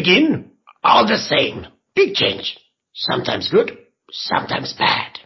[0.00, 0.52] Begin.
[0.82, 1.66] All the same.
[1.94, 2.56] Big change.
[2.94, 3.76] Sometimes good,
[4.10, 5.18] sometimes bad.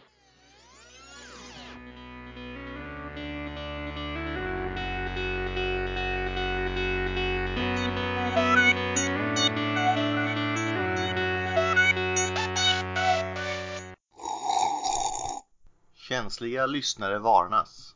[15.95, 17.95] Känsliga lyssnare varnas.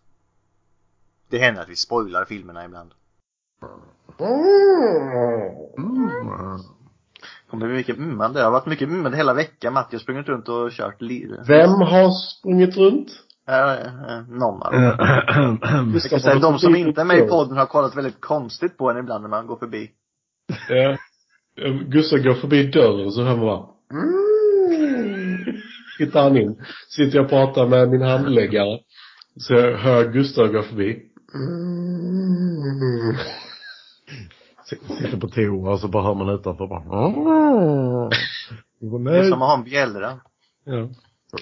[1.28, 2.94] Det händer att vi spoilar filmerna ibland.
[4.20, 6.08] Mm.
[7.50, 8.38] Kommer det mycket mmande?
[8.40, 9.72] Det har varit mycket mmande hela veckan.
[9.72, 13.08] Matti har sprungit runt och kört li- Vem har sprungit runt?
[13.48, 14.92] Äh, äh, någon av dem.
[15.94, 18.90] Jag ska säga, de som inte är med i podden har kollat väldigt konstigt på
[18.90, 19.90] en ibland när man går förbi.
[20.68, 20.96] Ja.
[21.88, 24.24] Gustav går förbi dörren så hör man bara mm.
[25.98, 26.62] Tittar han in.
[26.88, 28.78] Sitter jag och pratar med min handläggare.
[29.36, 31.02] Så hör Gustav gå förbi.
[31.34, 33.16] Mm.
[34.68, 36.80] Sitter på toa och så bara hör man utanför bara.
[39.10, 40.20] Det är som att ha en bjällra.
[40.64, 40.88] Ja.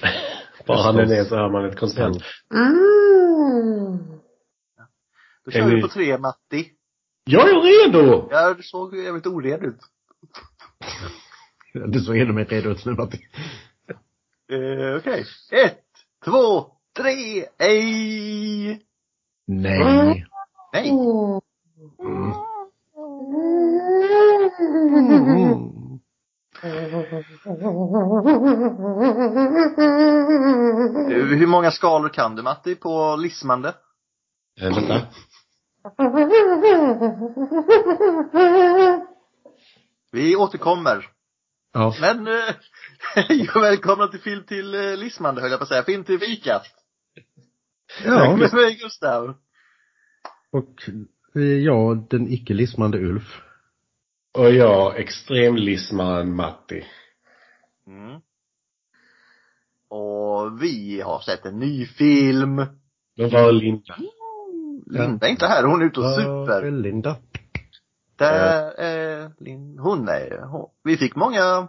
[0.66, 2.22] Bara han är ner så hör man ett konstant.
[5.44, 6.70] Då Är kör vi på tre, Matti.
[7.24, 8.28] Jag är redo!
[8.30, 9.80] Ja, du såg ju jävligt ored ut.
[11.72, 13.20] Du såg ännu mer redo ut nu Matti.
[14.50, 15.24] Eh, Okej.
[15.64, 15.84] Ett,
[16.24, 18.82] två, tre, ej!
[19.46, 20.26] Nej.
[20.72, 20.90] Nej.
[21.98, 22.32] Mm.
[23.26, 23.32] Eh,
[31.38, 33.74] Hur många skalor kan du, Matti, på lismande?
[34.60, 35.06] Äh, vänta.
[40.12, 41.06] Vi återkommer.
[41.72, 41.94] Ja.
[42.00, 42.54] Men, eh,
[43.54, 45.82] välkomna till Film till eh, Lismande, höll jag på att säga.
[45.82, 46.74] Film till Vikast.
[48.04, 49.34] Ja, Med mig, Gustav.
[50.52, 50.94] och eh,
[51.40, 53.40] jag, den icke lismande Ulf.
[54.38, 56.84] Och jag, extremlismaren Matti.
[57.86, 58.20] Mm.
[59.88, 62.54] Och vi har sett en ny film.
[63.16, 63.96] Men var Linda?
[64.86, 66.62] Linda är inte här, hon är ute och Var super.
[66.62, 67.16] är Linda?
[68.16, 71.68] Där är Lin, hon är, hon, vi fick många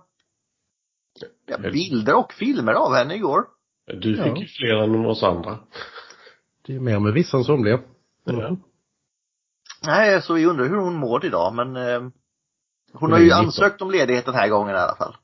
[1.45, 3.45] ja, bilder och filmer av henne igår.
[3.85, 4.37] Du fick Ja.
[4.37, 5.59] ju fler än oss andra.
[6.67, 7.79] Det är mer med vissa än somliga.
[8.23, 8.57] Ja.
[9.87, 12.11] Nej, så vi undrar hur hon mår idag, men eh, hon
[12.93, 15.15] Hon har ju ansökt om ledighet den här gången i alla fall.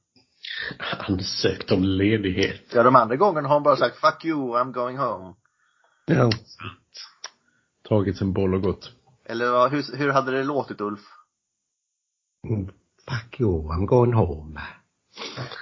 [0.98, 2.62] Ansökt om ledighet.
[2.74, 5.34] Ja, de andra gångerna har hon bara sagt 'fuck you, I'm going home'.
[6.06, 6.32] Ja.
[7.90, 8.92] Tagit sin boll och gått.
[9.26, 11.02] Eller hur, hur hade det låtit Ulf?
[12.48, 12.66] Mm.
[13.10, 14.62] Fuck you, I'm going home.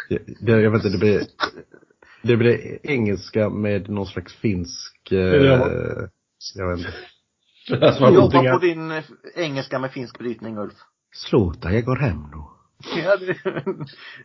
[0.09, 1.27] Det, det, jag vet inte, det blir,
[2.21, 6.09] det blir engelska med någon slags finsk, eh, det
[6.55, 6.93] jag vet inte.
[7.79, 9.03] Det Jobba på din eh,
[9.35, 10.73] engelska med finsk brytning Ulf.
[11.13, 12.43] Sluta, jag går hem nu.
[13.03, 13.37] Ja, det,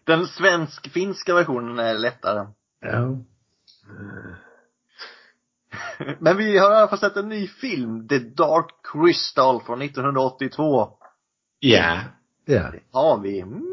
[0.05, 2.47] den svensk-finska versionen är lättare.
[2.81, 3.19] Ja.
[6.19, 10.89] Men vi har i alla fall sett en ny film, The Dark Crystal från 1982.
[11.61, 12.01] Ja.
[12.45, 12.73] Ja.
[12.93, 13.41] Har vi.
[13.41, 13.73] Mm.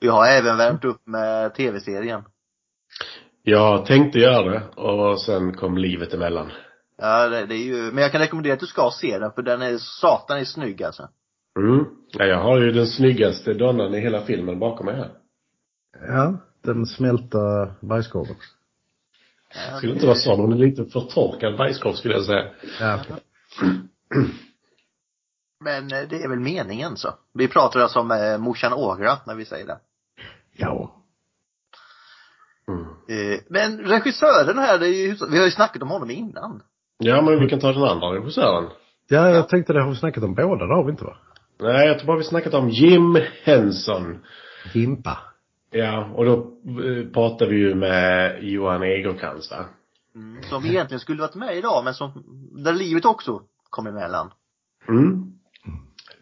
[0.00, 2.24] Vi har även värmt upp med tv-serien.
[3.48, 6.50] Jag tänkte göra det och sen kom livet emellan.
[6.98, 9.42] Ja, det, det är ju, men jag kan rekommendera att du ska se den för
[9.42, 11.08] den är, satan är snygg alltså.
[11.58, 11.84] Mm.
[12.12, 15.10] Ja, jag har ju den snyggaste donnan i hela filmen bakom mig här.
[16.08, 17.38] Ja, den smälta
[17.80, 18.36] bajskorven.
[19.54, 22.50] Ja, Skulle inte vara så, hon är lite förtorkad bajskorv skulle jag säga.
[22.80, 23.00] Ja.
[25.64, 27.08] Men eh, det är väl meningen så.
[27.34, 29.78] Vi pratar alltså om eh, morsan Ågra när vi säger det.
[30.56, 30.95] Ja.
[33.08, 36.62] Eh, men regissören här, det är ju, vi har ju snackat om honom innan.
[36.98, 38.70] Ja, men vi kan ta den andra regissören.
[39.08, 41.16] Ja, jag tänkte det har vi snackat om båda, det har vi inte va?
[41.60, 44.18] Nej, jag tror bara vi snackat om Jim Henson.
[44.74, 45.18] Jimpa.
[45.70, 49.64] Ja, och då eh, pratar vi ju med Johan Egerkrans va?
[50.14, 52.24] Mm, som egentligen skulle varit med idag men som,
[52.64, 53.40] där livet också
[53.70, 54.30] kom emellan.
[54.88, 55.32] Mm.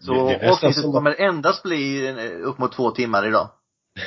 [0.00, 3.48] Så avsnittet som- kommer endast bli eh, upp mot två timmar idag.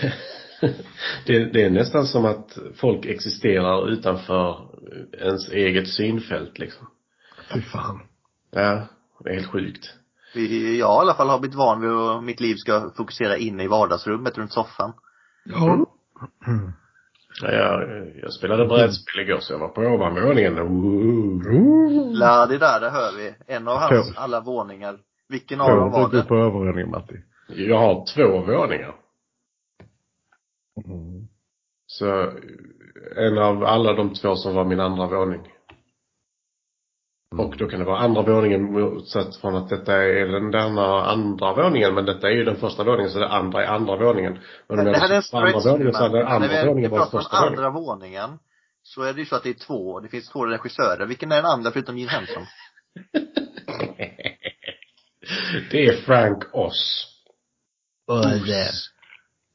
[1.26, 4.68] det, det är nästan som att folk existerar utanför
[5.22, 6.88] ens eget synfält liksom.
[7.54, 8.00] Fy fan.
[8.52, 8.88] Ja,
[9.24, 9.94] det är helt sjukt.
[10.34, 13.68] Jag i alla fall har blivit van vid att mitt liv ska fokusera inne i
[13.68, 14.94] vardagsrummet runt soffan.
[15.46, 15.86] Ja.
[17.42, 20.56] Ja, jag, jag spelade brädspel igår så jag var på ovanvåningen.
[22.14, 23.36] La det där, det hör vi.
[23.48, 24.98] En av hans alla våningar.
[25.30, 26.24] Vilken av dem var det?
[26.24, 27.16] på övervåningen Matti?
[27.48, 28.96] Jag har två våningar.
[30.86, 31.28] Mm.
[31.88, 32.32] Så
[33.16, 35.42] en av alla de två som var min andra våning.
[37.38, 41.54] Och då kan det vara andra våningen motsatt från att detta är den denna andra
[41.54, 44.40] våningen men detta är ju den första våningen så det andra är andra våningen.
[44.68, 47.00] Men om jag en på andra våningen så är den Men andra vi, våningen om
[47.12, 47.60] första våningen.
[47.60, 48.40] andra våningen.
[48.84, 51.06] Så är det ju så att det är två, det finns två regissörer.
[51.06, 52.46] Vilken är den andra förutom Jim Henson?
[55.72, 57.08] Det är Frank Oz.
[58.08, 58.48] Och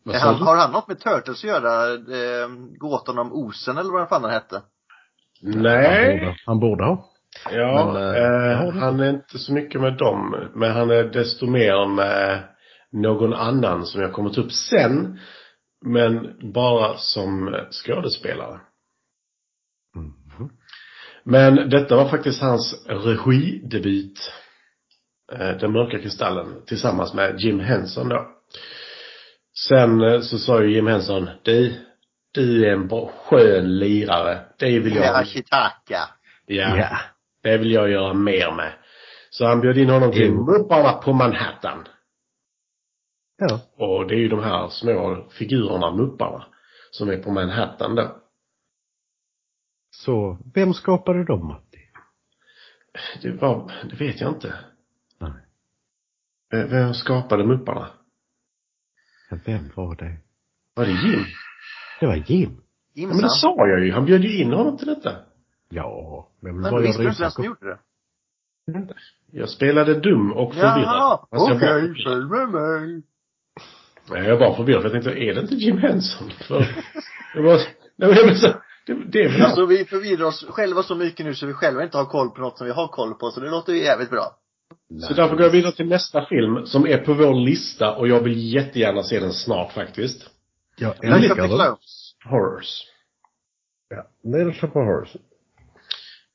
[0.07, 1.91] han, har han något med Turtles att göra?
[1.93, 4.63] Eh, gåtan om Osen eller vad den fan den hette?
[5.43, 6.19] Han Nej.
[6.21, 7.09] borde, han borde ha.
[7.51, 10.49] Ja, Men, eh, eh, han är inte så mycket med dem.
[10.55, 12.43] Men han är desto mer med
[12.93, 15.19] någon annan som jag kommit upp sen.
[15.85, 18.61] Men bara som skådespelare.
[19.97, 20.51] Mhm.
[21.25, 24.33] Men detta var faktiskt hans regidebut.
[25.33, 28.27] Eh, Den mörka kristallen tillsammans med Jim Henson då.
[29.55, 31.87] Sen eh, så sa ju Jim Henson, du,
[32.33, 34.47] du är en bra, skön lirare.
[34.59, 36.09] Det vill jag Med Ashitaka.
[36.47, 36.77] Ja.
[36.77, 36.99] Ja.
[37.43, 38.73] Det vill jag göra mer med.
[39.31, 40.45] Så han bjöd in honom till Jo.
[40.45, 41.85] Mupparna på Manhattan.
[43.39, 43.61] Ja.
[43.77, 46.47] Och det är ju de här små figurerna, Mupparna,
[46.91, 48.17] som är på Manhattan då.
[49.91, 51.79] Så, vem skapade dem Matti?
[53.23, 54.55] Det var, det vet jag inte.
[55.19, 55.33] Nej.
[56.69, 57.91] Vem skapade Mupparna?
[59.33, 60.17] Ja, Vem var det?
[60.75, 61.25] Var det Jim?
[62.01, 62.51] Det var Jim.
[62.95, 63.93] Ja, men det sa jag ju.
[63.93, 65.17] Han bjöd ju in honom till detta.
[65.69, 67.79] Ja, men Men vad du visste inte vem som gjorde det?
[69.31, 70.83] Jag spelade dum och förvirrad.
[70.83, 73.03] Jaha, Alltså, jag okej, var- följ med mig.
[74.11, 76.31] Nej, jag var förvirrad för jag tänkte, är det inte Jim Henson?
[76.31, 76.59] För
[77.35, 77.61] det var,
[77.97, 78.47] nej men så,
[78.87, 81.83] det, det är väl Alltså vi förvirrar oss själva så mycket nu så vi själva
[81.83, 84.11] inte har koll på något som vi har koll på, så det låter ju jävligt
[84.11, 84.37] bra.
[85.01, 88.21] Så därför går jag vidare till nästa film som är på vår lista och jag
[88.21, 90.31] vill jättegärna se den snart faktiskt.
[90.77, 91.49] Jag of älskar den.
[91.49, 92.15] Clones.
[92.25, 92.83] Horrors.
[93.89, 95.19] Ja, Little på Horse.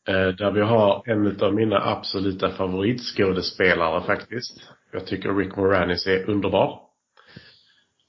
[0.08, 4.62] Eh, där vi har en av mina absoluta favoritskådespelare faktiskt.
[4.92, 6.80] Jag tycker Rick Moranis är underbar.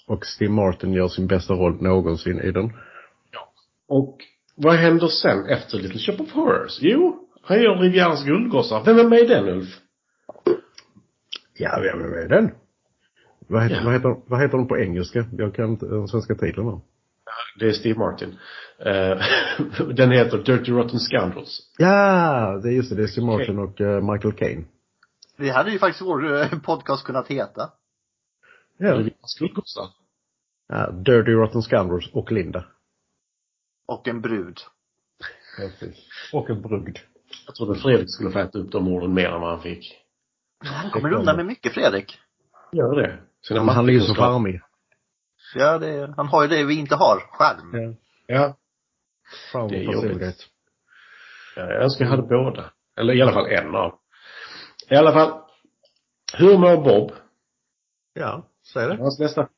[0.06, 2.73] Och Steve Martin gör sin bästa roll någonsin i den.
[3.89, 4.19] Och
[4.55, 6.79] vad händer sen efter Little Shop of Horrors?
[6.81, 8.85] Jo, han gör Rivieras guldgossar.
[8.85, 9.81] Vem är med i den Ulf?
[11.58, 12.50] Ja, vem är med den?
[13.46, 13.82] Vad heter, Ja.
[13.84, 15.25] vad, heter, vad heter den på engelska?
[15.38, 16.81] Jag kan inte den svenska titeln.
[17.58, 18.38] Det är Steve Martin.
[18.78, 19.19] Eh,
[19.94, 21.72] den heter Dirty Rotten Scoundrels.
[21.78, 22.96] Ja, det är just det.
[22.96, 24.64] Det är Steve Martin och eh, Michael Caine.
[25.37, 27.70] Det hade ju faktiskt vår eh, podcast kunnat heta.
[28.76, 28.93] Ja.
[28.94, 29.87] Rivieras guldgossar.
[30.69, 30.90] ja.
[30.90, 32.64] Dirty Rotten Scoundrels och Linda.
[33.87, 34.58] Och en brud.
[35.56, 35.96] Precis.
[36.32, 36.99] Och en brud.
[37.46, 39.96] Jag trodde Fredrik skulle få äta upp de orden mer än vad han fick.
[40.64, 42.19] Han kommer undan med mycket Fredrik.
[42.72, 43.19] Gör det.
[43.43, 44.60] Sina Men han är ju så charmig.
[45.55, 47.20] Ja, det, han har ju det vi inte har.
[47.31, 47.72] Charm.
[47.72, 47.94] Ja.
[48.26, 48.56] Ja.
[49.52, 50.46] Charm Det är jobbigt.
[51.56, 52.70] Ja, Jag önskar jag hade båda.
[52.96, 53.99] Eller i alla fall en av.
[54.90, 55.40] I alla fall.
[56.37, 57.12] Hur mår Bob?
[58.14, 58.96] Ja, säg det.
[58.96, 59.49] Hans nästa.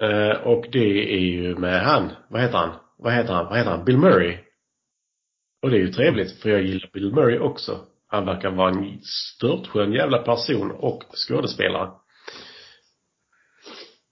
[0.00, 2.10] Eh, och det är ju med han.
[2.28, 2.76] Vad heter han?
[2.96, 3.46] Vad heter han?
[3.46, 3.84] Vad heter han?
[3.84, 4.38] Bill Murray.
[5.62, 7.86] Och det är ju trevligt för jag gillar Bill Murray också.
[8.08, 11.90] Han verkar vara en störtskön jävla person och skådespelare.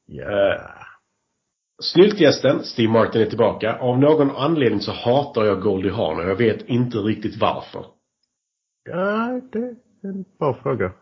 [0.07, 0.59] Ja.
[1.83, 3.79] Snyltgästen, Steve Martin är tillbaka.
[3.79, 7.87] Av någon anledning så hatar jag Goldie Hawn och jag vet inte riktigt varför.
[8.85, 10.93] Ja, det är en bra fråga.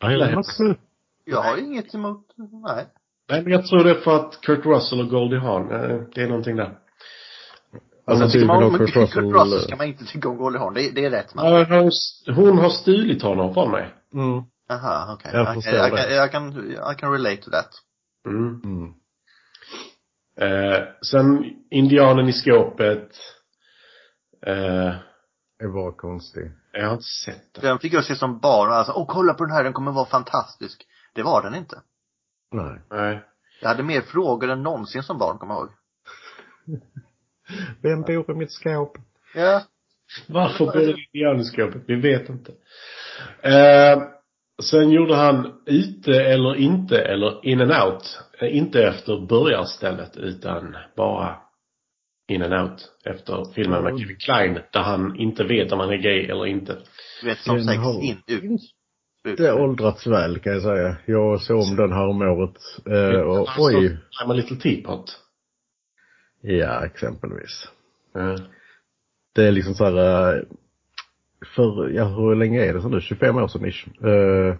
[0.00, 0.42] Jag gillar henne.
[0.58, 0.76] nu.
[1.24, 2.86] Jag har inget emot, nej.
[3.28, 6.22] Nej men jag tror det är för att Kurt Russell och Goldie Hawn, eh, det
[6.22, 6.78] är någonting där.
[8.08, 9.32] Alltså, Tycker man om ha Kurt Russell, Russell.
[9.32, 10.74] Kurt Russell ska man inte tycka om Goldie Hawn.
[10.74, 11.46] Det, det är rätt man.
[11.46, 11.90] Ja,
[12.34, 13.94] hon, har stulit honom från mig.
[14.14, 14.42] Mm.
[14.70, 15.30] Aha, okej.
[15.34, 15.96] Jag Jag, förstår jag, det.
[15.96, 17.70] kan, jag kan, jag kan relate to that.
[18.26, 18.60] Mm.
[18.64, 18.92] Mm.
[20.40, 23.08] Eh, sen Indianen i skåpet.
[24.46, 24.94] Eh,
[25.58, 26.52] Det var konstigt.
[26.72, 27.60] jag har inte sett det.
[27.60, 30.06] Den fick jag se som barn alltså, åh kolla på den här, den kommer vara
[30.06, 30.86] fantastisk.
[31.14, 31.76] Det var den inte.
[32.52, 32.80] Nej.
[32.90, 33.24] Nej.
[33.60, 35.70] Jag hade mer frågor än någonsin som barn, kommer jag ihåg.
[37.82, 38.98] Vem bor i mitt skåp?
[39.34, 39.62] Ja.
[40.26, 41.82] Varför bor det Indianen i skåpet?
[41.86, 42.52] Vi vet inte.
[43.42, 44.02] Eh,
[44.62, 48.20] sen gjorde han Ute eller inte eller In and Out.
[48.40, 51.36] Eh, inte efter börjarstället utan bara
[52.28, 52.88] In and Out.
[53.04, 53.98] Efter filmen med.
[53.98, 56.78] Kevin Klein där han inte vet om han är gay eller inte.
[57.22, 58.60] Du vet, som sex in, ut.
[59.24, 59.38] ut.
[59.38, 60.96] Det har åldrats väl kan jag säga.
[61.06, 62.56] Jag såg om den här om året.
[62.86, 63.98] Eh, och, oj.
[64.22, 65.18] I'm a little teapot.
[66.40, 67.68] Ja, exempelvis.
[68.14, 68.36] Ja.
[69.34, 70.36] Det är liksom så här.
[70.36, 70.42] eh,
[71.54, 73.00] För, ja hur länge är det så nu?
[73.00, 73.86] 25 år sedan ish.
[74.04, 74.54] Eh,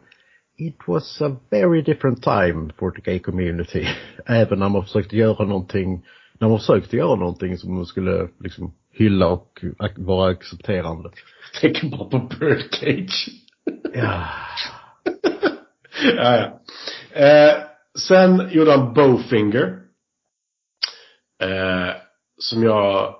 [0.56, 3.86] it was a very different time for the gay community.
[4.26, 6.06] Även när man försökte göra någonting,
[6.38, 11.10] när man försökte göra någonting som skulle liksom hylla och ac- vara accepterande.
[11.60, 13.28] Tänker bara på Birdcage.
[13.94, 14.28] Ja.
[16.16, 16.60] ja, ja.
[17.24, 17.56] Eh,
[18.08, 19.78] sen gjorde han Bowfinger.
[21.42, 21.94] Eh,
[22.38, 23.14] som jag...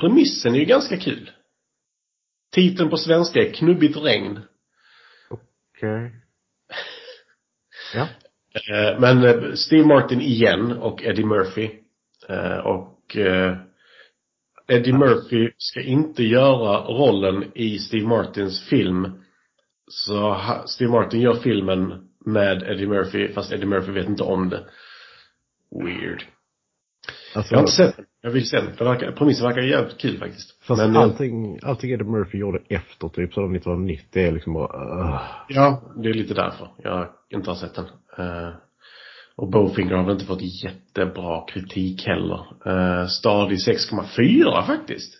[0.00, 1.30] Premissen är ju ganska kul.
[2.52, 4.40] Titeln på svenska är Knubbigt regn.
[5.30, 6.12] Okej.
[7.94, 8.08] Ja.
[8.54, 11.70] Eh, men eh, Steve Martin igen och Eddie Murphy.
[12.28, 13.56] Eh, och eh,
[14.68, 19.22] Eddie Murphy ska inte göra rollen i Steve Martins film.
[19.88, 24.64] Så Steve Martin gör filmen med Eddie Murphy fast Eddie Murphy vet inte om det.
[25.84, 26.24] Weird.
[27.34, 27.94] Alltså, Jag har inte sett.
[28.22, 28.66] Jag vill se den.
[28.78, 30.64] Verkar, premissen verkar jävligt kul faktiskt.
[30.64, 35.04] fast Men, eh, allting, allting Eddie Murphy gjorde efter typ sådär 1990 är liksom bara,
[35.04, 37.84] uh, Ja, det är lite därför jag inte har sett den.
[38.18, 38.54] Eh,
[39.36, 42.46] och Bowfinger har väl inte fått jättebra kritik heller.
[42.66, 45.14] Uh, stadig 6,4 faktiskt.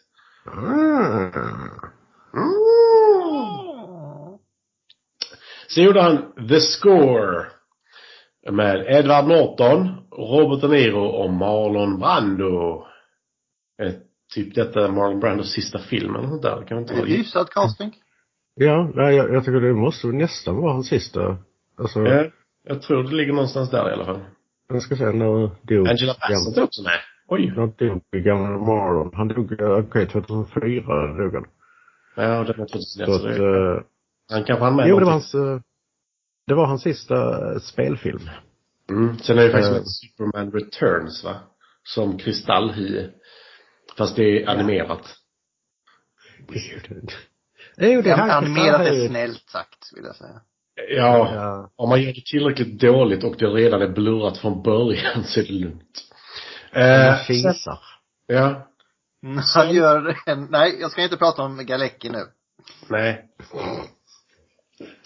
[5.75, 7.47] Sen gjorde han The Score.
[8.53, 12.85] Med Edward Norton, Robert De Niro och Marlon Brando.
[13.83, 13.93] Eh,
[14.35, 16.61] typ detta Marlon Brandos sista film eller något där.
[16.61, 17.93] Det kan inte vara Hyfsad casting.
[18.55, 21.37] Ja, nej, jag, jag tycker det måste nästan vara hans sista.
[21.79, 22.27] Alltså, Eh,
[22.69, 24.21] jag tror det ligger någonstans där i alla fall.
[24.69, 26.99] jag ska säga när dog Angela Bassett är också med.
[27.29, 27.53] Oj.
[27.57, 29.11] När dog gamla Marlon?
[29.15, 31.45] Han dog, eh, okej, 2004 dog han.
[32.17, 33.07] Ja, det var 2001.
[33.07, 33.83] Så att, det, eh,
[34.33, 35.61] han kanske han med jo, det var hans, eh,
[36.47, 37.15] det var hans sista
[37.53, 38.31] eh, spelfilm.
[38.91, 39.19] Mm.
[39.19, 41.35] Sen är det faktiskt med Superman Returns va?
[41.83, 43.09] Som kristallhy.
[43.99, 45.15] Fast det är animerat.
[47.77, 50.41] Jo, det är han Animerat är snällt sagt, vill jag säga.
[50.89, 51.71] Ja, Ja.
[51.77, 55.45] om man gör det tillräckligt dåligt och det redan är blurrat från början så är
[55.45, 56.05] det lugnt.
[56.73, 57.79] Han Eh, sen, kisar.
[58.27, 58.69] ja,
[59.55, 62.25] Han gör en, nej, jag ska inte prata om Galecki nu.
[62.89, 63.25] nej.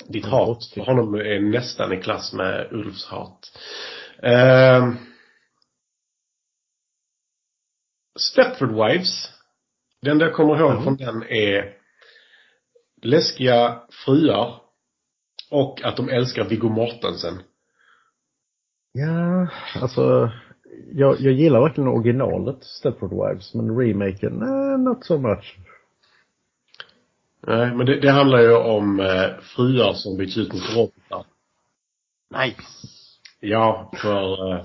[0.09, 3.39] Ditt hat för honom är nästan i klass med Ulfs hat.
[4.23, 4.93] Eh,
[8.19, 9.31] Stepford Wives.
[10.03, 10.83] Den enda jag kommer ihåg Mm.
[10.85, 11.75] från den är
[13.03, 14.61] läskiga fruar
[15.51, 17.43] och att de älskar Viggo Mortensen.
[18.93, 19.49] Ja,
[19.83, 20.31] alltså,
[20.93, 25.57] jag, jag gillar verkligen originalet Stepford Wives, men remaken, nej, not so much.
[27.49, 31.25] Nej, men det, det handlar ju om eh, fruar som byts ut mot robotar.
[32.45, 32.63] Nice.
[33.41, 34.65] Ja, för eh,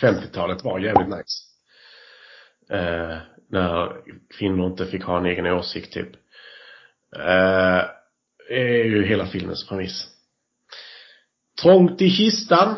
[0.00, 1.44] 50-talet var jävligt nice.
[2.70, 3.18] Eh,
[3.50, 3.92] när
[4.38, 6.08] kvinnor inte fick ha en egen åsikt typ.
[7.16, 7.82] Eh,
[8.50, 10.08] är ju hela filmens premiss.
[11.62, 12.76] Trångt i kistan.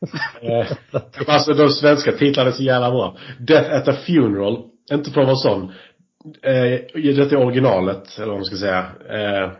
[0.42, 0.72] eh,
[1.26, 3.18] alltså de svenska titlarna är så jävla bra.
[3.38, 4.70] Death at a funeral.
[4.92, 5.72] Inte för att vara sån.
[6.42, 6.80] Eh,
[7.14, 8.86] detta är originalet, eller vad man ska säga.
[9.08, 9.52] Eh,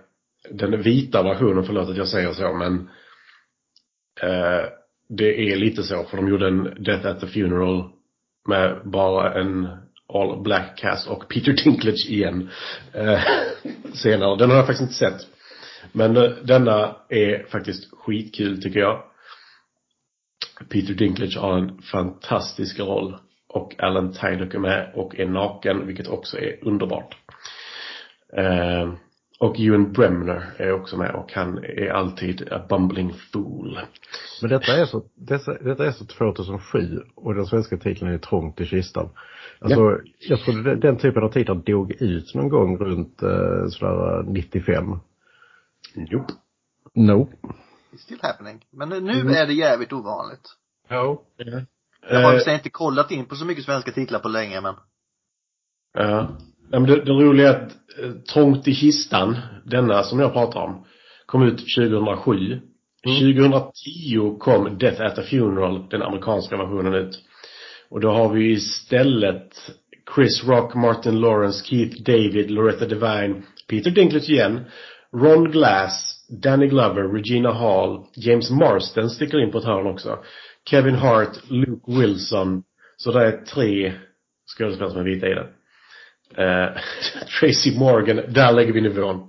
[0.50, 2.88] den vita versionen, förlåt att jag säger så, men
[4.22, 4.68] Eh,
[5.08, 7.90] det är lite så, för de gjorde en Death at the Funeral
[8.48, 9.68] med bara en
[10.08, 12.50] all black cast och Peter Dinklage igen.
[12.92, 13.20] Eh,
[13.94, 14.36] senare.
[14.36, 15.26] Den har jag faktiskt inte sett.
[15.92, 19.02] Men eh, denna är faktiskt skitkul tycker jag.
[20.68, 23.16] Peter Dinklage har en fantastisk roll.
[23.54, 27.16] Och Alan Tydock är med och är naken, vilket också är underbart.
[28.36, 28.92] Eh,
[29.38, 33.78] och Ewan Bremner är också med och han är alltid a bumbling fool.
[34.42, 38.60] Men detta är så, dessa, detta är så 2007 och den svenska titeln är Trångt
[38.60, 39.08] i kistan.
[39.58, 44.22] Alltså, jag tror den, den typen av titlar dog ut någon gång runt eh, sådär
[44.22, 44.98] 95.
[45.94, 46.24] Jo.
[46.94, 47.28] No.
[47.92, 48.64] It's still happening.
[48.70, 50.56] Men nu är det jävligt ovanligt.
[50.88, 51.22] Ja.
[52.10, 54.74] Jag har Eh, inte kollat in på så mycket svenska titlar på länge, men.
[55.98, 56.28] Ja.
[56.70, 60.60] Nej, men det, det roliga är att eh, Trångt i kistan, denna som jag pratar
[60.60, 60.86] om,
[61.26, 62.60] kom ut 2007.
[63.04, 67.18] 2010 kom Death at a Funeral, den amerikanska versionen ut.
[67.88, 69.70] Och då har vi istället
[70.14, 74.60] Chris Rock, Martin Lawrence, Keith David, Loretta Devine, Peter Dinklage igen,
[75.12, 80.18] Ron Glass, Danny Glover, Regina Hall, James Marsden sticker in på ett hörn också.
[80.70, 82.62] Kevin Hart, Luke Wilson.
[82.96, 83.92] Så det är tre
[84.58, 85.46] skådespelare som är vita i den.
[86.36, 86.68] Eh,
[87.40, 89.28] Tracy Morgan, där lägger vi nivån.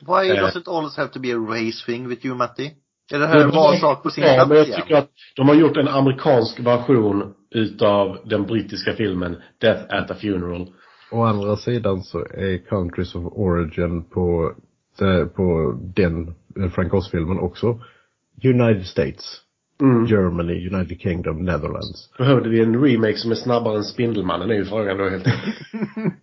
[0.00, 0.40] Why Eh.
[0.44, 2.70] does it always have to be a race thing with you, Matti?
[3.12, 4.80] Är det här var sak på sin Ja, plats men jag igen?
[4.80, 10.14] tycker att de har gjort en amerikansk version utav den brittiska filmen Death at a
[10.14, 10.72] Funeral.
[11.10, 14.52] Å andra sidan så är Countries of Origin på,
[15.00, 16.34] eh, på den
[16.74, 17.80] Frank Oz-filmen också
[18.44, 19.40] United States.
[19.82, 20.06] Mm.
[20.06, 22.10] Germany, United Kingdom, Netherlands.
[22.18, 25.56] Behövde vi en remake som är snabbare än Spindelmannen är ju frågan då helt enkelt.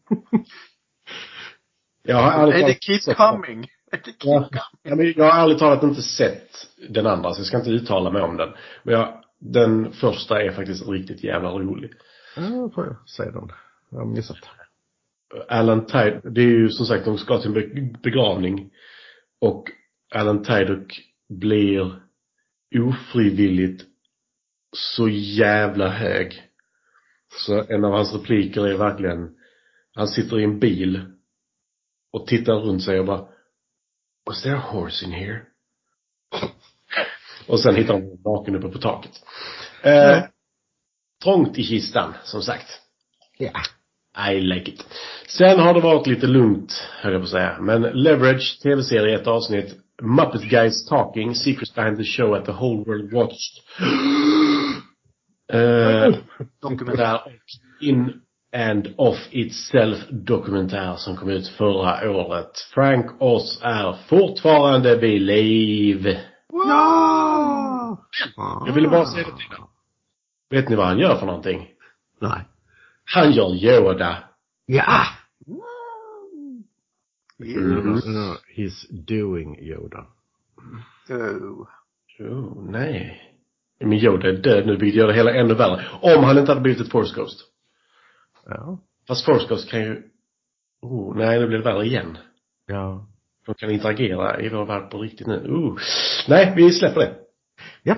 [2.04, 3.64] Jag har Är ärligt det talat keep coming?
[3.92, 4.50] Keep Ja.
[4.90, 5.14] coming?
[5.18, 6.50] Jag har ärligt talat inte sett
[6.90, 8.50] den andra så jag ska inte uttala mig om den.
[8.84, 11.92] Men jag, den första är faktiskt riktigt jävla rolig.
[12.36, 13.52] Ja, får jag se den.
[13.90, 14.38] Jag har missat.
[15.48, 18.70] Alan Tidek, det är ju som sagt, de ska till en be- begravning.
[19.42, 19.64] Och
[20.16, 22.00] Alan Tidek blir
[22.76, 23.86] ofrivilligt
[24.76, 26.44] så jävla hög.
[27.38, 29.36] Så en av hans repliker är verkligen,
[29.96, 31.06] han sitter i en bil
[32.14, 33.28] och tittar runt sig och bara
[34.26, 35.42] Was there a horse in here?
[37.48, 39.12] och sen hittar han naken uppe på taket.
[39.84, 40.24] Eh,
[41.24, 42.82] trångt i kistan, som sagt.
[43.38, 43.52] Ja.
[44.32, 44.86] I like it.
[45.28, 47.58] Sen har det varit lite lugnt, höll jag på att säga.
[47.60, 49.78] Men Leverage, tv-serie, ett avsnitt.
[50.02, 53.64] Muppet Guys Talking, Secrets Behind the Show at the Whole World Watched.
[55.54, 56.16] eh,
[56.62, 57.32] dokumentär och
[57.82, 58.22] In
[58.56, 62.52] and Off Itself dokumentär som kom ut förra året.
[62.74, 66.18] Frank Oz är fortfarande vid liv.
[66.54, 67.98] Ja!
[68.68, 69.64] Jag ville bara säga det till er.
[70.50, 71.68] Vet ni vad han gör för någonting?
[72.22, 72.42] Nej.
[73.06, 74.18] Han gör Yoda.
[74.66, 75.06] Ja!
[77.40, 77.76] Mm.
[77.76, 80.06] No, no, he's doing Yoda.
[81.10, 81.68] Oh.
[82.20, 83.22] Jo, nej.
[83.80, 85.86] Men Yoda är död nu, vilket gör det hela ännu värre.
[86.02, 87.40] Om han inte hade blivit ett Force Ghost.
[88.46, 88.80] Ja.
[89.08, 90.04] Fast Force Ghost kan ju...
[90.82, 92.18] Oh, nej, nu blir det värre igen.
[92.68, 93.08] Ja.
[93.46, 95.36] De kan interagera i vår värld på riktigt nu.
[95.36, 95.78] Oh.
[96.28, 97.16] Nej, vi släpper det.
[97.84, 97.96] Ja.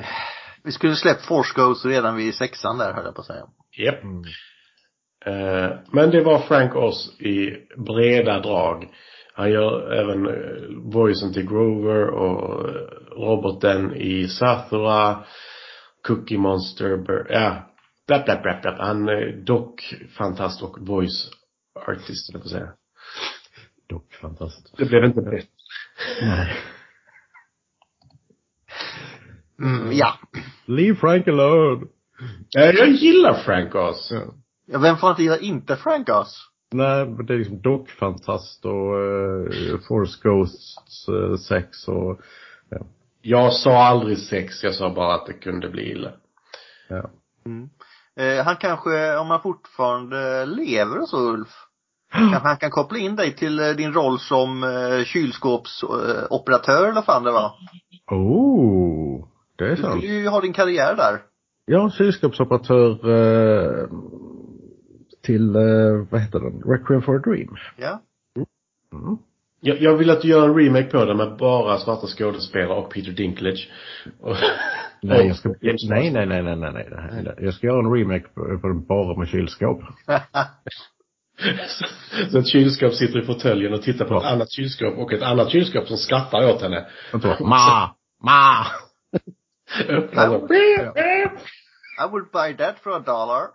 [0.64, 3.46] Vi skulle släppt Force Ghost redan vid sexan där, höll jag på att säga.
[3.78, 4.04] Japp.
[4.04, 4.24] Mm.
[5.26, 8.90] Eh, men det var Frank Oz i breda drag.
[9.34, 12.76] Han gör även eh, voicen till Grover och eh,
[13.12, 15.24] roboten i Sathura,
[16.08, 16.90] Cookie Monster,
[17.30, 17.72] ja,
[18.08, 18.86] bla bla bla bla.
[18.86, 21.32] Han är dock fantast och voice
[21.88, 22.74] artist, eller att säga.
[23.90, 24.78] Dock fantastiskt.
[24.78, 25.48] Det blev inte bättre.
[26.22, 26.58] Nej.
[29.60, 30.20] Mm, ja.
[30.66, 31.86] Leave Frank alone!
[32.58, 34.12] Eh, jag gillar Frank Oz.
[34.12, 34.22] Ja.
[34.66, 34.80] ja.
[34.80, 36.51] Vem fan gillar inte Frank Oz?
[36.74, 42.20] Nej, men det är liksom dockfantast och uh, Force Ghosts uh, sex och
[43.22, 46.12] Jag sa aldrig sex, jag sa bara att det kunde bli illa.
[46.88, 47.10] ja.
[47.46, 47.70] Mm.
[48.16, 51.48] Eh, han kanske, om han fortfarande lever och så Ulf,
[52.12, 57.06] kanske han kan koppla in dig till eh, din roll som eh, kylskåpsoperatör eller vad
[57.06, 57.52] fan det var.
[58.12, 59.26] Oh!
[59.56, 59.98] Det är Du sant.
[59.98, 61.22] skulle ju ha din karriär där.
[61.66, 63.88] Ja, kylskåpsoperatör uh,
[65.22, 66.62] till, uh, vad heter den?
[66.74, 67.56] Requiem for a Dream.
[67.78, 68.02] Ja.
[68.94, 69.18] Mm.
[69.64, 72.94] Jag, jag vill att du gör en remake på det med bara svarta skådespelare och
[72.94, 73.70] Peter Dinklage.
[74.20, 74.36] Och,
[75.04, 76.88] Nej, jag ska, nej, nej, nej, nej, nej,
[77.24, 77.36] nej.
[77.40, 79.80] Jag ska göra en remake på, på den bara med kylskåp.
[81.68, 84.30] så, så ett kylskåp sitter i fåtöljen och tittar på ett Ja.
[84.30, 86.88] annat kylskåp och ett annat kylskåp som skrattar åt henne.
[87.12, 88.66] Så, ma, ma!
[89.90, 90.36] Öppnar.
[92.06, 93.48] I would buy that for a dollar.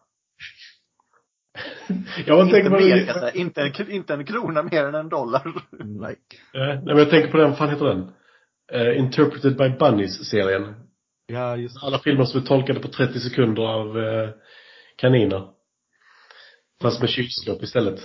[2.26, 3.30] Jag Inte tänker på mer, den, säga.
[3.32, 5.52] inte, en, inte en krona mer än en dollar.
[5.84, 6.16] Nej.
[6.54, 8.12] eh, nej men jag tänker på den, vad fan heter den?
[8.72, 10.74] Eh, Interpreted by Bunnies-serien.
[11.26, 14.30] Ja, just Alla filmer som är tolkade på 30 sekunder av eh,
[14.96, 15.48] kaniner.
[16.82, 18.00] Fast med kylskåp istället.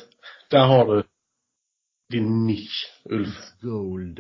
[0.49, 1.03] Där har du
[2.09, 3.35] din nisch, Ulf.
[3.61, 4.19] Gold.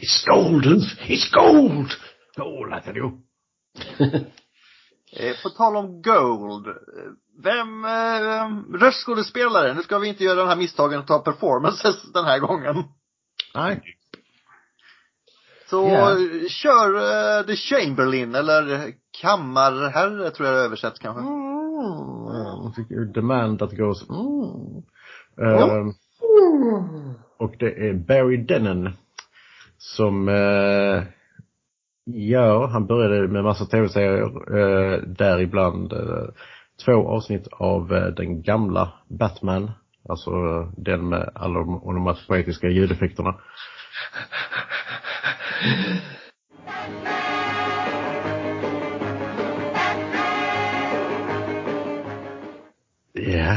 [0.00, 1.00] It's gold, Ulf.
[1.08, 1.90] It's gold.
[2.36, 3.10] Gold, heter det ju.
[5.12, 6.66] Eh, på tal om Gold.
[6.66, 6.74] eh,
[7.42, 12.24] Vem, eh, röstskådespelare, nu ska vi inte göra den här misstagen och ta performances den
[12.24, 12.84] här gången.
[13.54, 13.82] Nej.
[15.70, 16.16] Så eh,
[16.48, 21.22] kör eh, The Chamberlain eller kammarherre tror jag det översätts kanske.
[21.22, 23.12] Mm.
[23.12, 24.82] The man that goes mm.
[25.36, 25.76] Ja.
[25.76, 25.92] Ehm,
[27.38, 28.92] och det är Barry Dennen
[29.78, 31.02] som eh,
[32.06, 36.24] gör, han började med massa tv-serier, eh, däribland eh,
[36.84, 39.70] två avsnitt av eh, den gamla Batman,
[40.08, 43.34] alltså eh, den med alla de onomatopoetiska ljudeffekterna.
[53.12, 53.56] Ja.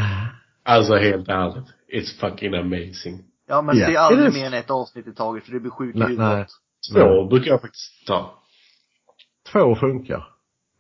[0.64, 1.66] Alltså helt ärligt.
[1.94, 3.24] It's fucking amazing.
[3.48, 5.60] Ja men Ja, se det aldrig är- mer än ett avsnitt i taget för det
[5.60, 6.46] blir sjukt nej.
[6.94, 8.39] Två brukar jag faktiskt ta.
[9.52, 10.28] Två funkar.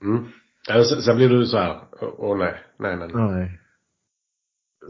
[0.01, 0.25] Mm.
[0.67, 1.79] Ja, sen, sen blir du så här.
[2.01, 3.09] åh nej, nej, nej.
[3.13, 3.59] nej.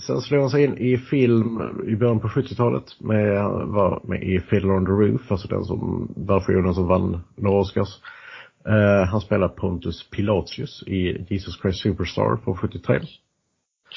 [0.01, 4.39] Sen slog han sig in i film i början på 70-talet med, var med i
[4.39, 8.01] Fiddler on the Roof, alltså den som, versionen som vann några Oscars.
[8.65, 13.01] Eh, han spelar Pontus Pilatus i Jesus Christ Superstar från 73.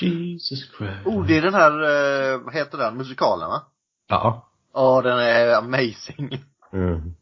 [0.01, 1.07] Jesus Christ.
[1.07, 3.63] Oh, det är den här, eh, vad heter den, musikalen va?
[4.09, 4.49] Ja.
[4.75, 6.45] Ja, den är amazing.
[6.73, 7.15] Mm.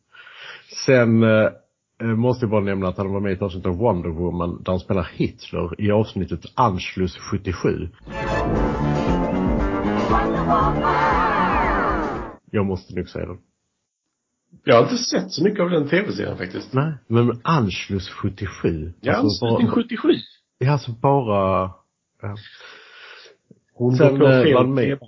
[0.87, 1.49] Sen eh,
[2.03, 4.73] måste jag bara nämna att han var med i ett avsnitt av Wonder Woman där
[4.73, 7.89] han spelar Hitler i avsnittet Anschluss 77.
[12.51, 13.39] Jag måste nog säga det.
[14.65, 16.73] Jag har inte sett så mycket av den tv-serien faktiskt.
[16.73, 16.93] Nej.
[17.07, 18.93] Men Anschluss 77.
[19.01, 20.09] Ja, alltså, anslutning bara, 77.
[20.59, 21.71] det är alltså bara...
[22.23, 22.37] Ja.
[23.75, 24.99] Hon Sen, eh, fel var han med.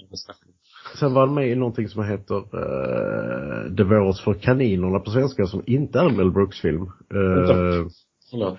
[0.98, 5.46] Sen var han med i någonting som heter uh, Det våras för kaninerna på svenska
[5.46, 6.83] som inte är en Mel Brooks-film.
[6.83, 7.87] Uh,
[8.31, 8.59] Förlåt.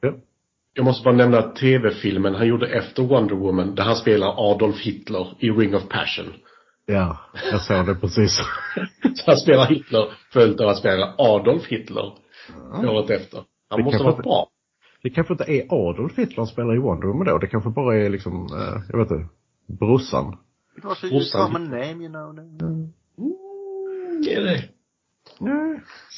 [0.00, 0.12] ja.
[0.76, 5.26] Jag måste bara nämna tv-filmen han gjorde efter Wonder Woman där han spelar Adolf Hitler
[5.38, 6.26] i Ring of Passion.
[6.86, 7.16] ja,
[7.52, 8.36] jag såg det precis.
[9.14, 12.12] Så han spelar Hitler följt av att spela Adolf Hitler
[12.88, 13.40] året efter.
[13.70, 14.46] Han Det måste vara vara- bra.
[15.02, 17.38] Det kanske inte är Adolf Hitler han spelar i Wonder Woman då.
[17.38, 19.28] Det kanske bara är liksom, uh, jag vet inte,
[19.78, 20.36] brorsan.
[20.76, 21.46] It was a Brorsan.
[21.46, 22.34] common name, you know.
[24.24, 24.64] Det är det.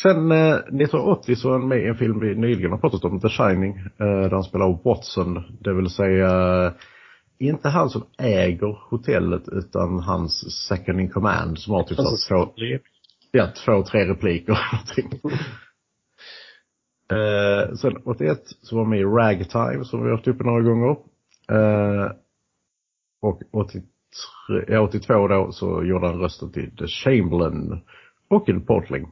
[0.02, 3.20] Sen eh, 1980 så var han med i en film vi nyligen har pratat om,
[3.20, 5.42] The Shining, eh, där han spelar Watson.
[5.60, 6.28] Det vill säga
[6.66, 6.72] eh,
[7.38, 12.44] inte han som äger hotellet utan hans second in command som har typ Alltså, så
[12.46, 12.52] två,
[13.30, 15.20] ja, två, tre repliker någonting.
[17.12, 20.62] Eh, sen 81 så var han med i Ragtime som vi har haft uppe några
[20.62, 20.96] gånger.
[21.50, 22.10] Eh,
[23.22, 23.95] och 83, ja,
[24.80, 27.80] 82 då så gjorde han rösten till The Chamberlain
[28.28, 29.08] och en Portling.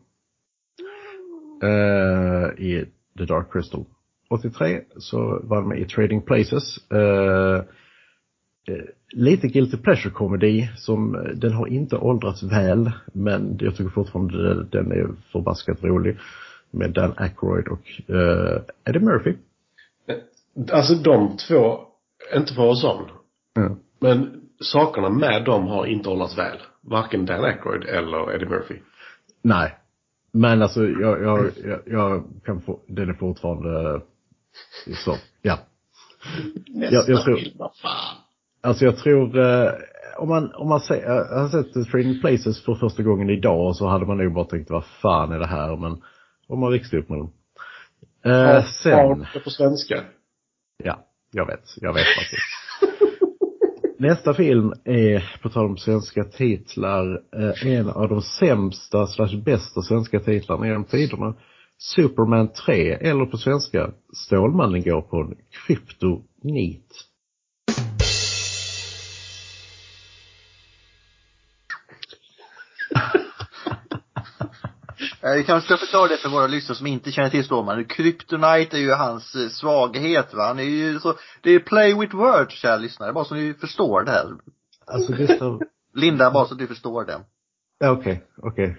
[1.63, 2.85] Eh, I
[3.19, 3.85] The Dark Crystal.
[4.31, 6.91] 83 så var han med i Trading Places.
[6.93, 7.63] Eh,
[9.13, 14.93] lite guilty pleasure komedi som, den har inte åldrats väl men jag tycker fortfarande den
[14.93, 16.19] är förbaskat rolig.
[16.71, 19.35] Med Dan Aykroyd och eh, Eddie Murphy.
[20.73, 21.79] Alltså de två,
[22.37, 23.05] inte för att vara sån,
[23.57, 23.77] Mm.
[24.01, 26.59] men sakerna med dem har inte hållits väl.
[26.81, 28.75] Varken Dan Aykroyd eller Eddie Murphy.
[29.43, 29.79] Nej.
[30.33, 34.01] Men alltså jag, jag, jag, jag kan få, den är fortfarande
[35.05, 35.59] så, ja.
[36.67, 38.17] Nästa jag tror- film, vad fan.
[38.63, 39.71] Alltså jag tror, eh,
[40.19, 43.87] om man, om man ser, jag har sett Trading Places för första gången idag så
[43.87, 46.03] hade man nog bara tänkt vad fan är det här men
[46.47, 47.31] om man växte upp med den.
[48.33, 50.05] Eh, sen, det på svenska.
[50.85, 50.99] ja,
[51.31, 52.43] jag vet, jag vet faktiskt.
[53.99, 59.83] Nästa film är, på tal om svenska titlar, eh, en av de sämsta slash bästa
[59.83, 61.35] svenska titlarna genom tiderna.
[61.79, 63.91] Superman 3, eller på svenska,
[64.27, 65.35] Stålmannen går på en
[65.67, 67.14] kryptonit.
[75.33, 77.85] Vi kanske ska förklara det för våra lyssnare som inte känner till Stålmannen.
[77.85, 80.47] Kryptonite är ju hans eh, svaghet va.
[80.47, 84.03] Han är ju så, det är play with words kära lyssnare, bara så ni förstår
[84.03, 84.27] det här.
[84.87, 85.63] Alltså Gustav,
[85.95, 87.21] Linda, bara så att du förstår det.
[87.79, 88.77] Ja, Okej, okej.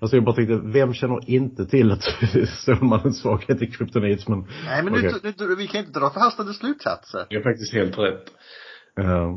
[0.00, 2.02] Alltså jag bara tänkte, vem känner inte till att
[2.48, 4.46] Stålmannens svaghet är kryptonit men...
[4.64, 5.14] Nej men Okej.
[5.22, 7.26] nu, nu, vi kan inte dra förhastade slutsatser.
[7.30, 8.24] Det är faktiskt helt rätt.
[9.00, 9.36] Eh,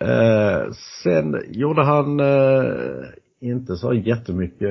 [0.00, 0.70] Eh, eh,
[1.02, 3.08] sen gjorde han eh,
[3.42, 4.70] inte så jättemycket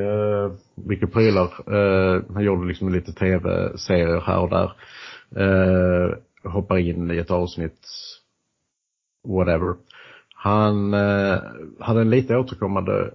[0.76, 1.74] mycket prylar.
[1.76, 4.72] Eh, han gjorde liksom lite tv-serier här och där.
[5.38, 7.88] Uh, hoppar in i ett avsnitt,
[9.28, 9.76] whatever.
[10.36, 11.40] Han eh,
[11.80, 13.14] hade en lite återkommande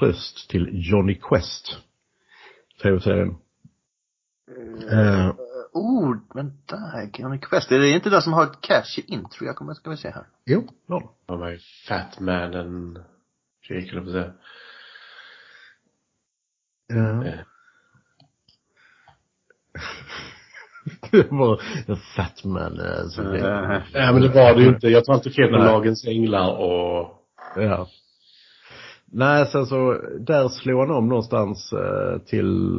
[0.00, 1.78] röst till Johnny Quest.
[2.82, 3.34] Tv-serien.
[4.90, 5.34] Eh,
[5.74, 7.72] Oh, vänta här, Johnny Quest.
[7.72, 9.46] Är det inte det som har ett catchy intro?
[9.46, 10.24] Jag kommer, ska vi se här.
[10.46, 11.14] jo, ja.
[11.26, 12.98] han var ju Fat Man and
[13.68, 14.32] Jake, eller vad säga.
[16.86, 17.24] Ja.
[17.24, 17.34] Eh.
[21.10, 22.80] Det var en fat man.
[23.10, 24.88] som det- Nej men det var det ju inte.
[24.88, 25.72] Jag tar inte fel med Nej.
[25.72, 27.08] Lagens Änglar och
[27.56, 27.88] Ja.
[29.06, 32.78] Nej, sen så där slog han om någonstans eh, till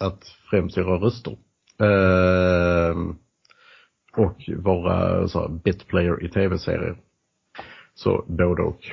[0.00, 1.32] att främst göra röster.
[1.80, 2.96] Eh,
[4.16, 6.96] och vara så här, bitplayer i tv-serier.
[7.94, 8.86] Så både och.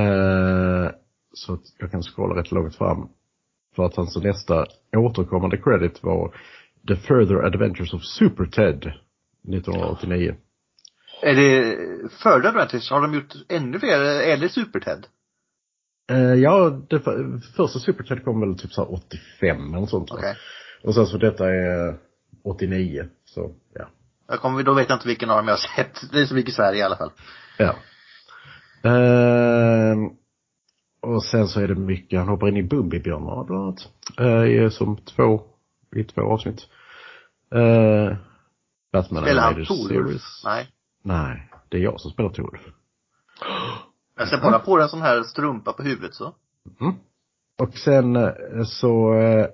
[0.00, 0.90] Eh,
[1.32, 3.08] så att jag kan scrolla rätt långt fram.
[3.78, 6.34] För att hans nästa återkommande credit var
[6.88, 10.34] The Further Adventures of Super Ted 1989.
[11.22, 11.76] Är det
[12.22, 15.04] före Adventures, har de gjort ännu fler, eller Super-Ted?
[16.10, 20.10] Eh, ja, det för, första Super Ted kom väl typ så här 85 eller sånt.
[20.10, 20.36] Okej.
[20.82, 21.96] Och sen så detta är
[22.44, 23.08] 89.
[23.24, 23.88] Så ja.
[24.28, 26.12] Jag kommer, då vet jag inte vilken av dem jag har sett.
[26.12, 27.10] Det är så mycket Sverige i alla fall.
[27.58, 27.74] Ja.
[28.90, 30.10] Ehm,
[31.00, 33.88] och sen så är det mycket, han hoppar in i Bumbibjörnarna bland annat.
[34.18, 35.42] Eh, som två,
[35.96, 36.68] i två avsnitt.
[37.54, 38.16] Eh,
[38.92, 40.22] Batman Spelar han Torulf?
[40.44, 40.68] Nej.
[41.02, 42.60] Nej, det är jag som spelar Torulf.
[44.16, 46.34] Jag ser bara på en sån här strumpa på huvudet så.
[47.58, 48.32] Och sen eh,
[48.64, 49.46] så eh,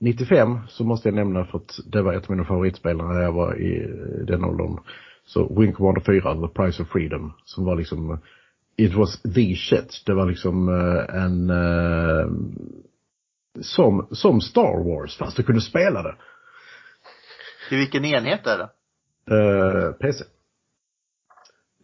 [0.00, 3.32] 95 så måste jag nämna för att det var ett av mina favoritspelare när jag
[3.32, 4.78] var i eh, den åldern.
[5.24, 8.18] Så Wing Commander 4, The Price of Freedom, som var liksom eh,
[8.76, 10.02] It was the shit.
[10.06, 12.26] Det var liksom eh, en eh,
[13.60, 16.14] som, som Star Wars fast du kunde spela det.
[17.68, 18.68] Till vilken enhet är det?
[19.36, 20.24] Eh, PC.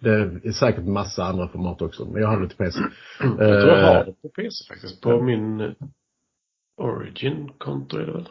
[0.01, 2.81] Det är säkert massa andra format också, men jag hade det till PC.
[3.20, 5.01] Jag tror jag har det på PC faktiskt.
[5.01, 5.74] På min
[6.77, 8.29] Origin-konto är det väl?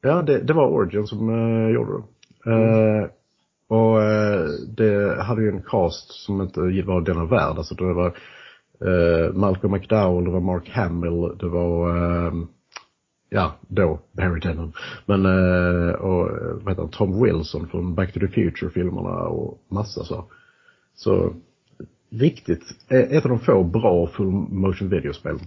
[0.00, 2.04] Ja, det, det var Origin som uh, gjorde det.
[2.50, 3.10] Eh,
[3.68, 4.46] och eh,
[4.76, 7.56] det hade ju en cast som inte var denna värld.
[7.56, 8.06] Alltså det var
[8.80, 12.32] eh, Malcolm McDowell, det var Mark Hamill, det var eh,
[13.28, 14.72] ja, då Barry Denham,
[15.06, 16.30] Men eh, och
[16.62, 20.24] vad heter han, Tom Wilson från Back to the Future-filmerna och massa så.
[20.94, 21.34] Så
[22.10, 25.38] riktigt, eh, ett av de få bra full motion videospel.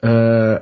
[0.00, 0.58] Eh,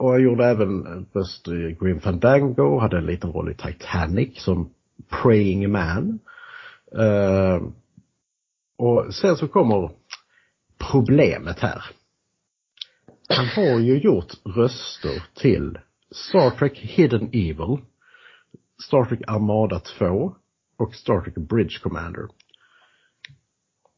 [0.00, 4.70] och jag gjorde även röst i Grim Fandango, hade en liten roll i Titanic som
[5.08, 6.18] Praying Man.
[6.98, 7.68] Uh,
[8.78, 9.90] och sen så kommer
[10.90, 11.84] problemet här.
[13.28, 15.78] Han har ju gjort röster till
[16.10, 17.78] Star Trek Hidden Evil,
[18.82, 20.34] Star Trek Armada 2
[20.76, 22.28] och Star Trek Bridge Commander.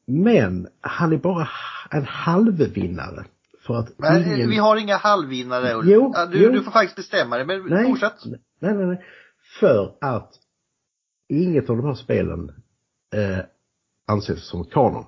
[0.06, 1.48] Men han är bara
[1.90, 3.24] en halvvinnare.
[3.66, 4.50] För att Men eh, ingen...
[4.50, 5.74] vi har inga halvvinnare.
[5.74, 5.88] Ulf.
[5.88, 6.50] Jo, du, jo.
[6.50, 7.46] du får faktiskt bestämma dig.
[7.46, 7.86] Men Nej.
[7.86, 8.24] fortsätt.
[8.24, 9.04] Nej, nej, nej.
[9.60, 10.32] För att
[11.28, 12.48] inget av de här spelen
[13.14, 13.44] eh,
[14.06, 15.04] anses som kanon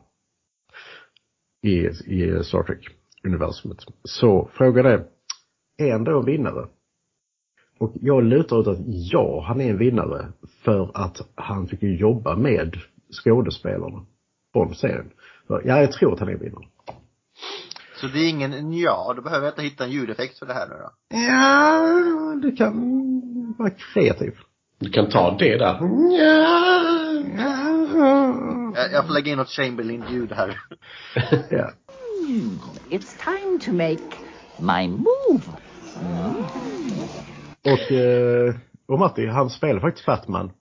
[1.62, 3.78] i, i Star Trek-universumet.
[4.04, 5.06] Så frågan är,
[5.76, 6.68] är han då en vinnare?
[7.78, 10.32] Och jag lutar åt att ja, han är en vinnare
[10.64, 12.76] för att han fick jobba med
[13.10, 14.06] skådespelarna
[14.52, 15.10] från serien.
[15.48, 16.64] Ja, jag tror att han är vinnare.
[18.04, 20.66] Så det är ingen ja, då behöver jag inte hitta en ljudeffekt för det här
[20.68, 20.90] nu då.
[21.08, 22.74] Ja, du kan
[23.58, 24.34] vara kreativ.
[24.78, 25.78] Du kan ta det där.
[28.74, 30.60] Jag, jag får lägga in något Chamberlain-ljud här.
[31.50, 31.70] Ja.
[32.90, 34.02] It's time to make
[34.58, 35.42] my move.
[37.64, 38.54] Och, eh,
[38.88, 40.52] och Matti, han spelar faktiskt Fatman.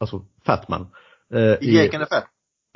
[0.00, 0.86] Alltså Fatman.
[1.34, 2.24] Eh, I Jake and the Fat.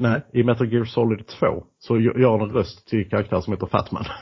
[0.02, 1.46] Nej, i Metal Gear Solid 2.
[1.78, 4.04] Så gör han en röst till karaktär som heter Fatman.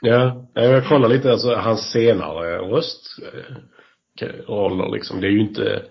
[0.00, 5.20] Ja, jag kollar lite alltså hans senare röstroller liksom.
[5.20, 5.82] Det är ju inte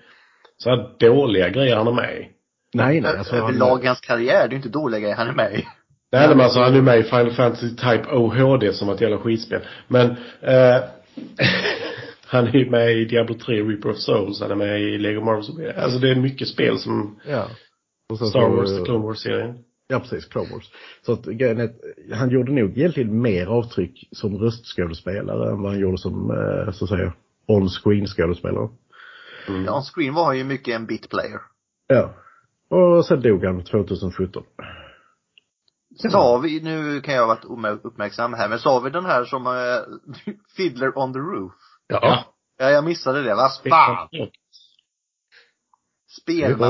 [0.58, 2.28] så här dåliga grejer han är med i.
[2.74, 3.18] nej, nej.
[3.18, 5.66] Alltså, han, Överlag hans karriär, det är inte dåliga grejer han är med i.
[6.12, 9.62] Nej men alltså han är med i Final Fantasy Type OHD som ett jävla skitspel.
[9.88, 10.10] Men
[10.42, 10.78] eh,
[12.26, 15.22] han är ju med i Diablo 3 Reaper of Souls, han är med i Lego
[15.22, 15.74] Marvel.
[15.78, 17.48] Alltså det är mycket spel som ja.
[18.10, 19.64] Och sen Star Wars, The Clone Wars-serien.
[19.88, 20.26] Ja, precis.
[20.26, 20.72] Clone Wars.
[21.02, 21.72] Så att grejen är
[22.16, 26.86] han gjorde nog egentligen mer avtryck som röstskådespelare än vad han gjorde som, eh, så
[26.86, 27.14] att säga,
[27.48, 28.70] on-screen skådespelare.
[29.48, 31.42] Ja, on screen var han ju mycket en bit player.
[31.88, 32.14] Ja.
[32.70, 34.44] Och sen dog han 2017.
[36.12, 39.48] Sa vi, nu kan jag ha varit uppmärksam här, men sa vi den här som
[39.48, 39.54] uh,
[40.56, 41.54] Fiddler on the Roof?
[41.88, 42.24] Ja.
[42.58, 43.36] Ja, jag missade det.
[43.36, 44.08] Vad fan!
[44.10, 44.16] Spelman på så tak.
[44.16, 44.16] rich man.
[44.16, 44.28] La, la, la, la, la, la,
[46.60, 46.68] la.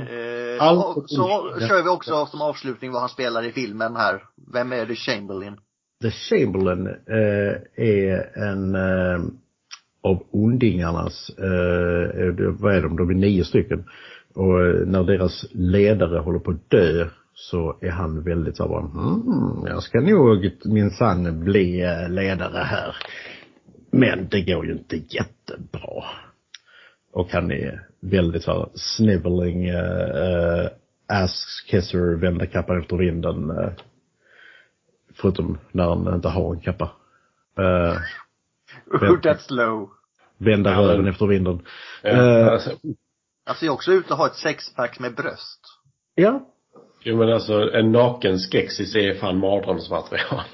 [0.00, 4.22] Eh, Allt och så kör vi också som avslutning vad han spelar i filmen här.
[4.52, 5.56] Vem är det Chamberlain?
[6.02, 9.20] The Chamberlain eh, är en eh,
[10.02, 13.84] av ondingarnas, eh, är det- vad är de, de är nio stycken.
[14.34, 18.80] Och eh, när deras ledare håller på att dö så är han väldigt så bara,
[18.80, 22.96] mm, jag ska nog minsann bli eh, ledare här.
[23.90, 26.04] Men det går ju inte jättebra.
[27.12, 30.68] Och han är väldigt så här sniveling, eh, eh,
[31.08, 33.50] ass kisser, vända kappan efter vinden.
[33.50, 33.72] Eh,
[35.14, 36.90] förutom när han inte har en kappa.
[38.90, 39.90] Uh, that's low.
[40.36, 41.60] vända Ja, röven efter vinden.
[42.02, 42.70] Ja, Eh, alltså,
[43.44, 45.60] Han ser också ut att ha ett sexpack med bröst.
[46.14, 46.46] ja.
[47.02, 50.44] jo men alltså en naken skexis är fan mardrömsmaterial.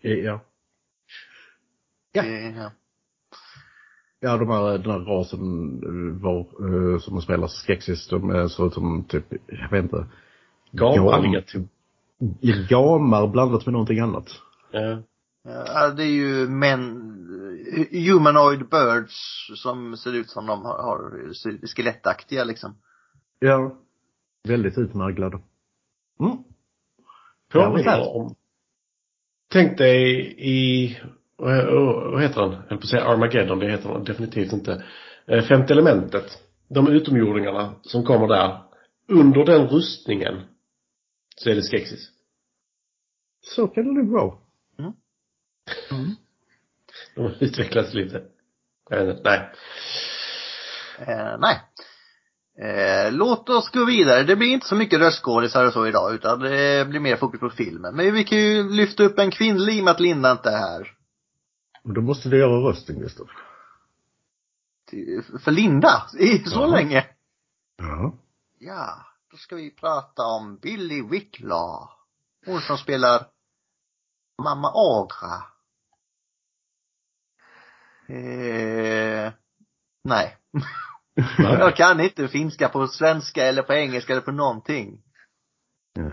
[0.00, 0.40] Ja.
[2.12, 2.22] Ja.
[2.22, 2.70] Det- ja.
[4.24, 5.40] Ja, de här, den här rasen
[5.82, 10.06] eh, var, eh, som spelar Skexis, de är så ut som typ, jag vet inte.
[10.72, 11.68] Gamaliga Gam-
[12.68, 14.28] Gamar blandat med någonting annat.
[14.70, 15.02] Ja.
[15.44, 17.08] Ja, det är ju män,
[17.90, 19.14] humanoid birds
[19.62, 22.76] som ser ut som de har, har skelettaktiga liksom.
[23.38, 23.76] Ja.
[24.48, 25.42] Väldigt utmärglad.
[26.20, 26.36] Mm.
[27.52, 28.34] Påminner om.
[29.50, 30.96] Tänk dig i,
[31.42, 32.50] vad heter han?
[32.50, 34.84] Jag höll på att säga Armageddon, det heter han definitivt inte.
[35.26, 36.38] Eh, Femte elementet.
[36.68, 38.62] De utomjordingarna som kommer där.
[39.08, 40.40] Under den rustningen
[41.36, 42.08] så är det skexis.
[43.40, 44.34] Så kan det nog vara.
[47.14, 48.22] De har utvecklats lite.
[49.24, 49.52] Nej.
[50.98, 51.60] Eh, nej.
[52.58, 54.22] Eh, låt oss gå vidare.
[54.22, 57.50] Det blir inte så mycket röstskådisar och så idag utan det blir mer fokus på
[57.50, 57.96] filmen.
[57.96, 60.58] Men vi kan ju lyfta upp en kvinnlig i och med att Linda inte är
[60.58, 61.01] här.
[61.82, 63.26] Då måste du göra rösten, Gustav.
[65.44, 66.66] För Linda, i så Ja.
[66.66, 67.06] länge.
[67.76, 68.12] Ja.
[68.58, 71.88] Ja, då ska vi prata om Billy Whitlaw.
[72.46, 73.26] Hon som spelar
[74.42, 75.42] Mamma Agra.
[78.16, 79.32] Eh,
[80.04, 80.36] nej.
[81.38, 85.02] Jag kan inte finska på svenska eller på engelska eller på någonting.
[85.96, 86.12] Mm.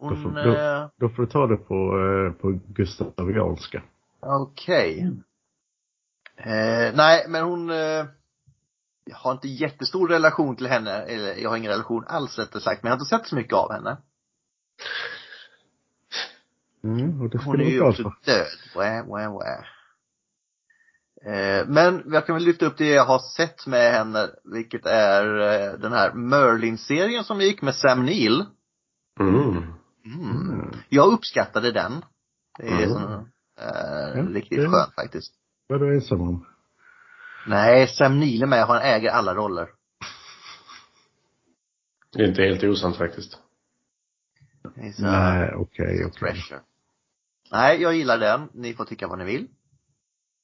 [0.00, 3.82] Då Hon, får, då, eh, då får du ta det på, eh, på gustavianska.
[4.22, 5.12] Okej.
[6.36, 8.06] Eh, nej, men hon, eh,
[9.04, 12.82] jag har inte jättestor relation till henne, eller jag har ingen relation alls rättare sagt,
[12.82, 13.96] men jag har inte sett så mycket av henne.
[16.84, 18.46] Mm, och det Hon är ju också död.
[18.74, 19.64] Wah, wah, wah.
[21.24, 25.40] Eh, men jag kan väl lyfta upp det jag har sett med henne, vilket är
[25.40, 28.44] eh, den här Merlin-serien som gick med Sam Neill.
[29.20, 29.56] Mm.
[30.04, 30.72] Mm.
[30.88, 32.04] Jag uppskattade den.
[32.58, 32.90] Det är Mm.
[32.90, 33.31] sån,
[33.62, 35.32] eh, Ja, riktigt det- skönt faktiskt.
[35.66, 36.46] Vad är du ensam om?
[37.46, 39.68] Nej, Sam Neill är med, han äger alla roller.
[42.12, 43.38] Det är inte helt osant faktiskt.
[44.98, 46.10] Nej, okej, okej.
[46.12, 46.60] treasure.
[47.52, 48.48] Nej, jag gillar den.
[48.54, 49.48] Ni får tycka vad ni vill.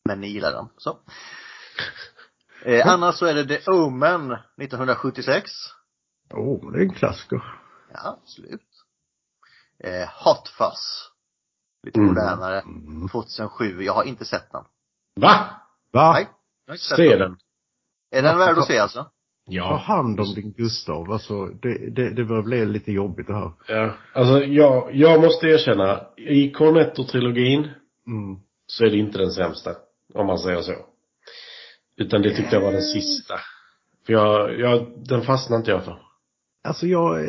[0.04, 0.98] Men ni gillar den, så.
[2.64, 5.50] Eh, annars så är det The Omen 1976.
[6.30, 7.42] Åh, oh, det är en klassiker.
[7.92, 8.84] Ja, absolut.
[9.84, 11.10] Eh, Hot Fuzz.
[11.82, 12.08] Lite Mm.
[12.14, 12.60] modernare.
[12.60, 13.08] Mm.
[13.08, 13.82] 2007.
[13.82, 14.64] Jag har inte sett den.
[15.20, 15.50] Va?
[15.92, 16.12] Va?
[16.12, 16.28] Nej.
[16.78, 17.36] Se den.
[18.10, 19.02] Är den värd att se alltså?
[19.02, 19.10] Ta
[19.54, 19.76] Ja.
[19.76, 21.12] hand om din Gustav.
[21.12, 23.52] Alltså, det, det, det börjar bli lite jobbigt det här.
[23.68, 23.94] Ja.
[24.14, 27.68] Alltså, jag, jag måste erkänna, i Cornetto-trilogin
[28.06, 28.40] Mm.
[28.66, 29.74] så är det inte den sämsta.
[30.14, 30.72] Om man säger så.
[31.96, 33.34] Utan det tyckte jag var den sista.
[34.06, 36.02] För jag, jag, den fastnade inte jag för.
[36.64, 37.20] Alltså jag,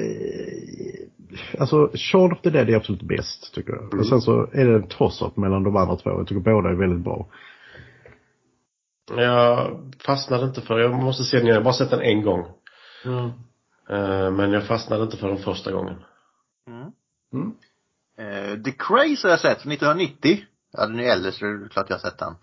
[1.60, 3.84] alltså Shaun of the Dead är absolut bäst tycker jag.
[3.84, 4.00] Mm.
[4.00, 6.10] Och sen så är det en toss-up mellan de andra två.
[6.10, 7.28] Jag tycker båda är väldigt bra.
[9.18, 11.56] Jag fastnade inte för, jag måste se den igen.
[11.56, 12.46] Jag har bara sett den en gång.
[13.89, 15.96] Eh, Men jag fastnade inte för den första gången.
[16.68, 16.92] Mm.
[17.34, 17.54] Mm.
[18.18, 20.38] Eh, The Craze har jag sett från 1990.
[20.72, 22.36] Ja, den är äldre så det är klart jag har sett den.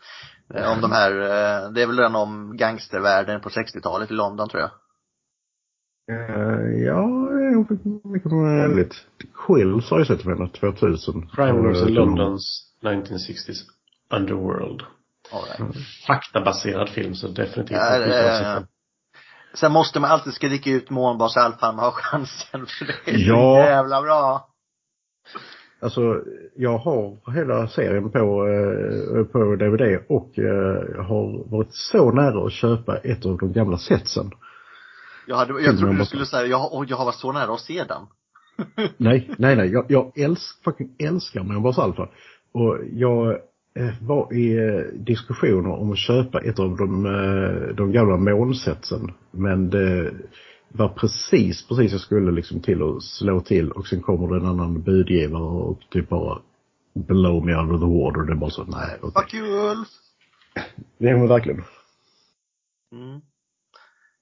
[0.55, 4.49] Eh, om de här, eh, det är väl den om gangstervärlden på 60-talet i London
[4.49, 4.71] tror jag.
[6.11, 7.26] Uh, ja,
[8.05, 8.95] mycket möjligt.
[9.47, 11.29] Quills har jag sett med henne, 2000.
[11.29, 13.57] Crime Lords Eh, in de- Londons 1960s
[14.17, 14.83] Underworld.
[15.33, 15.77] All right.
[16.07, 18.67] Faktabaserad film så definitivt Ja, jag eh, den.
[19.55, 23.35] Sen måste man alltid skrika ut Månbas Alfheim har chansen för det är Ja.
[23.65, 24.49] så jävla bra.
[25.81, 26.01] Alltså,
[26.57, 32.53] jag har hela serien på, eh, på DVD och eh, har varit så nära att
[32.53, 34.31] köpa ett av de gamla setsen.
[35.27, 37.61] Jag, hade, jag trodde du skulle säga, jag, och jag har varit så nära att
[37.61, 38.03] se den.
[38.97, 39.71] Nej, nej, nej.
[39.73, 42.09] Jag, jag älsk, fucking älskar Members Alpha.
[42.53, 43.31] Och jag
[43.75, 49.13] eh, var i eh, diskussioner om att köpa ett av de, eh, de gamla månsetsen.
[49.31, 50.13] Men det
[50.69, 54.47] var precis, precis jag skulle liksom till att slå till och sen kommer det en
[54.47, 56.39] annan budgivare och typ bara
[56.95, 58.27] blow me under the water.
[58.27, 59.23] Det är bara så, nej, okej.
[59.23, 59.89] Fuck you Ulf.
[60.99, 61.63] Det är verkligen.
[62.93, 63.21] Mm.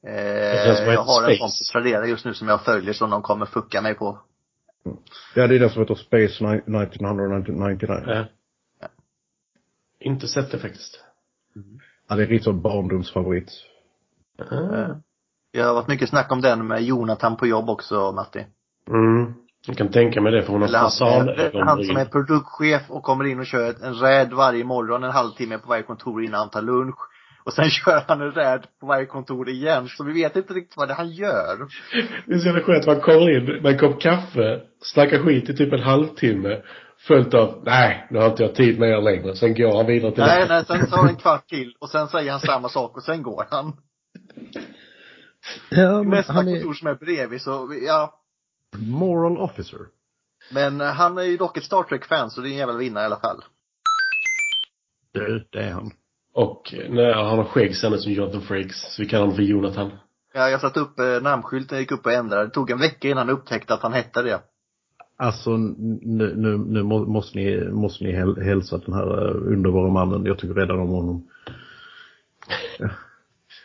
[0.07, 3.47] Eh, jag har en sån på Tradera just nu som jag följer som de kommer
[3.47, 4.19] fucka mig på.
[5.35, 8.03] Ja, det är det som heter Space ni- 1999.
[8.07, 8.25] Ja.
[10.01, 11.01] Inte sett det faktiskt.
[12.09, 13.51] Ja, det är riktigt barndomsfavorit.
[14.53, 14.89] Eh,
[15.53, 18.47] Jag har varit mycket snack om den med Jonathan på jobb också, Matti.
[18.89, 19.35] Mm.
[19.67, 21.97] Jag kan tänka mig det för hon har Eller han, som fasan är, han som
[21.97, 25.69] är produktchef och kommer in och kör ett- en räd varje morgon en halvtimme på
[25.69, 26.97] varje kontor innan han tar lunch.
[27.45, 29.89] Och sen kör han en räd på varje kontor igen.
[29.89, 31.59] Så vi vet inte riktigt vad det han gör.
[32.27, 32.87] Det är så jävla skönt.
[32.87, 36.63] Man kommer in med en kopp kaffe, snackar skit i typ en halvtimme.
[36.99, 39.37] Följt av, nej, nu har inte jag tid med er längre.
[39.37, 42.09] Sen går han vidare till Nej, nej, sen tar det en kvart till och sen
[42.09, 43.73] säger han samma sak och sen går han.
[45.71, 48.21] Ja, Nästa han är kontor som är bredvid så, ja.
[48.77, 49.79] moral officer.
[50.53, 53.03] Men eh, han är ju dock ett Star Trek-fan så det är en jävla vinnare
[53.03, 53.45] i alla fall.
[55.13, 55.91] Du, det är han.
[56.35, 58.95] Och när han har skägg sen som Jonathan Frakes.
[58.95, 59.91] Så vi kallar honom för Jonathan.
[60.33, 62.45] Ja, jag satte upp eh, namnskylten, gick upp och ändrade.
[62.45, 64.41] Det tog en vecka innan han upptäckte att han hette det.
[65.17, 69.89] Alltså nu, nu, nu må- måste ni, måste ni häl- hälsa den här eh, underbara
[69.91, 70.27] mannen.
[70.27, 71.29] Jag tycker redan om honom.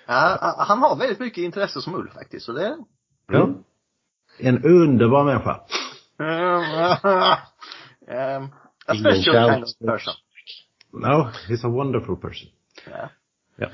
[0.07, 2.77] Ja, han har väldigt mycket intresse som Ulf faktiskt, så det...
[3.31, 3.49] Ja.
[4.39, 5.59] En underbar människa.
[6.17, 6.25] um,
[8.85, 10.13] a Ingen special kind of person.
[10.93, 12.49] No, he's a wonderful person.
[12.91, 13.09] Ja.
[13.55, 13.67] Ja.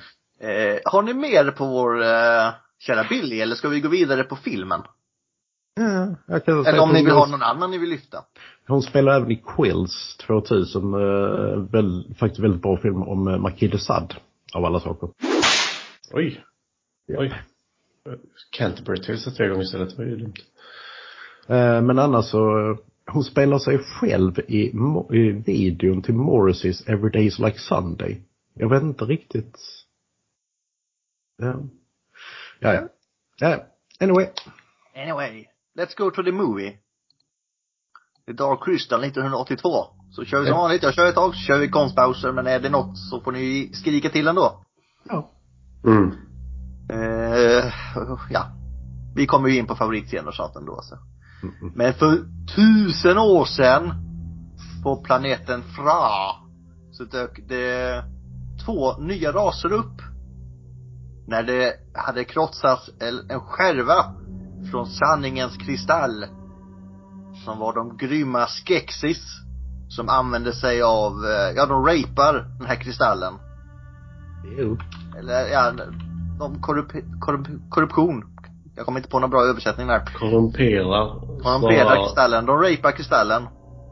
[0.47, 4.35] Eh, har ni mer på vår eh, kära Billy, eller ska vi gå vidare på
[4.35, 4.81] filmen?
[5.75, 8.23] Ja, jag kan Eller om ni vill ha någon annan ni vill lyfta?
[8.67, 10.99] Hon spelar även i Quills 2000, eh,
[11.71, 14.15] väl, faktiskt väldigt bra film om eh, Marquis de Sade,
[14.53, 15.09] av alla saker.
[16.11, 16.43] Oj.
[17.05, 17.19] Ja.
[17.19, 17.33] Oj.
[18.51, 19.89] Canterbury till sätter jag igång istället.
[19.89, 20.33] Det var ju dumt.
[21.47, 22.77] Eh, men annars så, eh,
[23.11, 24.71] hon spelar sig själv i,
[25.11, 28.21] i videon till Morrissey's Every Day is Like Sunday.
[28.55, 29.59] Jag vet inte riktigt.
[31.37, 31.55] Ja.
[32.59, 32.87] Ja, ja.
[33.37, 33.63] ja.
[33.99, 34.27] Anyway.
[34.95, 35.45] Anyway,
[35.77, 36.77] let's go to the movie.
[38.25, 39.69] The Dark Crystal 1982.
[40.11, 40.83] Så kör vi som vanligt.
[40.83, 42.31] Jag kör ett tag, så kör vi konstpauser.
[42.31, 44.63] Men är det något så får ni skrika till ändå.
[45.03, 45.31] Ja.
[45.85, 46.11] Mm.
[46.89, 47.73] Eh,
[48.29, 48.51] ja.
[49.15, 50.95] Vi kommer ju in på favoritscener och sånt ändå så.
[51.43, 52.17] Mm, Men för
[52.55, 53.93] tusen år sedan
[54.83, 56.35] på planeten Fra
[56.91, 58.03] så dök det
[58.65, 60.01] två nya raser upp.
[61.27, 62.89] När det hade krossats
[63.29, 64.13] en skärva
[64.71, 66.25] från sanningens kristall.
[67.45, 69.41] Som var de grymma Skeksis.
[69.89, 73.33] Som använde sig av, eh, ja de rapar den här kristallen.
[74.57, 74.77] Jo.
[75.19, 75.73] Eller ja,
[76.39, 78.23] de korrup, korrup, korruption.
[78.75, 80.05] Jag kommer inte på någon bra översättning där.
[80.19, 81.19] Korrumperar.
[81.43, 82.45] Korrumperar kristallen.
[82.45, 83.47] De rapar kristallen.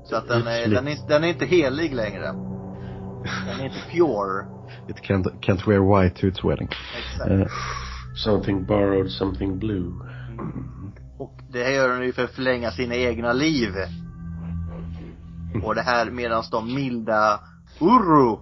[0.05, 2.25] Så att den är, den är, den är inte helig längre.
[3.47, 4.45] Den är inte pure.
[4.87, 6.69] It can't, can't wear white to its wedding.
[6.97, 7.31] Exakt.
[7.31, 7.47] Eh,
[8.15, 9.91] Something borrowed, something blue.
[11.17, 13.69] Och det här gör den ju för att förlänga sina egna liv.
[15.63, 17.39] Och det här medan de milda
[17.79, 18.37] Uru,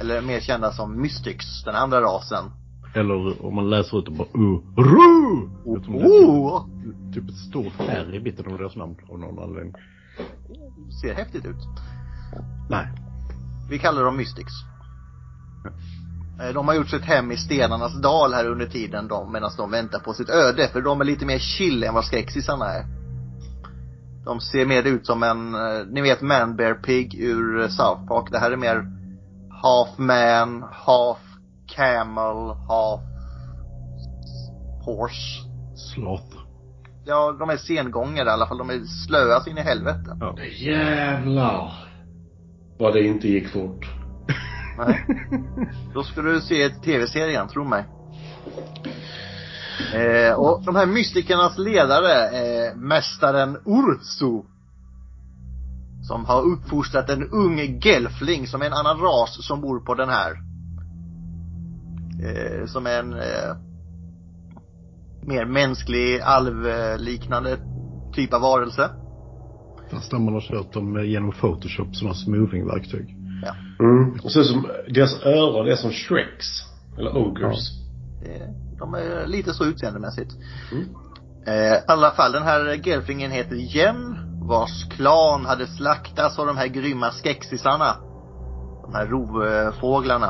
[0.00, 2.44] eller mer kända som Mystics, den andra rasen.
[2.94, 4.60] eller om man läser ut det bara ru!
[5.64, 6.66] Jag tror det är Oh,
[7.14, 9.74] typ ett stort R i mitten av deras namn av någon anledning.
[11.02, 11.56] ser häftigt ut.
[12.70, 12.86] Nej.
[13.70, 14.52] Vi kallar dem Mystics.
[16.40, 19.70] Eh, De har gjort sitt hem i stenarnas dal här under tiden de, medan de
[19.70, 20.68] väntar på sitt öde.
[20.68, 22.84] För de är lite mer chill än vad skräcksisarna är.
[24.24, 28.06] De ser mer ut som en, eh, ni vet Man Bear Pig ur eh, South
[28.08, 28.28] Park.
[28.30, 28.84] Det här är mer
[29.62, 31.18] half man, half
[31.76, 33.00] camel, half
[34.84, 35.40] horse.
[35.94, 36.36] Sloth.
[37.04, 38.58] Ja, de är sengångare i alla fall.
[38.58, 40.16] De är slöa så in i helvete.
[40.20, 40.36] Ja.
[40.58, 41.72] Jävlar.
[42.78, 43.86] Vad det inte gick fort.
[44.86, 45.06] Nej.
[45.94, 47.84] Då ska du se tv-serien, tro mig.
[49.94, 54.42] Eh, och de här mystikernas ledare är mästaren Ursu.
[56.02, 60.08] Som har uppfostrat en ung gelfling som är en annan ras som bor på den
[60.08, 60.30] här.
[62.22, 63.56] Eh, som är en eh,
[65.22, 67.58] mer mänsklig, alvliknande
[68.12, 68.90] typ av varelse.
[69.90, 73.19] Fast man har kört dem eh, genom Photoshop som har smoothing-verktyg.
[73.80, 74.20] Mm.
[74.24, 76.46] Och så som, deras öron är som Shreks.
[76.98, 77.70] Eller Ogres.
[78.26, 80.32] Eh, De är lite så utseendemässigt.
[80.72, 80.88] Mm.
[81.46, 84.16] Eh, I alla fall, den här gelflingen heter Jen,
[84.48, 87.96] vars klan hade slaktats av de här grymma skexisarna.
[88.82, 90.28] De här rovfåglarna.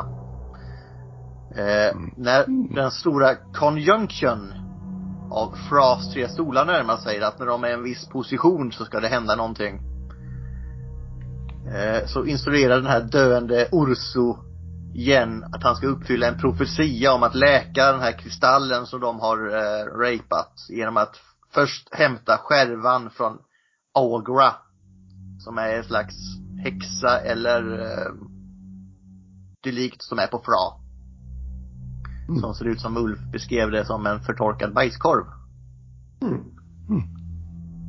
[1.56, 2.44] Eh, när
[2.74, 4.52] den stora conjunction
[5.30, 8.84] av Fras tre stolar närmar sig, att när de är i en viss position så
[8.84, 9.80] ska det hända någonting.
[11.66, 14.34] Eh, så instruerar den här döende Ursu
[14.94, 19.20] igen att han ska uppfylla en profetia om att läka den här kristallen som de
[19.20, 21.16] har eh, rapat genom att
[21.54, 23.38] först hämta skärvan från
[23.94, 24.52] Agra
[25.38, 26.14] som är en slags
[26.64, 28.12] häxa eller eh,
[29.62, 30.80] dylikt som är på Fra.
[32.28, 32.40] Mm.
[32.40, 35.24] Som ser ut som Ulf beskrev det som en förtorkad bajskorv.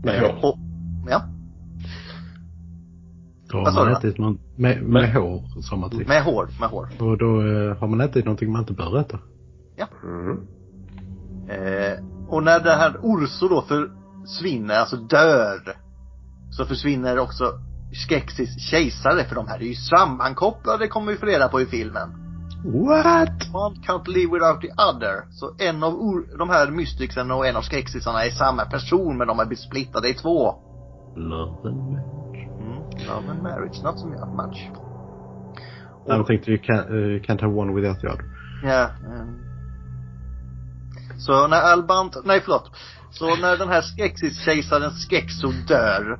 [0.04, 0.46] Med hår.
[0.46, 0.58] Och,
[1.10, 1.24] ja,
[3.52, 6.89] Då har man ätit någon, med, med hår, sa man med hår, med hår.
[6.99, 9.20] Och då eh, har man ätit någonting man inte bör äta.
[10.04, 10.38] Mm.
[11.49, 15.78] Eh, och när det här Urso då försvinner, alltså dör,
[16.52, 17.43] så försvinner också
[17.93, 22.10] Skeksis kejsare, för de här är ju sammankopplade kommer vi få reda på i filmen.
[22.66, 23.54] What?
[23.54, 25.32] One can't live without the other.
[25.32, 29.28] Så en av or- de här mystiksen och en av skräcksisarna är samma person, men
[29.28, 30.56] de har blivit splittade i två.
[31.16, 32.21] Love and
[33.08, 34.70] Love and marriage, not so much.
[36.06, 38.26] Jag tänkte you can't, uh, can't have one without the other.
[38.64, 38.89] Ja.
[39.06, 39.52] ehm.
[41.18, 42.72] Så när Albant, nej förlåt.
[43.12, 46.20] Så när den här Skeksis-kejsaren Skexo dör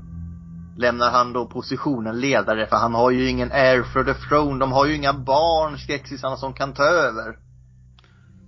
[0.78, 4.59] lämnar han då positionen ledare för han har ju ingen heir for the throne.
[4.59, 7.38] De har ju inga barn, Skexisarna, som kan ta över.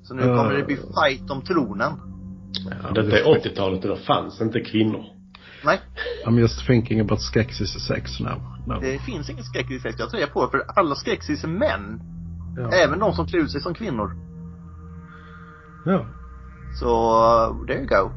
[0.04, 1.92] Så nu kommer det bli fight om tronen.
[2.84, 5.04] Ja, detta är 80-talet och då fanns inte kvinnor.
[5.64, 5.80] Nej,
[6.26, 8.42] I'm just thinking about Skeksis sex now.
[8.68, 8.80] No.
[8.82, 12.02] det finns ingen Skeksis jag tror jag på för alla Skeksis är män.
[12.58, 12.72] Ja.
[12.72, 14.16] Även de som klär ut sig som kvinnor.
[15.86, 16.06] ja.
[16.80, 18.12] Så, there you go.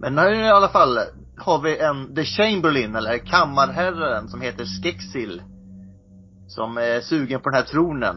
[0.00, 0.98] Men nu i alla fall
[1.38, 5.42] har vi en The Chamberlain, eller kammarherren, som heter Skexil.
[6.48, 8.16] Som är sugen på den här tronen.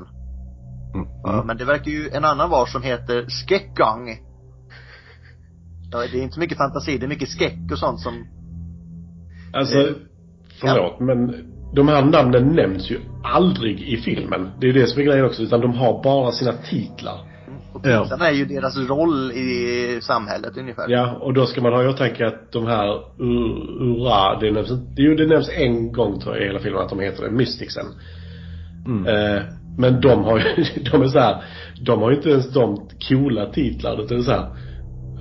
[0.93, 1.07] Mm.
[1.23, 4.17] Ja, men det verkar ju en annan var som heter Skekgang.
[5.93, 8.13] Ja, det är inte så mycket fantasi, det är mycket skeck och sånt som,
[9.53, 9.93] Alltså, Eh,
[10.61, 11.35] förlåt, men
[11.75, 14.49] de här namnen nämns ju aldrig i filmen.
[14.59, 17.17] Det är ju det som är grejen också, utan de har bara sina titlar.
[17.73, 18.03] och Ja.
[18.03, 20.89] titlarna är ju deras roll i samhället ungefär.
[20.89, 22.87] Ja, och då ska man ha i åtanke att de här
[23.19, 26.81] Ur- Ura, det nämns inte, jo det nämns en gång tror jag i hela filmen
[26.81, 27.85] att de heter det, Mysticsen.
[28.85, 29.05] Mm.
[29.07, 29.41] Eh,
[29.77, 30.43] men de har ju,
[30.91, 31.43] de är så här,
[31.85, 34.47] de har ju inte ens de coola titlar utan det är så här,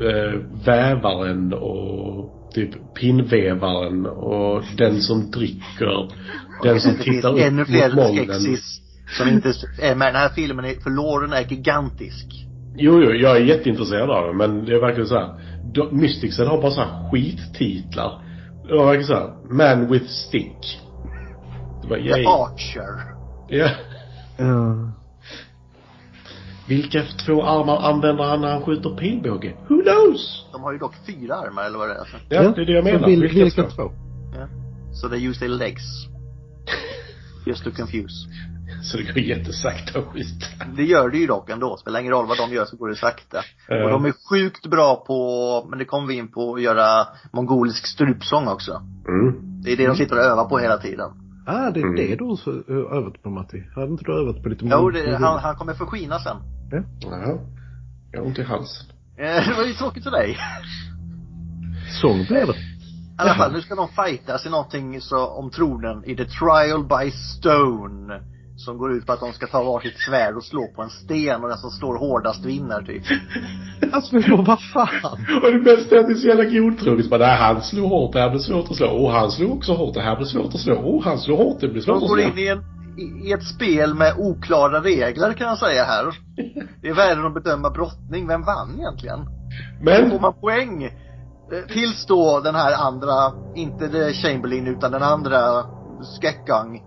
[0.01, 6.09] eh, Vävaren och typ pinnvevaren och den som dricker,
[6.63, 8.27] den som tittar upp ännu mot fler molnen.
[8.27, 8.81] Skeksis
[9.19, 10.09] som inte är med.
[10.15, 12.27] Den här filmen är, för låren är gigantisk.
[12.77, 15.53] Jo, jo, jag är jätteintresserad av det, men det är verkligen så här.
[15.91, 18.23] Mysticsen har bara så här skittitlar.
[18.69, 20.81] Det var verkligen så här, Man with stick.
[21.83, 22.25] Det var The.
[22.27, 23.15] Archer.
[23.49, 23.69] Ja.
[24.39, 24.92] Ja.
[26.69, 29.55] Vilka två armar använder han när han skjuter pilbåge?
[29.69, 30.47] Who knows?
[30.53, 31.99] De har ju dock fyra armar eller vad det är.
[31.99, 32.17] Alltså.
[32.29, 33.09] Ja, det är det jag menar.
[33.09, 33.69] vil, Vilka vilka två?
[33.71, 33.91] två?
[34.93, 35.83] So they use their legs.
[37.47, 38.15] Just to confuse.
[38.83, 40.47] Så det går jättesakta att skjuta.
[40.77, 41.77] Det gör det ju dock ändå.
[41.77, 43.43] Spelar ingen roll vad de gör så går det sakta.
[43.69, 43.85] Ja.
[43.85, 47.87] Och de är sjukt bra på, men det kommer vi in på, att göra mongolisk
[47.87, 48.73] strupsång också.
[49.09, 49.63] Mm.
[49.63, 51.11] Det är det de sitter och övar på hela tiden.
[51.47, 51.97] Ah, det är Mm.
[51.97, 53.65] det du har övat på Matti.
[53.75, 56.37] Hade inte du övat på lite Jo, mong- det, han, han kommer förskina sen.
[57.01, 57.39] Jaha.
[58.13, 58.87] Jag har ont i halsen.
[59.17, 60.37] Eh, Det var ju tråkigt för dig.
[62.03, 62.53] Sång blev det.
[62.53, 66.85] I alla fall, nu ska de fightas i någonting så, om tronen i The Trial
[66.89, 68.21] by Stone.
[68.65, 71.43] Som går ut på att de ska ta varsitt svärd och slå på en sten
[71.43, 73.03] och den som slår hårdast vinner typ.
[73.93, 75.27] Alltså men vad fan?
[75.45, 77.11] Och det bästa är att det är så jävla godtroget.
[77.11, 78.89] Bara, nej, han slog hårt, det här blir svårt att slå.
[78.89, 80.75] Och han slog också hårt, det här blir svårt att slå.
[80.77, 82.29] Och han slog hårt, det blir De svårt att går slå.
[82.29, 82.63] in i, en,
[83.27, 86.05] i, ett spel med oklara regler kan jag säga här.
[86.83, 88.29] Det är värre att bedöma brottning.
[88.29, 89.19] Vem vann egentligen?
[89.85, 90.85] Då får Men, man poäng.
[90.85, 90.91] Eh,
[91.73, 95.65] Tills då den här andra, inte The Chamberlain utan den andra
[96.21, 96.83] Skekgang eh,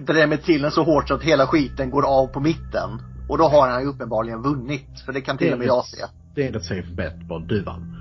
[0.00, 3.02] drämmer till den så hårt så att hela skiten går av på mitten.
[3.28, 5.02] Och då har han ju uppenbarligen vunnit.
[5.06, 6.04] För det kan till och med jag se.
[6.34, 7.38] Det är ett safe bet bara.
[7.38, 7.96] Du vann.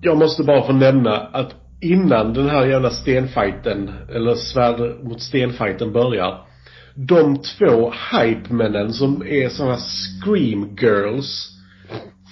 [0.00, 5.92] jag måste bara få nämna att innan den här jävla stenfighten, eller svärd mot stenfighten
[5.92, 6.46] börjar.
[6.94, 11.52] De två hypemännen som är såna scream girls.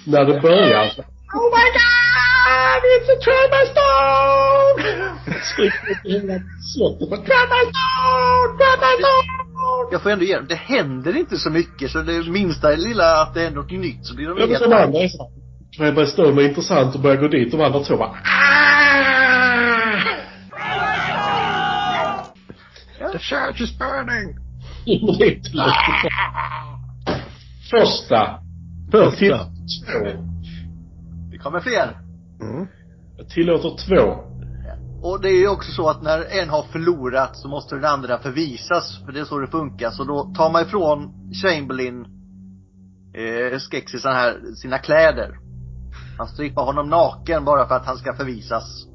[0.07, 0.85] När det börjar.
[1.35, 1.94] Oh my god!
[2.83, 4.83] It's a trauma stone!
[7.11, 8.59] Bara, Trauma stone!
[8.59, 9.89] Trauma stone!
[9.93, 13.35] Jag får ändå ge dem, det händer inte så mycket så det minsta lilla att
[13.35, 15.31] det är något nytt så blir de Ja, men helt andra är så
[15.77, 17.51] Trauma stone är intressant och börjar gå dit.
[17.51, 18.65] De andra två bara "Ah!"
[23.13, 24.39] The church is burning!
[27.71, 28.39] Första.
[28.91, 29.39] Första.
[29.93, 30.09] två.
[31.31, 32.04] Det kommer fler.
[32.41, 32.67] Mm.
[33.19, 34.21] Jag tillåter två.
[35.03, 38.19] Och det är ju också så att när en har förlorat så måste den andra
[38.19, 39.03] förvisas.
[39.05, 39.91] För det är så det funkar.
[39.91, 41.13] Så då tar man ifrån
[41.43, 42.05] Chamberlain,
[43.15, 45.39] eh, Skexisen här, sina kläder.
[46.19, 48.87] Man strippar honom naken bara för att han ska förvisas.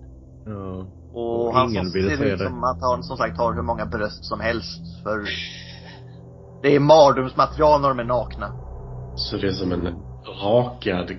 [0.46, 0.88] Ja.
[1.14, 2.46] Och Och han ingen som ville ser säga ut det.
[2.46, 5.04] som att han som sagt har hur många bröst som helst.
[5.04, 5.26] För
[6.62, 8.52] det är mardrömsmaterial när de är nakna.
[9.16, 9.96] Så det är som en
[10.44, 11.12] rakad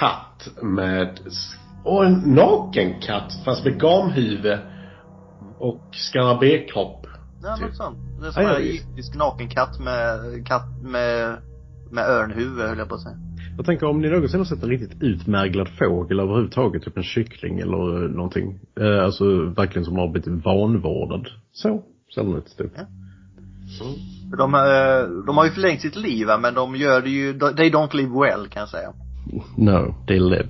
[0.00, 1.18] katt med
[1.84, 4.58] och en naken katt fast med gamhuvud
[5.58, 7.06] och skarabékropp.
[7.42, 7.66] Ja, Typ.
[7.66, 7.98] något sånt.
[8.20, 11.36] Det är som Ja, en egyptisk nakenkatt med, katt med,
[11.90, 13.16] med örnhuvud höll jag på att säga.
[13.56, 17.58] Jag tänker om ni någonsin har sett en riktigt utmärglad fågel överhuvudtaget, typ en kyckling
[17.58, 18.60] eller eh, någonting.
[18.80, 21.28] Eh, alltså verkligen som har blivit vanvårdad.
[21.52, 21.82] Så
[22.14, 22.72] ser den ut typ.
[22.76, 22.82] Ja.
[24.30, 27.70] För de, eh, de har ju förlängt sitt liv men de gör det ju, they
[27.70, 28.92] don't live well kan jag säga.
[29.56, 30.48] No, they live.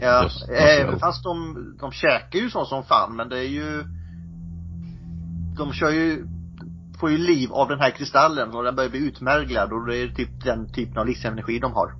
[0.00, 0.98] Ja, Just, eh, alltså.
[0.98, 3.84] fast de, de käkar ju så som fan men det är ju
[5.56, 6.26] De kör ju
[7.00, 10.08] får ju liv av den här kristallen och den börjar bli utmärglad och det är
[10.08, 11.94] typ den typen av livsenergi de har.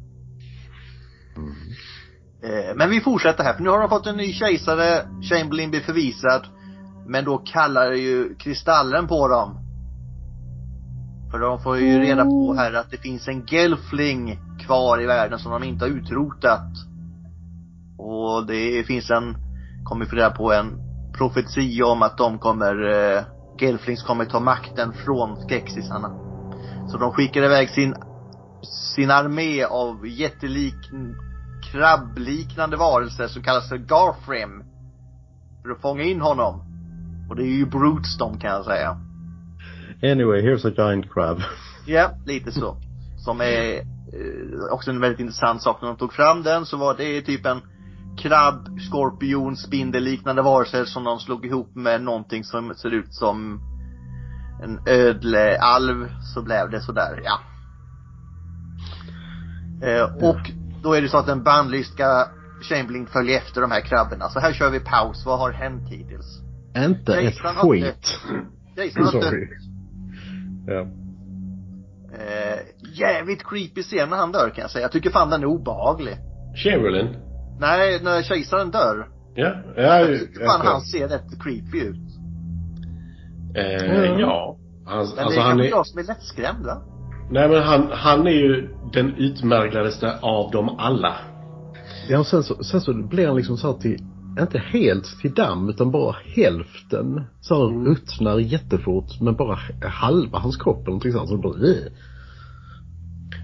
[2.42, 5.80] Eh, Men vi fortsätter här, för nu har de fått en ny kejsare, Chamberlain blir
[5.80, 6.46] förvisad.
[7.06, 9.58] Men då kallar ju kristallen på dem.
[11.30, 15.38] För de får ju reda på här att det finns en gelfling kvar i världen
[15.38, 16.70] som de inte har utrotat.
[17.98, 19.36] Och det finns en,
[19.84, 20.88] kommer få reda på en
[21.18, 23.22] profetia om att de kommer, eh,
[23.60, 26.08] gelflings kommer ta makten från skräcksisarna.
[26.88, 27.94] Så de skickar iväg sin,
[28.94, 30.74] sin armé av jättelik
[31.72, 34.64] krabbliknande varelser som kallas för Garfrim.
[35.62, 36.62] För att fånga in honom.
[37.30, 38.96] Och det är ju Brutes de kan jag säga.
[40.02, 41.38] Anyway, here's a giant crab.
[41.86, 42.76] Ja, lite så.
[43.16, 46.94] Som är eh, också en väldigt intressant sak när de tog fram den så var
[46.96, 47.60] det typ en
[48.18, 53.60] krabb, skorpion, spindelliknande varelser som de slog ihop med någonting som ser ut som
[54.62, 57.40] en ödlealv så blev det sådär, ja.
[59.88, 60.50] Eh, och
[60.82, 62.28] då är det så att den bannlysta
[62.62, 64.28] Chamberlain följer efter de här krabborna.
[64.28, 65.26] Så här kör vi paus.
[65.26, 66.40] Vad har hänt hittills?
[66.76, 68.18] Inte ett Jason har skit.
[68.76, 69.34] Jason har dött.
[70.66, 70.80] Ja.
[72.18, 72.58] Eh,
[72.94, 74.82] jävligt creepy scen när han dör kan jag säga.
[74.82, 76.16] Jag tycker fan den är obehaglig.
[76.64, 77.27] Chamberlain?
[77.60, 79.06] Nej, när kejsaren dör.
[79.34, 81.96] Ja, ja, Jag tycker fan jag- han ser rätt creepy ut.
[83.54, 84.56] Eh, ja.
[84.86, 86.82] Han, Men alltså det är han kanske är, jag som är lättskrämd va?
[87.30, 91.14] nej men han, han är ju den utmärgladaste av dem alla.
[92.08, 93.98] Ja, och sen så, sen så blir han liksom så här till,
[94.40, 97.24] inte helt till damm, utan bara hälften.
[97.40, 97.86] Så här Mm.
[97.86, 101.28] ruttnar jättefort, men bara halva hans kropp eller någonting sånt.
[101.28, 101.54] Så bara,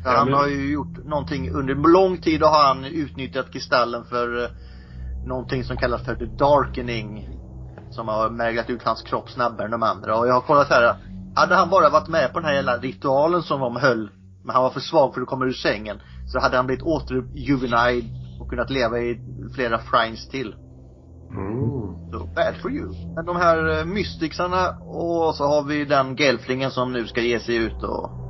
[0.04, 4.50] Ja, han har ju gjort någonting, under lång tid har han utnyttjat kristallen för eh,
[5.26, 7.28] någonting som kallas för the darkening.
[7.90, 10.18] Som har märglat ut hans kropp snabbare än de andra.
[10.18, 10.96] Och jag har kollat här,
[11.34, 14.10] hade han bara varit med på den här jävla ritualen som de höll,
[14.44, 18.08] men han var för svag för att komma ur sängen, så hade han blivit återjuvenile
[18.40, 19.20] och kunnat leva i
[19.54, 20.54] flera frines till.
[21.30, 22.10] Mm.
[22.12, 23.14] Så bad for you.
[23.14, 27.40] Men de här eh, mysticsarna och så har vi den gelflingen som nu ska ge
[27.40, 28.23] sig ut och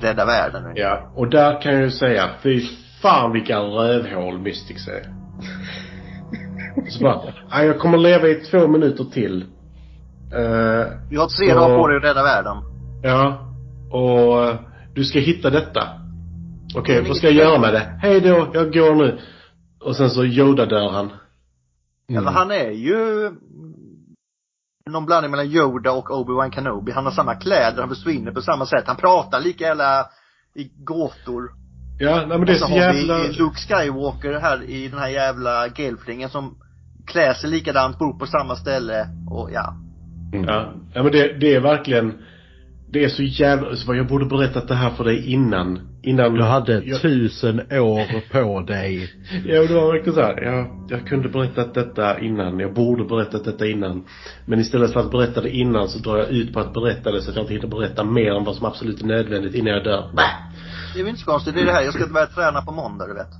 [0.00, 0.72] rädda världen nu.
[0.80, 2.60] Ja, och där kan jag ju säga, fy
[3.02, 5.02] fan vilka rövhål Mystics är.
[6.88, 7.20] Så bara,
[7.50, 9.42] "Nej, jag kommer leva i två minuter till.
[10.34, 12.56] Eh, Du har tre dagar på dig att rädda världen.
[13.02, 13.38] ja,
[13.90, 14.54] och eh,
[14.94, 15.88] du ska hitta detta.
[16.76, 17.98] Okej, Men vad ska jag göra med det?
[18.02, 19.18] Hej då, jag går nu.
[19.80, 21.10] Och sen så Yoda dör han.
[22.06, 23.30] Ja, men han är ju
[24.90, 26.92] någon blandning mellan Yoda och Obi-Wan Kenobi.
[26.92, 28.84] Han har samma kläder, han försvinner på samma sätt.
[28.86, 30.06] Han pratar lika jävla
[30.54, 31.50] i gåtor.
[31.98, 33.18] Ja, nej men det är så så har jävla...
[33.18, 36.58] vi Luke Skywalker här i den här jävla gelflingen som
[37.06, 39.74] klär sig likadant, bor på samma ställe och ja.
[40.32, 42.12] Ja, ja men det, det är verkligen,
[42.94, 45.80] det är så jävla, så jag borde berättat det här för dig innan.
[46.02, 49.12] Innan Du hade jag, tusen år på dig.
[49.46, 50.42] Ja, det var verkligen så här.
[50.42, 52.60] Jag, jag kunde berättat detta innan.
[52.60, 54.04] Jag borde berättat detta innan.
[54.46, 57.22] Men istället för att berätta det innan så drar jag ut på att berätta det
[57.22, 59.84] så att jag inte hinner berätta mer än vad som absolut är nödvändigt innan jag
[59.84, 60.10] dör.
[60.94, 62.72] Det är väl inte så konstigt, det är det här, jag ska börja träna på
[62.72, 63.30] måndag du vet.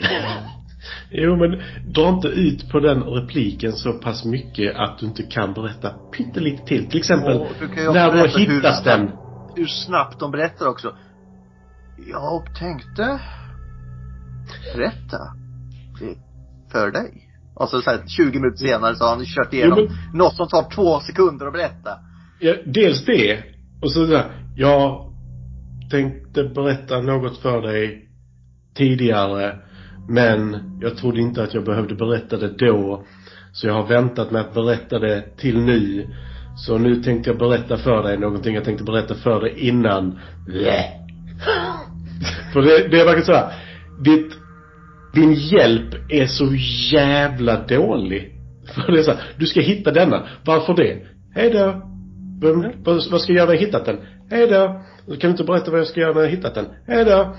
[1.10, 1.62] Jo, men
[1.92, 6.64] dra inte ut på den repliken så pass mycket att du inte kan berätta pyttelite
[6.64, 6.88] till.
[6.90, 9.10] Till exempel, Och du när du har hur hittat snabbt- den.
[9.56, 10.96] Hur snabbt de berättar också.
[12.10, 13.20] Jag tänkte
[14.74, 15.18] berätta
[16.72, 17.28] för dig.
[17.54, 20.48] Och så, så här, 20 minuter senare så har han kört igenom Jo, något som
[20.48, 21.90] tar två sekunder att berätta.
[22.40, 23.42] Ja, dels det.
[23.82, 24.24] Och så där,
[24.56, 25.12] jag
[25.90, 28.08] tänkte berätta något för dig
[28.76, 29.58] tidigare.
[30.08, 33.04] Men jag trodde inte att jag behövde berätta det då.
[33.52, 36.08] Så jag har väntat med att berätta det till nu.
[36.56, 40.18] Så nu tänkte jag berätta för dig någonting jag tänkte berätta för dig innan.
[42.52, 43.52] För det, det är verkligen såhär.
[44.04, 44.32] Ditt,
[45.14, 46.54] din hjälp är så
[46.92, 48.30] jävla dålig.
[48.74, 50.26] För det är så här, du ska hitta denna.
[50.44, 51.02] Varför det?
[51.34, 51.82] Hej då.
[52.40, 53.98] Vem, vad, vad ska jag göra när jag hittat den?
[54.30, 54.82] Hej då.
[55.06, 56.66] Kan du inte berätta vad jag ska göra när jag hittat den?
[56.86, 57.34] Hej då.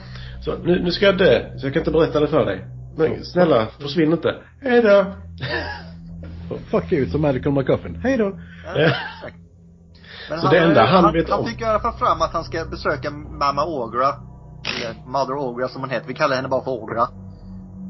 [0.46, 2.66] Så, nu, nu ska jag dö, så jag kan inte berätta det för dig.
[2.98, 4.36] Men snälla, försvinn inte.
[4.62, 5.06] Hej då.
[6.72, 7.96] Fuck you, it's a medical MacGuffin.
[8.04, 8.39] Hej då.
[8.66, 8.91] Ja.
[10.30, 12.43] Men Så det enda han vet han om- fick i alla fall fram att han
[12.43, 14.08] ska besöka mamma Ogra.
[14.08, 16.08] Eller Mother Ogra som hon heter.
[16.08, 17.08] Vi kallar henne bara för Ogra.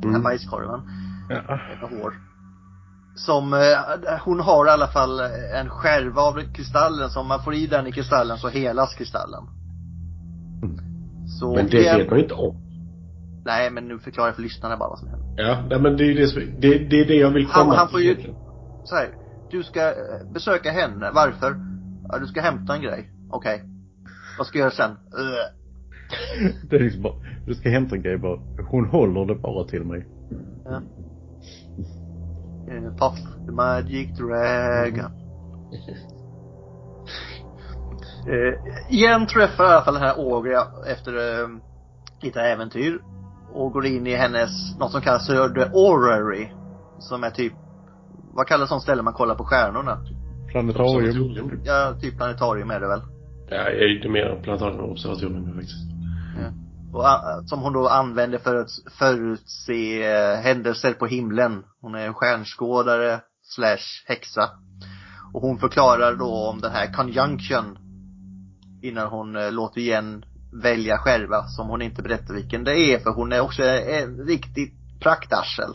[0.01, 0.81] Den här bajskorven.
[1.29, 1.59] Ja.
[1.81, 2.13] Med hår.
[3.15, 3.59] Som, eh,
[4.25, 5.19] hon har i alla fall
[5.55, 7.09] en skärva av kristallen.
[7.09, 9.43] Så om man får i den i kristallen så helas kristallen.
[11.39, 12.55] Så Men det vet man ju inte om.
[13.45, 15.43] Nej men nu förklarar jag för lyssnarna bara vad som händer.
[15.43, 17.63] Ja, nej, men det är ju det som, det, det är det jag vill Han,
[17.63, 18.33] komma han får till ju,
[18.83, 19.09] så här,
[19.51, 21.11] du ska eh, besöka henne.
[21.13, 21.55] Varför?
[22.09, 23.11] Ja, du ska hämta en grej.
[23.31, 23.63] Okej.
[24.37, 24.97] Vad ska jag göra sen?
[26.69, 27.15] Det är liksom bara,
[27.47, 28.39] du ska hämta en grej bara.
[28.69, 30.07] Hon håller det bara till mig.
[30.65, 30.81] Ja.
[32.69, 35.11] Eh, Puff the Magic Dragon.
[38.27, 38.53] Eh,
[38.89, 41.47] igen träffar i alla fall den här Aurea efter eh,
[42.21, 42.99] lite äventyr
[43.53, 46.47] och går in i hennes, något som kallas för The Orrery.
[46.99, 47.53] Som är typ,
[48.33, 49.97] vad kallas sånt ställe man kollar på stjärnorna?
[50.51, 51.61] Planetarium.
[51.63, 53.01] Ja, typ planetarium är det väl.
[53.49, 55.75] Ja, jag är ju mer planetarium än observatorium faktiskt.
[56.93, 58.69] Och, a- som hon då använder för att
[58.99, 61.63] förutse eh, händelser på himlen.
[61.81, 64.49] Hon är en stjärnskådare slash häxa.
[65.33, 67.77] Och hon förklarar då om den här conjunction
[68.85, 70.25] innan hon eh, låter igen
[70.63, 74.73] välja själva som hon inte berättar vilken det är för hon är också en riktigt
[74.99, 75.73] praktarsel.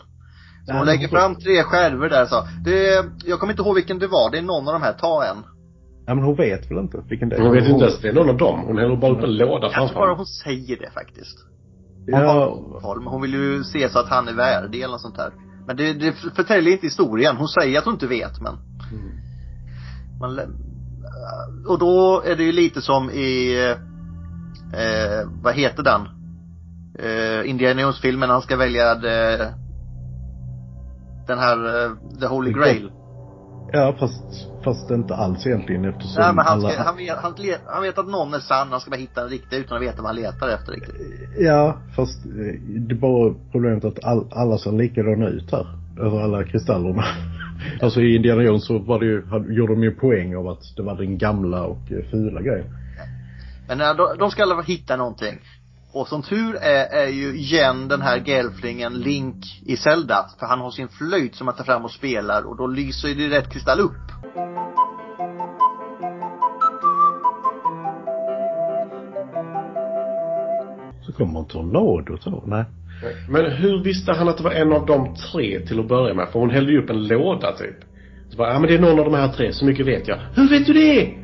[0.66, 4.06] Så hon lägger fram tre skärvor där sa, det, jag kommer inte ihåg vilken det
[4.06, 5.36] var, det är någon av de här, ta en.
[6.06, 7.40] Ja men hon vet väl inte vilken det är.
[7.40, 8.60] Hon vet inte ens det är någon av dem.
[8.66, 11.38] Hon häller bara upp en låda Jag tror framför bara hon säger det faktiskt.
[12.06, 15.00] Hon har Ja, men hon vill ju se så att han är värdig eller något
[15.00, 15.32] sånt där.
[15.66, 17.36] Men det, det förtäljer inte historien.
[17.36, 18.54] Hon säger att hon inte vet men.
[20.20, 20.48] Man, lä-
[21.66, 23.56] och då är det ju lite som i,
[24.72, 26.00] eh, vad heter den?
[26.98, 29.54] Eh, Indiana Jones-filmen när han ska välja det,
[31.26, 31.90] den här, eh,
[32.20, 32.90] The Holy Grail.
[33.72, 34.24] ja fast,
[34.64, 37.34] fast inte alls egentligen eftersom Nej men han, alla, ska, han, vet, han,
[37.66, 40.02] han vet att någon är sann, han ska bara hitta den riktiga utan att veta
[40.02, 40.96] vad han letar efter riktigt.
[41.38, 45.66] Ja, fast eh, det är bara problemet att all, alla ser likadana ut här.
[46.00, 47.04] Över alla kristallerna.
[47.82, 50.82] alltså i Indiana Jones så var det ju, gjorde de ju poäng av att det
[50.82, 52.66] var den gamla och eh, fula grejen.
[53.68, 55.38] Men eh, de, de ska i alla fall hitta någonting.
[55.92, 60.30] Och som tur är, är ju igen den här gelflingen Link i Zelda.
[60.38, 63.14] För han har sin flöjt som han tar fram och spelar och då lyser ju
[63.14, 63.92] det rätt kristall upp.
[71.02, 72.42] Så kommer en tornado så.
[72.46, 72.64] Nej.
[73.28, 76.28] Men hur visste han att det var en av de tre till att börja med?
[76.28, 77.76] För hon hällde ju upp en låda typ.
[78.30, 80.18] Så bara, ja men det är någon av de här tre, så mycket vet jag.
[80.34, 81.16] Hur vet du det?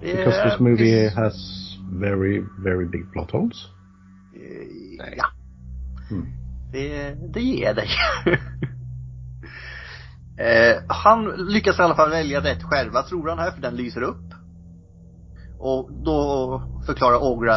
[0.00, 1.34] Det Because this movie visst- has
[2.00, 3.66] very, very big plot holes.
[4.34, 5.24] Eh, Ja.
[6.10, 6.26] Mm.
[6.72, 7.88] Det, det ger dig.
[10.38, 14.02] eh, han lyckas i alla fall välja rätt själva tror han här för den lyser
[14.02, 14.24] upp.
[15.58, 17.54] Och då förklarar Ogra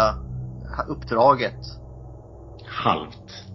[0.87, 1.59] uppdraget.
[2.67, 3.45] Halvt.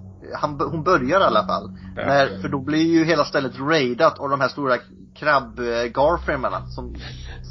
[0.40, 1.70] Han, hon börjar i alla fall.
[1.96, 2.06] Ja.
[2.06, 4.76] När, för då blir ju hela stället raidat av de här stora
[5.18, 6.94] krabb-garfirmarna som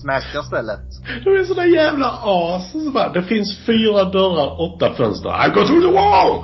[0.02, 0.80] smashar stället.
[1.24, 2.72] De är sådana jävla as.
[2.72, 5.30] Så bara, det finns fyra dörrar, åtta fönster.
[5.30, 6.44] I go through the wall!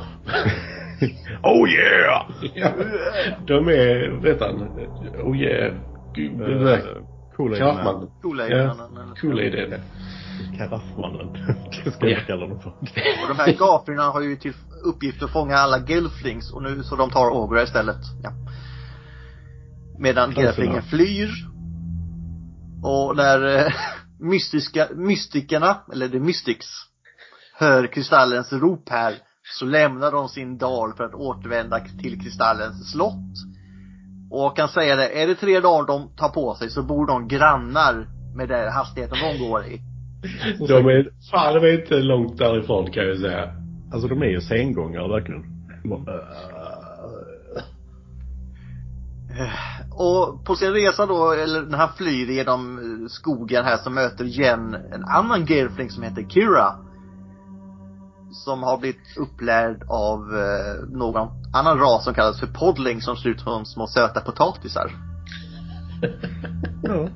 [1.44, 2.26] oh yeah!
[3.48, 4.62] De är, vet han,
[5.24, 5.74] oh yeah.
[6.14, 6.82] Gud, det där.
[7.38, 7.60] Kool-Aid.
[8.22, 8.58] Kool-Aid.
[8.58, 9.16] Ja, men-
[10.58, 11.38] Karaffmannen.
[11.94, 12.24] Ska jag Ja.
[12.28, 12.70] kalla dem för.
[12.70, 16.96] Och de här gafrarna har ju till uppgift att fånga alla gelflings och nu så
[16.96, 17.98] de tar Ogra istället.
[18.24, 18.32] Ja.
[20.00, 21.30] Medan gelflingen flyr.
[22.84, 23.74] Och när eh,
[24.20, 26.68] mystiska, mystikerna, eller the mystics,
[27.58, 29.16] hör kristallens rop här
[29.60, 33.36] så lämnar de sin dal för att återvända till kristallens slott.
[34.32, 37.28] Och kan säga det, är det tre dagar de tar på sig så bor de
[37.28, 39.82] grannar med den hastigheten de går i.
[40.68, 43.54] De är, fan de är inte långt därifrån kan jag säga.
[43.94, 45.44] Alltså de är ju sengångare verkligen.
[45.84, 46.22] Bara,
[49.92, 54.26] Och på sin resa då, eller när han flyr genom eh, skogen här så möter
[54.26, 56.76] Jen en annan gelfling som heter Kira.
[58.32, 63.30] Som har blivit upplärd av eh, någon annan ras som kallas för podling som ser
[63.30, 64.92] ut som små söta potatisar.
[66.84, 67.10] ja.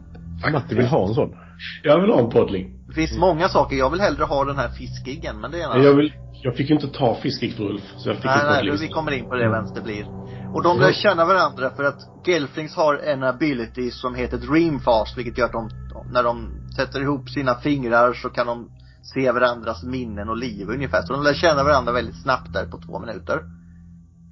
[0.51, 1.35] Matti vill ha en sån.
[1.83, 2.82] Jag vill ha en poddling.
[2.95, 5.71] Det finns många saker, jag vill hellre ha den här fiskiggen men det är en
[5.71, 5.83] annan.
[5.83, 7.83] jag vill, jag fick ju inte ta fiskig för Ulf.
[7.97, 10.05] Så jag fick Nej, en nej, men vi kommer in på det vems det blir.
[10.53, 15.37] Och de lär känna varandra för att Gelflings har en ability som heter Dreamfast, vilket
[15.37, 15.69] gör att de,
[16.13, 18.69] när de sätter ihop sina fingrar så kan de
[19.13, 21.01] se varandras minnen och liv ungefär.
[21.01, 23.39] Så de lär känna varandra väldigt snabbt där på två minuter.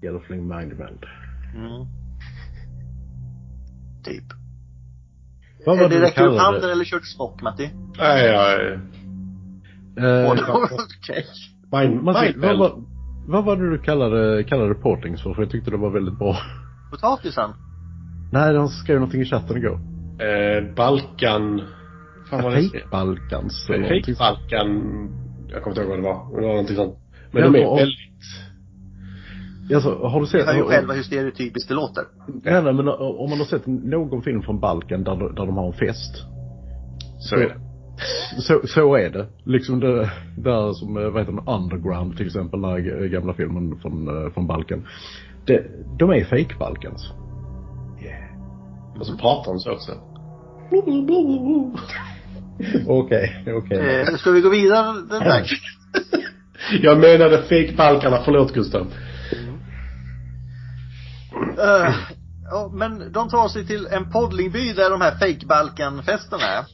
[0.01, 1.05] Gelfling Mindband.
[1.55, 1.87] Mm.
[4.03, 4.40] Typ.
[5.65, 7.69] Vad Är var det du räcker upp handen eller kör du spock, Matti?
[7.97, 8.73] Nej, jag...
[9.97, 11.25] eh, Okej.
[11.71, 12.83] Vad, var,
[13.27, 15.33] vad var det du kallade, kallade portings för?
[15.33, 16.37] För jag tyckte det var väldigt bra.
[16.91, 17.49] Potatisen?
[18.31, 19.79] Nej, de skrev någonting i chatten igår.
[20.19, 21.61] Eh, Balkan...
[22.29, 22.57] Fan vad det
[23.69, 24.15] eller någonting.
[24.15, 25.09] Hejbalkan...
[25.47, 26.25] Jag kommer inte ihåg vad det var.
[26.31, 26.97] Men det var någonting sånt.
[27.31, 27.97] Men Ja, de är och- väldigt...
[29.73, 30.45] Alltså, har du sett?
[30.45, 32.03] hör ju själva hur stereotypiskt det låter.
[32.43, 35.67] Ja, nej, men om man har sett någon film från Balkan där, där de har
[35.67, 36.23] en fest.
[37.19, 37.55] Så är det.
[38.41, 39.27] Så, så är det.
[39.45, 43.79] Liksom det där som, eh, vad heter den, Underground till exempel, den här gamla filmen
[43.81, 44.87] från, eh, från Balkan.
[45.45, 45.65] Det,
[45.99, 47.11] de är fake Balkans.
[48.99, 49.91] Och så pratar de så också.
[52.87, 54.01] Okej, okej.
[54.01, 54.93] Eh, ska vi gå vidare?
[55.09, 55.45] Den där?
[56.81, 58.87] Jag menade fake balkarna, förlåt Gustav.
[61.41, 61.93] Eh,
[62.51, 66.65] ja, men de tar sig till en poddlingby där de här fake Balkan-festerna är.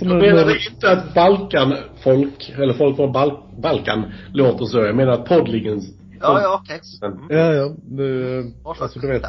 [0.00, 4.78] Jag menade inte att Balkan-folk, eller folk från Bal- Balkan låter så.
[4.78, 6.80] Jag menar att poddlingens Ja, ja, okej.
[7.28, 7.74] Ja, ja.
[7.84, 9.22] Det, Vad slags alltså du vet.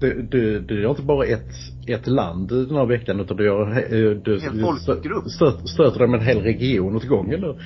[0.00, 1.50] Det, det, det är inte bara ett,
[1.86, 5.28] ett land den här veckan utan gör, eh, det, Hel folkgrupp.
[5.30, 7.56] Stöter, stöter de en hel region åt gången då.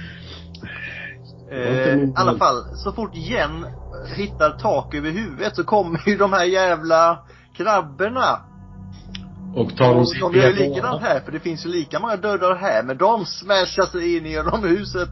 [1.54, 3.66] Eh, I alla fall, så fort Jen
[4.16, 7.18] hittar tak över huvudet så kommer ju de här jävla
[7.56, 8.40] krabborna.
[9.54, 12.16] Och tar de sig de gör ju likadant här, för det finns ju lika många
[12.16, 12.82] dörrar här.
[12.82, 15.08] Men de smashar sig in genom huset.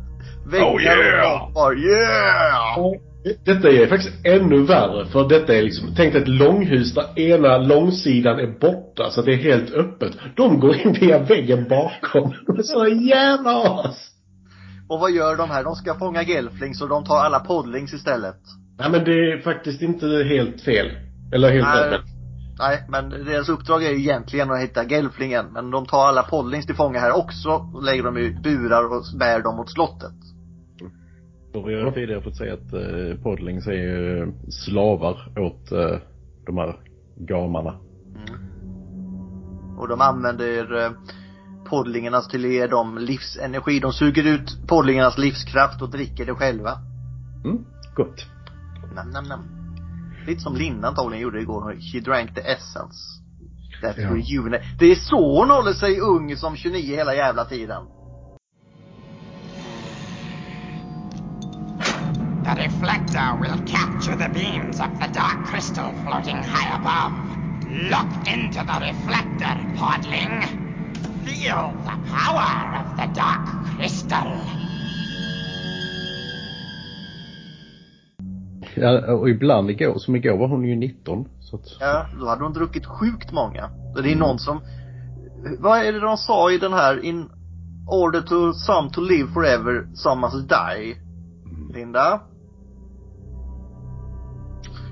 [0.47, 1.55] Väggar Oh, yeah!
[1.55, 1.74] och.
[1.74, 3.12] Yeah!
[3.45, 7.59] Detta är faktiskt ännu värre, för detta är liksom, tänk dig ett långhus där ena
[7.59, 10.12] långsidan är borta, så det är helt öppet.
[10.36, 12.32] De går in via väggen bakom.
[12.62, 14.12] Så jävla as!
[14.93, 15.64] Och vad gör de här?
[15.64, 18.40] De ska fånga gelflings och de tar alla poddlings istället.
[18.78, 20.86] Nej men det är faktiskt inte helt fel.
[21.32, 21.90] Eller helt Nej.
[21.90, 21.90] rätt.
[21.90, 22.12] men-
[22.59, 25.47] Nej, men deras uppdrag är ju egentligen att hitta gelflingen.
[25.53, 27.49] Men de tar alla poddlings till fånga här också.
[27.74, 30.18] Och lägger dem i burar och bär dem mot slottet.
[31.55, 35.99] Och vi har ju tidigare fått säga att eh, Podlings är ju slavar åt eh,
[36.47, 36.76] de här
[37.16, 37.74] gamarna.
[39.78, 40.90] Och de använder eh,
[41.73, 43.81] poddlingarnas till att ge dem livsenergi.
[43.81, 46.79] De suger ut poddlingarnas livskraft och dricker det själva.
[47.45, 47.64] Mm,
[47.97, 48.27] gott.
[48.95, 49.45] Nam, nam, nam.
[50.27, 51.77] Lite som Linda antagligen gjorde igår.
[51.93, 52.99] She drank the essence.
[53.83, 54.14] That Ja.
[54.14, 54.64] rejuvenate.
[54.79, 57.83] Det är så hon håller sig ung som 29 hela jävla tiden.
[62.45, 67.12] The reflector will capture the beams of the dark crystal floating high above.
[67.95, 70.62] Look into the reflector, Podling.
[71.43, 74.28] Feel the power of the dark crystal.
[78.74, 81.28] Ja, och ibland igår, som igår var hon ju 19.
[81.40, 83.70] Så att, Ja, då hade hon druckit sjukt många.
[84.03, 84.61] Det är någon som,
[85.59, 87.30] vad är det de sa i den här, in
[87.86, 90.97] order to some to live forever, some must die.
[91.74, 92.20] Linda?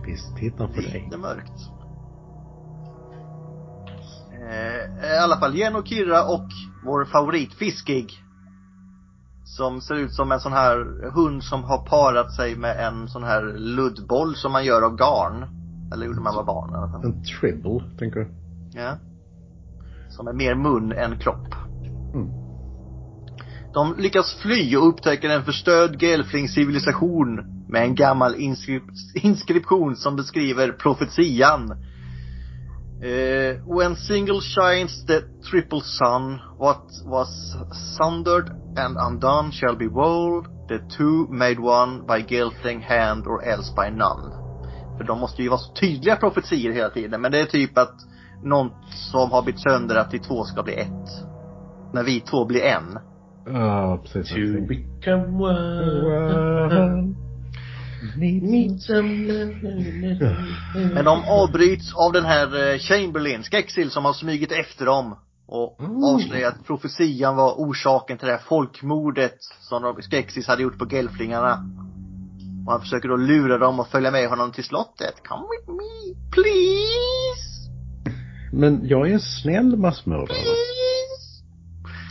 [0.06, 1.02] visst, titta på dig.
[1.04, 1.79] Lite mörkt.
[4.50, 6.48] Eh, I alla fall, Jen och Kira och
[6.84, 8.12] vår favorit Fiskig.
[9.44, 13.24] Som ser ut som en sån här hund som har parat sig med en sån
[13.24, 15.46] här luddboll som man gör av garn.
[15.92, 17.04] Eller gjorde man var barn i alla fall.
[17.04, 18.30] En tribble, tänker du?
[18.72, 18.96] Ja.
[20.08, 21.54] Som är mer mun än kropp.
[22.14, 22.28] Mm.
[23.74, 30.72] De lyckas fly och upptäcker en förstörd gelfling-civilisation med en gammal inskrip- inskription som beskriver
[30.72, 31.84] profetian.
[33.02, 37.56] Eh, when single shines the triple sun, what was
[37.96, 43.72] sundered and undone shall be whole, the two made one by gelfling hand or else
[43.76, 44.32] by none.
[44.96, 47.20] För de måste ju vara så tydliga profetier hela tiden.
[47.20, 47.94] Men det är typ att
[48.42, 51.26] något som har blivit söndrat till två ska bli ett.
[51.92, 52.98] När vi två blir en.
[53.46, 54.34] Ja, precis.
[54.34, 55.84] To become one.
[56.70, 57.29] Love.
[60.94, 65.16] Men de avbryts av den här eh, Chamberlain, Skexil, som har smugit efter dem.
[65.46, 65.78] Och
[66.14, 70.86] avslöjat att profetian var orsaken till det här folkmordet som de- Skexis hade gjort på
[70.90, 71.64] gelflingarna.
[72.66, 75.14] Och han försöker då lura dem att följa med honom till slottet.
[75.28, 77.70] Come with me, please!
[78.52, 80.26] Men jag är en snäll massmördare.
[80.26, 81.44] Please!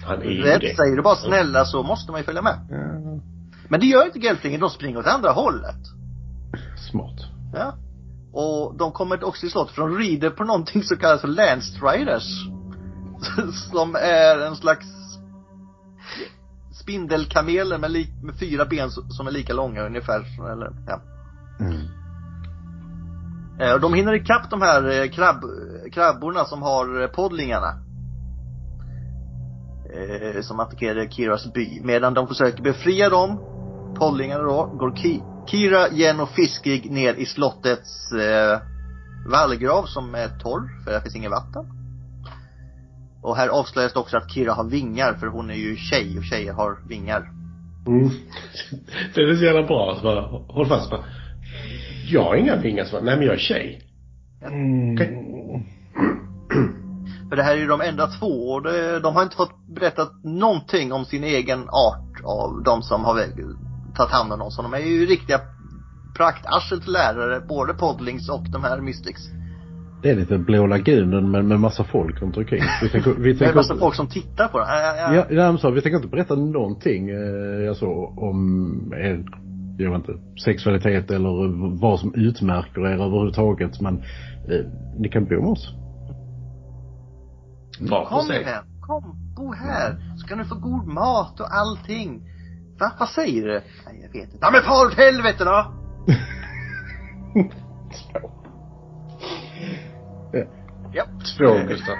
[0.05, 0.75] Han är ju Rätt, det.
[0.75, 2.59] säger du bara snälla så måste man ju följa med.
[2.69, 3.19] Ja,
[3.69, 5.75] Men det gör inte gelflingen, de springer åt andra hållet.
[6.91, 7.19] smart.
[7.53, 7.73] Ja.
[8.33, 12.45] Och de kommer också till slottet för de rider på någonting som kallas för Landstriders.
[13.71, 14.85] Som är en slags
[16.81, 20.19] spindelkameler med, li- med fyra ben som är lika långa ungefär.
[20.51, 21.01] Eller, ja.
[21.59, 21.81] Mm.
[23.59, 25.43] Eh, Och de hinner ikapp de här eh, krabb,
[25.93, 27.73] krabborna som har eh, poddlingarna.
[29.95, 31.81] Eh, som attackerade Kiras by.
[31.83, 33.39] Medan de försöker befria dem,
[33.95, 38.59] poddlingarna då, går Ki, Kira, Jen och Fiskig ner i slottets eh,
[39.31, 41.65] vallgrav som är torr, för där finns inget vatten.
[43.21, 46.23] Och här avslöjas det också att Kira har vingar, för hon är ju tjej och
[46.23, 47.29] tjejer har vingar.
[47.87, 48.09] Mm.
[49.15, 49.95] Det är så jävla bra.
[49.95, 50.21] Så bara,
[50.53, 50.89] håll fast.
[50.89, 51.03] Bara,
[52.11, 52.85] jag har inga vingar.
[52.85, 53.81] Så bara, nej men jag är tjej.
[54.93, 55.25] Okej.
[57.29, 60.11] För det här är ju de enda två och det, de har inte fått berättat
[60.23, 63.15] någonting om sin egen art av de som har
[63.95, 64.51] tagit hand om dem.
[64.51, 65.39] Så de är ju riktiga
[66.17, 69.21] praktarsel till lärare, både Podlings och de här Mystics.
[70.01, 72.61] Det är lite Blå lagunen men med massa folk runt omkring.
[72.81, 74.65] Vi tänker, vi Det är tänker massa inte, folk som tittar på det.
[74.65, 77.85] Ja, ja, ja, så, vi tänker inte berätta någonting eh, alltså,
[78.17, 79.25] om er,
[79.77, 83.81] jag vet inte, sexualitet eller vad som utmärker er överhuvudtaget.
[83.81, 83.97] Men
[84.49, 84.65] eh,
[84.97, 85.73] ni kan bo med oss.
[88.09, 88.43] Kom sig.
[88.43, 90.15] här, kom, bo här.
[90.17, 92.21] Så kan du få god mat och allting.
[92.79, 93.61] Va, vad säger du?
[93.85, 94.37] Nej, jag vet inte.
[94.41, 95.73] Ja men far åt helvete då!
[100.93, 101.03] Ja.
[101.37, 101.95] Två Gustav.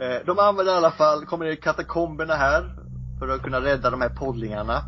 [0.00, 2.74] Eh, De använder i alla fall, kommer ner i katakomberna här
[3.18, 4.82] för att kunna rädda de här poddlingarna.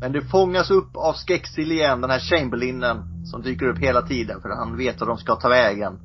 [0.00, 4.40] Men det fångas upp av Skexil igen, den här Chamberlinen som dyker upp hela tiden
[4.40, 5.98] för han vet var de ska ta vägen.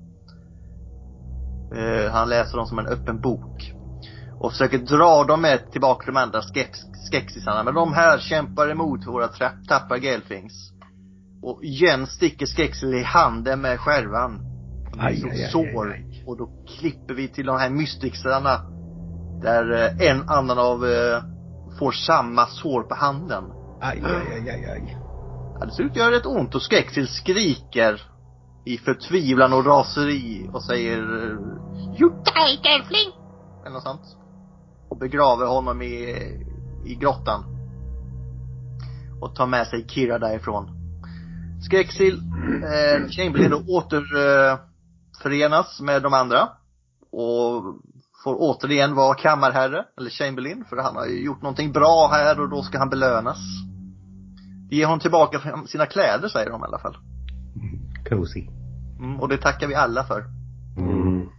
[1.76, 3.74] Eh, Han läser dem som en öppen bok.
[4.40, 7.64] Och försöker dra dem med tillbaka till de andra skex- skexisarna.
[7.64, 9.28] Men de här kämpar emot våra
[9.68, 10.72] tappra gelfings.
[11.44, 14.40] Och igen sticker Skexil i handen med skärvan.
[15.00, 15.96] Aj, Så aj, aj, sår.
[16.28, 18.62] Och då klipper vi till de här mysticsarna.
[19.42, 21.24] Där eh, en annan av eh,
[21.80, 23.44] får samma sår på handen.
[23.82, 24.98] Aj, aj, aj, aj, aj.
[25.60, 28.02] Ja, det ser ut att göra rätt ont och Skexil skriker
[28.66, 33.12] i förtvivlan och raseri och säger eh, You die Gelfling!
[33.62, 34.02] Eller något sånt.
[34.90, 36.16] Och begraver honom i,
[36.86, 37.44] i grottan.
[39.22, 40.70] Och tar med sig Kira därifrån.
[41.70, 42.22] Skexil,
[42.64, 44.58] eh, Chamberlain då åter eh,
[45.82, 46.50] med de andra.
[47.12, 47.64] Och
[48.24, 52.50] får återigen vara kammarherre, eller Chamberlain, för han har ju gjort någonting bra här och
[52.50, 53.38] då ska han belönas.
[54.72, 56.98] Ge honom tillbaka sina kläder säger de i alla fall.
[58.10, 58.48] Cozy.
[59.00, 60.26] Mm, och det tackar vi alla för.
[60.78, 61.30] Mm.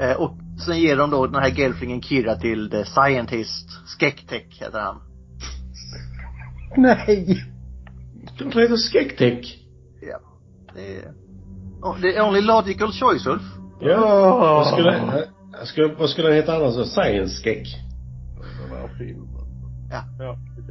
[0.00, 0.36] Eh, och
[0.66, 4.96] sen ger de då den här gelflingen Kira till The Scientist, Skektek heter han.
[6.76, 7.44] Nej!
[8.38, 9.58] De heter Skektek.
[10.00, 10.18] Ja.
[10.74, 11.02] Det är,
[11.82, 13.42] oh, det är only logical choice Ulf.
[13.80, 14.00] Ja.
[14.38, 15.26] Vad skulle,
[15.58, 16.88] jag skulle, vad skulle den heta annars?
[16.88, 17.66] Science Skek.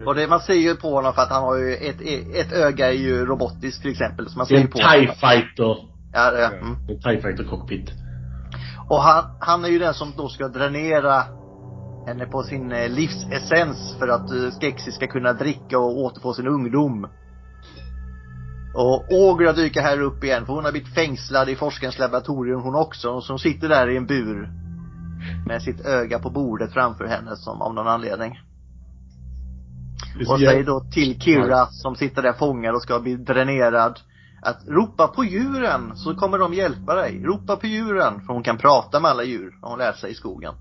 [0.05, 2.01] Och det, man ser ju på honom för att han har ju ett,
[2.35, 4.29] ett öga är ju robotiskt till exempel.
[4.29, 5.15] Så man ser Det är ju en på TIE honom.
[5.15, 5.77] fighter.
[6.13, 6.75] Ja, det, mm.
[6.89, 7.91] En TIE fighter cockpit.
[8.91, 11.23] Och han, han är ju den som då ska dränera
[12.07, 16.47] henne på sin eh, livsessens för att eh, Skexi ska kunna dricka och återfå sin
[16.47, 17.07] ungdom.
[18.75, 22.75] Och Ogra dyker här upp igen för hon har blivit fängslad i forskarens laboratorium hon
[22.75, 23.09] också.
[23.09, 24.49] Och som sitter där i en bur.
[25.47, 28.39] Med sitt öga på bordet framför henne som av någon anledning.
[30.29, 33.99] Och säger då till Kira som sitter där fångad och ska bli dränerad.
[34.43, 37.23] Att ropa på djuren så kommer de hjälpa dig.
[37.23, 38.21] Ropa på djuren.
[38.25, 39.57] För hon kan prata med alla djur.
[39.61, 40.53] Har hon lärt sig i skogen.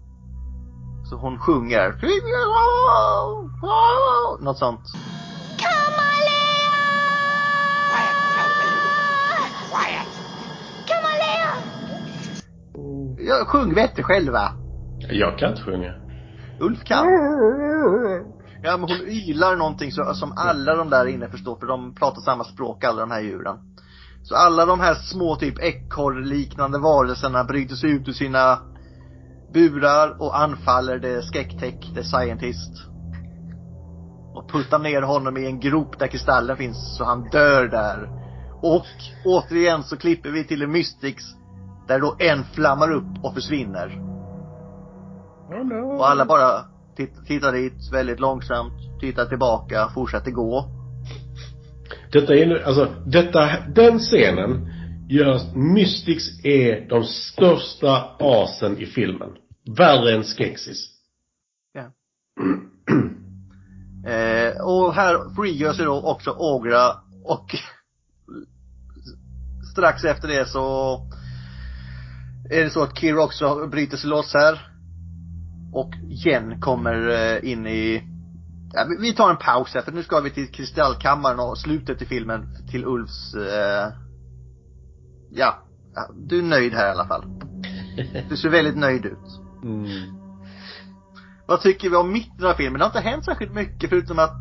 [1.10, 2.00] Så hon sjunger.
[4.44, 4.80] Något sånt.
[5.58, 5.96] Quiet,
[8.36, 8.90] Gelfling.
[9.70, 10.08] Quiet.
[13.18, 14.52] Ja, sjung bättre själva.
[14.98, 15.94] Jag kan inte sjunga.
[16.60, 17.06] Ulf kan.
[18.62, 22.20] Ja men hon ylar någonting så, som alla de där inne förstår för de pratar
[22.20, 23.56] samma språk alla de här djuren.
[24.22, 28.58] Så alla de här små typ ekorrliknande varelserna bryter sig ut ur sina
[29.52, 32.86] burar och anfaller det Skektek, the scientist.
[34.34, 38.08] Och puttar ner honom i en grop där kristallen finns så han dör där.
[38.62, 38.86] Och
[39.24, 41.24] återigen så klipper vi till en Mystics
[41.88, 44.00] där då en flammar upp och försvinner.
[45.48, 45.98] Oh no.
[45.98, 46.64] Och alla bara
[47.06, 50.64] tittar dit väldigt långsamt, tittar tillbaka, fortsätter gå.
[52.12, 54.70] Detta är alltså, detta, den scenen
[55.08, 59.30] gör, Mystics är de största asen i filmen.
[59.76, 61.00] Värre än Skeksis.
[64.06, 66.90] Eh, och här frigör sig då också Ogra
[67.24, 67.54] och
[69.72, 70.96] strax efter det så
[72.50, 74.69] är det så att Kira också bryter sig loss här.
[75.72, 78.02] Och Jen kommer eh, in i
[78.72, 82.06] ja, vi- tar en paus här för nu ska vi till kristallkammaren och slutet i
[82.06, 83.92] filmen till Ulfs eh,
[85.30, 85.58] ja,
[86.28, 87.24] du är nöjd här i alla fall.
[88.28, 89.18] Du ser väldigt nöjd ut.
[89.64, 89.86] Mm.
[91.46, 92.78] Vad tycker vi om mitten av filmen?
[92.78, 94.32] Det har inte hänt särskilt mycket förutom att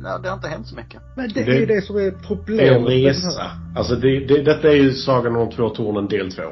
[0.00, 1.02] Nej, det har inte hänt så mycket.
[1.16, 2.88] Men det, Det- är ju det som är Det är en problemet.
[2.88, 3.50] resa.
[3.76, 6.42] Alltså det, det, detta är ju Sagan om de två tornen del två.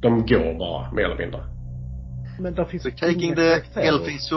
[0.00, 1.40] De går bara, mer eller mindre.
[2.40, 3.60] Men där finns So taking the
[4.30, 4.36] to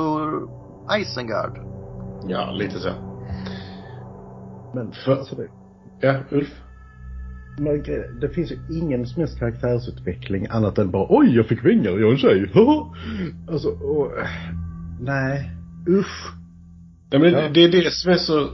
[0.99, 1.57] Isengard.
[2.27, 2.89] Ja, lite så.
[4.75, 5.47] Men För- alltså det,
[6.01, 6.61] Ja, Ulf?
[7.59, 7.83] men
[8.21, 12.01] det finns ju ingen som helst karaktärsutveckling annat än bara oj jag fick vingar, jag
[12.01, 12.51] är en tjej.
[12.53, 12.95] haha."
[13.51, 14.11] alltså, och,
[15.01, 15.49] nej.
[15.87, 16.33] Usch.
[17.09, 17.49] Ja, men Ja.
[17.53, 18.47] det är det som är så...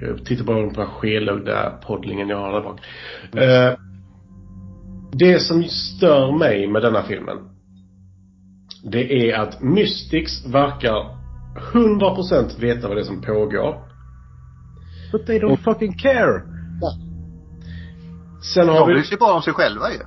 [0.00, 2.80] Jag tittar bara på den här skelögda poddlingen jag har där bak.
[3.34, 3.78] Eh,
[5.12, 7.36] det som stör mig med denna filmen.
[8.90, 11.16] Det är att Mystics verkar
[11.72, 13.82] 100% veta vad det är som pågår.
[15.12, 16.42] But they don't fucking care.
[18.54, 18.94] Sen har De vi...
[18.94, 19.98] bryr sig bara om sig själva ju.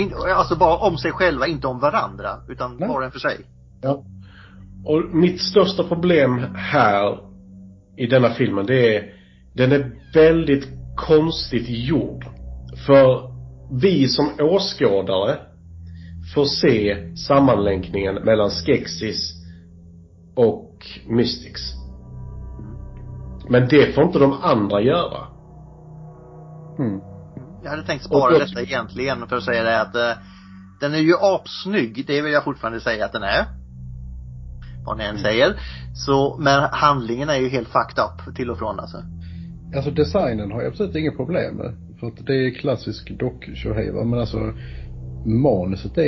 [0.00, 2.28] In, alltså bara om sig själva, inte om varandra.
[2.48, 2.88] Utan Nej.
[2.88, 3.36] var och en för sig.
[3.82, 4.04] Ja.
[4.84, 7.18] Och mitt största problem här
[7.96, 9.12] i denna filmen det är
[9.54, 12.24] den är väldigt konstigt gjord.
[12.86, 13.30] För
[13.80, 15.36] vi som åskådare
[16.34, 19.34] får se sammanlänkningen mellan Skeksis
[20.34, 21.60] och Mystics.
[23.50, 25.26] Men det får inte de andra göra.
[26.78, 27.00] Mm.
[27.62, 30.22] Jag hade tänkt spara Och- detta egentligen för att säga det att eh,
[30.80, 32.04] den är ju apsnygg.
[32.06, 33.44] Det vill jag fortfarande säga att den är.
[34.86, 35.60] Vad ni än säger.
[35.94, 39.02] Så, men handlingen är ju helt fucked up till och från alltså.
[39.76, 41.74] Alltså designen har jag absolut inga problem med.
[42.00, 44.04] För att det är klassisk dock-tjohej va.
[44.04, 44.52] Men alltså
[45.24, 46.02] manuset är...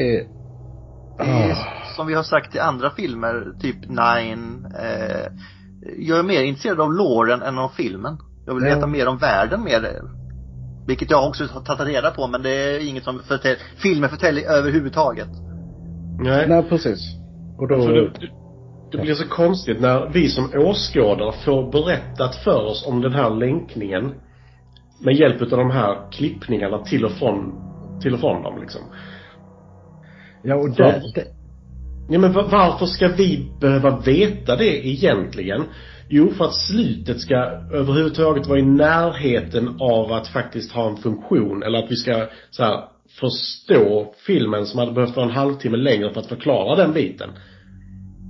[1.19, 1.57] Det är, Ah.
[1.97, 4.67] som vi har sagt i andra filmer, typ Nine.
[4.79, 5.33] Eh,
[5.99, 8.19] jag är mer intresserad av låren än av filmen.
[8.47, 8.75] Jag vill Ja.
[8.75, 10.03] veta mer om världen mer.
[10.87, 14.51] Vilket jag också har tagit reda på men det är inget som förtäl, filmen förtäljer
[14.51, 15.29] överhuvudtaget.
[16.19, 16.49] Nej.
[16.49, 17.01] Nej precis.
[17.59, 17.83] Och då...
[17.83, 18.11] För det,
[18.93, 23.31] det blir så konstigt när vi som åskådare får berättat för oss om den här
[23.31, 24.15] länkningen
[25.05, 27.53] med hjälp av de här klippningarna till och från,
[28.01, 28.83] till och från dem liksom.
[30.43, 31.25] Ja och där, där,
[32.11, 35.65] Ja men va- varför ska vi behöva veta det egentligen?
[36.09, 37.35] Jo, för att slutet ska
[37.73, 41.63] överhuvudtaget vara i närheten av att faktiskt ha en funktion.
[41.63, 42.85] Eller att vi ska så här,
[43.21, 47.31] förstå filmen som hade behövt vara en halvtimme längre för att förklara den biten.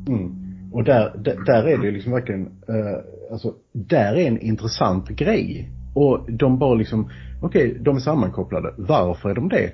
[0.09, 0.31] Mm.
[0.73, 5.09] Och där, där, där är det ju liksom verkligen, eh, alltså, där är en intressant
[5.09, 5.71] grej.
[5.95, 7.11] Och de bara liksom,
[7.41, 8.75] okej, de är sammankopplade.
[8.77, 9.73] Varför är de det?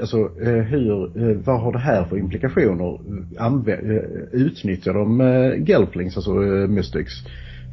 [0.00, 2.98] Alltså, eh, hur, eh, vad har det här för implikationer?
[3.38, 5.20] Anvä- eh, utnyttjar de
[5.66, 6.32] Gelflings, alltså
[6.68, 7.12] Mystics,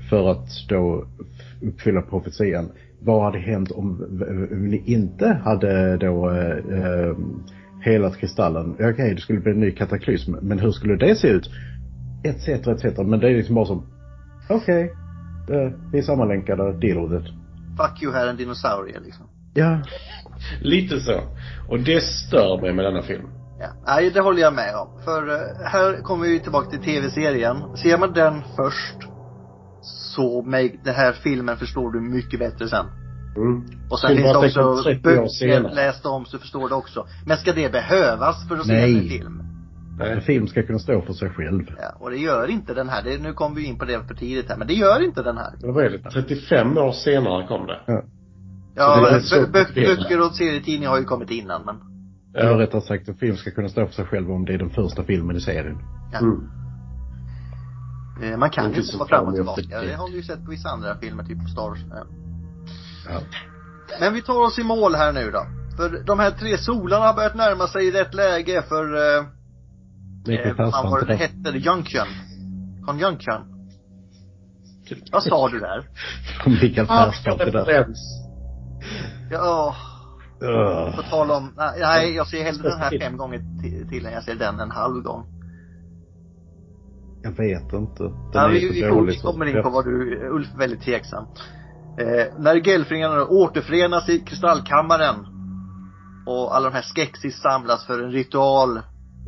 [0.10, 1.06] för att då
[1.62, 2.70] uppfylla profetian?
[3.02, 4.06] Vad hade hänt om
[4.52, 7.16] ni inte hade då eh,
[7.82, 8.76] helat kristallen?
[8.80, 11.50] Okej, det skulle bli en ny kataklysm, men hur skulle det se ut?
[12.24, 12.98] etc, etc.
[12.98, 13.84] Men det är liksom bara som,
[14.50, 14.92] okej,
[15.50, 17.34] eh, vi är sammanlänkade, deal with it.
[17.80, 19.26] Fuck you, här är en dinosaurie liksom.
[19.54, 19.82] Ja,
[20.62, 21.22] Lite så.
[21.70, 23.28] Och det stör mig med denna film.
[23.60, 25.02] Ja, nej det håller jag med om.
[25.06, 27.78] För eh, här kommer vi tillbaka till tv-serien.
[27.78, 28.98] Ser man den först
[30.16, 32.86] så med den här filmen förstår du mycket bättre sen.
[33.36, 33.64] Mm.
[33.90, 37.08] Och sen finns det också 30 år böcker, läst om så förstår du också.
[37.26, 38.98] Men ska det behövas för att se Nej.
[38.98, 39.49] en film?
[40.08, 41.64] En film ska kunna stå för sig själv.
[41.78, 43.04] Ja, och det gör inte den här.
[43.04, 45.38] Det, nu kommer vi in på det för tidigt här, men det gör inte den
[45.38, 45.54] här.
[45.62, 46.10] Vad är det?
[46.10, 47.80] 35 år senare kom det.
[48.76, 49.74] Ja, motiverat.
[49.74, 51.76] böcker och serietidningar har ju kommit innan, men
[52.36, 54.70] Eller rättare sagt, en film ska kunna stå för sig själv om det är den
[54.70, 55.78] första filmen i serien.
[56.14, 56.20] ja.
[56.20, 56.50] Mm.
[58.24, 59.62] Eh, man kan ju Inte gå fram och tillbaka.
[59.82, 61.80] Det har vi ju sett på vissa andra filmer, typ Star Wars.
[61.90, 62.06] Ja.
[63.10, 63.20] Ja.
[64.00, 65.46] Men vi tar oss i mål här nu då.
[65.78, 68.86] För de här tre solarna har börjat närma sig i rätt läge för,
[70.30, 71.58] Mikael eh, vad fan det det hette?
[71.58, 72.08] Junction.
[72.86, 73.42] Conjunction.
[75.12, 75.88] Vad sa du där?
[76.62, 76.88] Mikael
[77.38, 77.46] där.
[77.46, 78.00] referens.
[79.32, 79.76] Ja,
[80.96, 84.24] på tal om, nej, jag ser hellre den här fem gånger ti- till än jag
[84.24, 85.26] ser den en halv gång.
[87.24, 88.04] Jag vet inte.
[88.04, 91.24] Den Ja, är vi, vi, vi kommer in på vad du, Ulf är väldigt tveksam.
[92.00, 95.16] Eh, när Gelfringarna återförenas i kristallkammaren
[96.28, 98.80] och alla de här Skeksis samlas för en ritual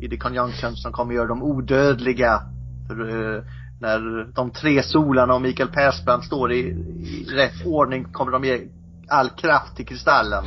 [0.02, 2.42] i The Conjunction som kommer göra dem odödliga.
[2.88, 3.42] För eh,
[3.80, 8.60] när de tre solarna och Mikael Persbrandt står i, i rätt ordning kommer de ge
[9.08, 10.44] all kraft till kristallen.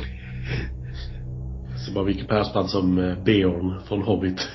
[1.86, 4.48] Så bara Mikael Persbrandt som eh, Beorn från Hobbit.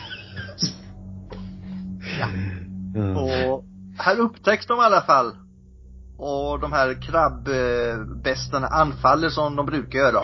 [2.95, 3.17] Mm.
[3.17, 3.65] Och
[3.97, 5.31] här upptäcks de i alla fall.
[6.17, 10.19] Och de här krabbbästarna anfaller som de brukar göra.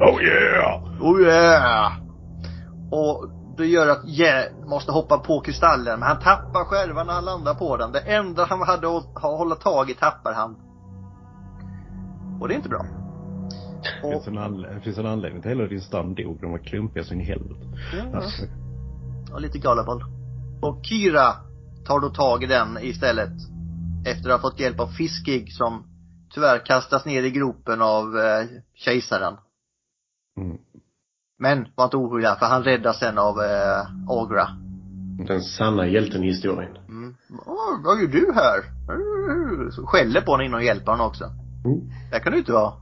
[0.00, 0.82] Oh yeah!
[1.00, 1.92] Oh yeah!
[2.92, 6.00] Och det gör att yeah, måste hoppa på kristallen.
[6.00, 7.92] Men han tappar själva när han landar på den.
[7.92, 10.56] Det enda han hade att hålla tag i tappar han.
[12.40, 12.86] Och det är inte bra.
[14.02, 16.38] Det finns en, det finns en anledning till hela din stam dog.
[16.40, 17.60] De var klumpiga så in i helvete.
[17.92, 18.42] Ja, Alltså,
[19.32, 20.04] och lite gullible.
[20.62, 21.32] Och Kira
[21.86, 23.32] tar då tag i den istället.
[24.06, 25.84] Efter att ha fått hjälp av Fiskig som
[26.34, 29.36] tyvärr kastas ner i gropen av eh, kejsaren.
[30.36, 30.58] Mm.
[31.42, 34.48] Men var inte oroliga för han räddas sen av eh, Agra.
[35.26, 36.76] Den sanna hjälten i historien.
[36.88, 37.14] Mm.
[37.46, 39.70] Åh, vad gör du här?
[39.70, 41.24] Så skäller på honom in och hjälper honom också.
[41.24, 41.80] Mm.
[42.10, 42.72] Det kan du inte vara.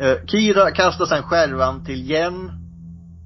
[0.00, 2.50] Eh, Kira kastar sen skärvan till Jen.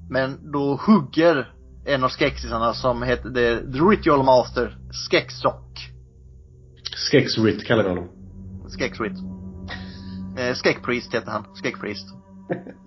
[0.09, 1.53] Men då hugger
[1.85, 5.91] en av skexisarna som heter The, Ritual Master Skexrock.
[6.95, 8.09] Skexrit kallar vi honom.
[8.67, 9.17] Skexrit.
[10.37, 11.43] Eh, Skekpriest heter han.
[11.63, 12.07] Skekpriest.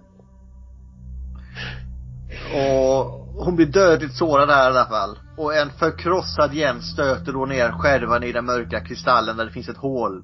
[2.52, 5.18] Och hon blir dödligt sårad där i alla fall.
[5.36, 9.68] Och en förkrossad Jen stöter då ner skärvan i den mörka kristallen där det finns
[9.68, 10.22] ett hål.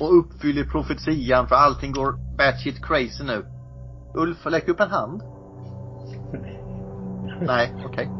[0.00, 3.46] Och uppfyller profetian för allting går batshit crazy nu.
[4.14, 5.22] Ulf, lägg upp en hand.
[7.40, 8.10] Nej, okej.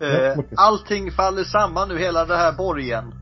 [0.00, 3.14] Eh, allting faller samman nu, hela den här borgen.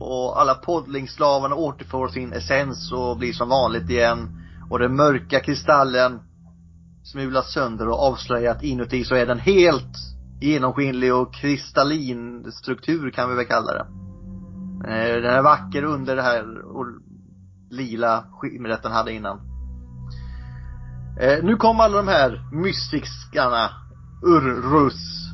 [0.00, 4.41] Och alla poddlingslavarna återfår sin essens och blir som vanligt igen.
[4.72, 6.20] Och den mörka kristallen
[7.04, 9.96] smulas sönder och avslöjat inuti så är den helt
[10.40, 13.86] genomskinlig och kristallin struktur kan vi väl kalla det.
[14.88, 16.86] Eh, den är vacker under det här och
[17.70, 19.40] lila skimret den hade innan.
[21.20, 23.70] Eh, nu kom alla de här mystikskarna,
[24.22, 25.32] Urrus.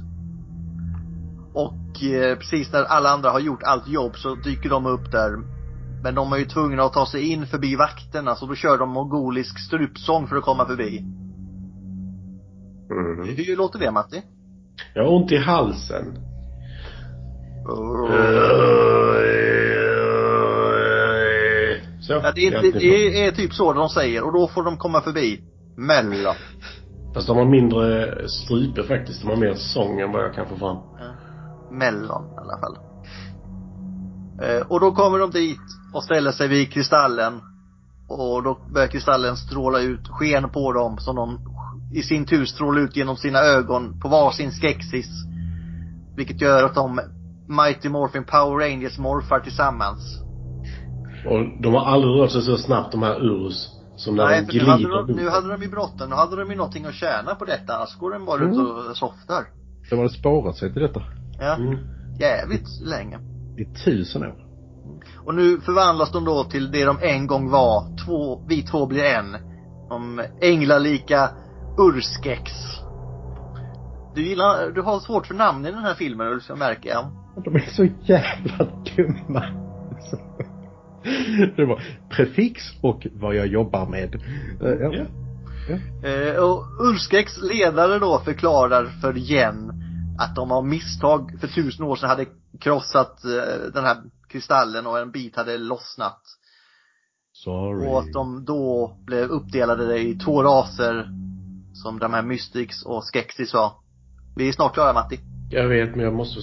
[1.54, 5.57] Och eh, precis när alla andra har gjort allt jobb så dyker de upp där.
[6.02, 8.90] Men de är ju tvungna att ta sig in förbi vakterna så då kör de
[8.90, 11.04] mongolisk strupsång för att komma förbi.
[12.90, 13.36] Mm.
[13.36, 14.22] Hur låter det Matti?
[14.94, 16.04] Jag har ont i halsen.
[22.00, 22.12] Så.
[22.12, 25.00] Ja, det, är, det, det är typ så de säger och då får de komma
[25.00, 25.40] förbi.
[25.76, 26.34] Mellan.
[27.14, 29.22] Fast de har mindre strupe faktiskt.
[29.22, 30.76] De har mer sång än vad jag kan få fram.
[31.70, 32.78] Mellon i alla fall.
[34.42, 35.60] Eh, och då kommer de dit
[35.94, 37.40] och ställer sig vid kristallen.
[38.08, 41.38] Och då börjar kristallen stråla ut sken på dem som de
[41.94, 45.08] i sin tur strålar ut genom sina ögon på varsin skexis.
[46.16, 47.00] Vilket gör att de
[47.48, 50.22] Mighty Morphin Power Rangers morfar tillsammans.
[51.26, 53.68] Och de har aldrig rört sig så snabbt de här Urus.
[53.96, 56.10] Som när Nej, de för nu hade, glider de, nu hade de ju bråttom.
[56.10, 57.76] Nu hade de ju någonting att tjäna på detta.
[57.76, 58.66] Annars går de bara ut Mm.
[58.66, 59.44] och softar.
[59.90, 61.02] De hade sparat sig till detta.
[61.40, 61.54] Ja.
[61.56, 61.78] Mm.
[62.20, 63.18] Jävligt länge.
[63.58, 64.47] I tusen år.
[65.28, 67.96] Och nu förvandlas de då till det de en gång var.
[68.06, 69.36] Två, vi två blir en.
[69.88, 71.30] De änglalika
[71.78, 72.52] Urskex.
[74.14, 77.06] Du gillar, du har svårt för namn i den här filmen Ulf, jag märker jag.
[77.44, 79.44] De är så jävla dumma.
[81.56, 84.14] Det var prefix och vad jag jobbar med.
[84.14, 85.04] Eh, Ja.
[85.68, 86.08] Ja.
[86.08, 89.72] Eh, och Urskex ledare då förklarar för Jen
[90.18, 92.26] att de av misstag för tusen år sedan hade
[92.60, 93.96] krossat eh, den här
[94.28, 96.20] kristallen och en bit hade lossnat.
[97.32, 97.88] Sorry.
[97.88, 101.08] Och att de då blev uppdelade i två raser.
[101.72, 103.72] Som de här Mystics och Skexis var.
[104.36, 105.20] Vi är snart klara Matti.
[105.50, 106.40] Jag vet, men jag måste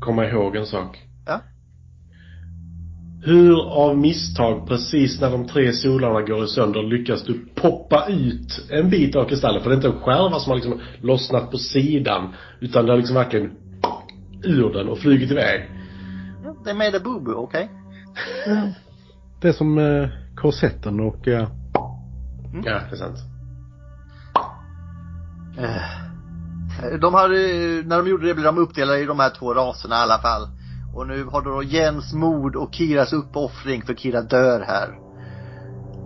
[0.00, 0.98] komma ihåg en sak.
[1.26, 1.40] Ja.
[3.24, 8.90] Hur av misstag, precis när de tre solarna går sönder, lyckas du poppa ut en
[8.90, 9.62] bit av kristallen?
[9.62, 12.34] För det är inte en skärva som har liksom lossnat på sidan.
[12.60, 13.50] Utan det har liksom verkligen
[14.42, 15.70] ur den och flugit iväg.
[16.66, 17.70] Det är med det bubu, okej?
[19.40, 21.48] Det är som eh, korsetten och eh,
[22.64, 23.18] Ja, det är sant.
[25.58, 27.34] Eh, De hade,
[27.86, 30.48] när de gjorde det blev de uppdelade i de här två raserna i alla fall.
[30.94, 34.98] Och nu har då Jens mod och Kiras uppoffring, för Kira dör här.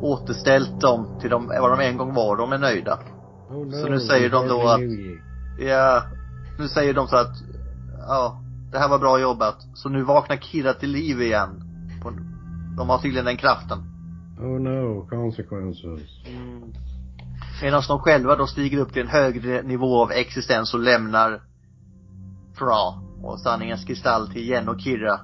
[0.01, 2.37] Återställt dem till de, vad de en gång var.
[2.37, 2.99] De är nöjda.
[3.51, 4.81] oh no, Så nu säger de då att-
[5.69, 6.03] Ja,
[6.59, 7.35] nu säger de så att,
[8.09, 8.41] ja,
[8.73, 9.57] det här var bra jobbat.
[9.75, 11.63] Så nu vaknar Kira till liv igen.
[12.77, 13.79] De har tydligen den kraften.
[14.39, 16.11] Oh no, consequences.
[17.63, 21.43] Medan de själva då stiger upp till en högre nivå av existens och lämnar
[22.59, 25.21] Fra och sanningens kristall till Jen och Kira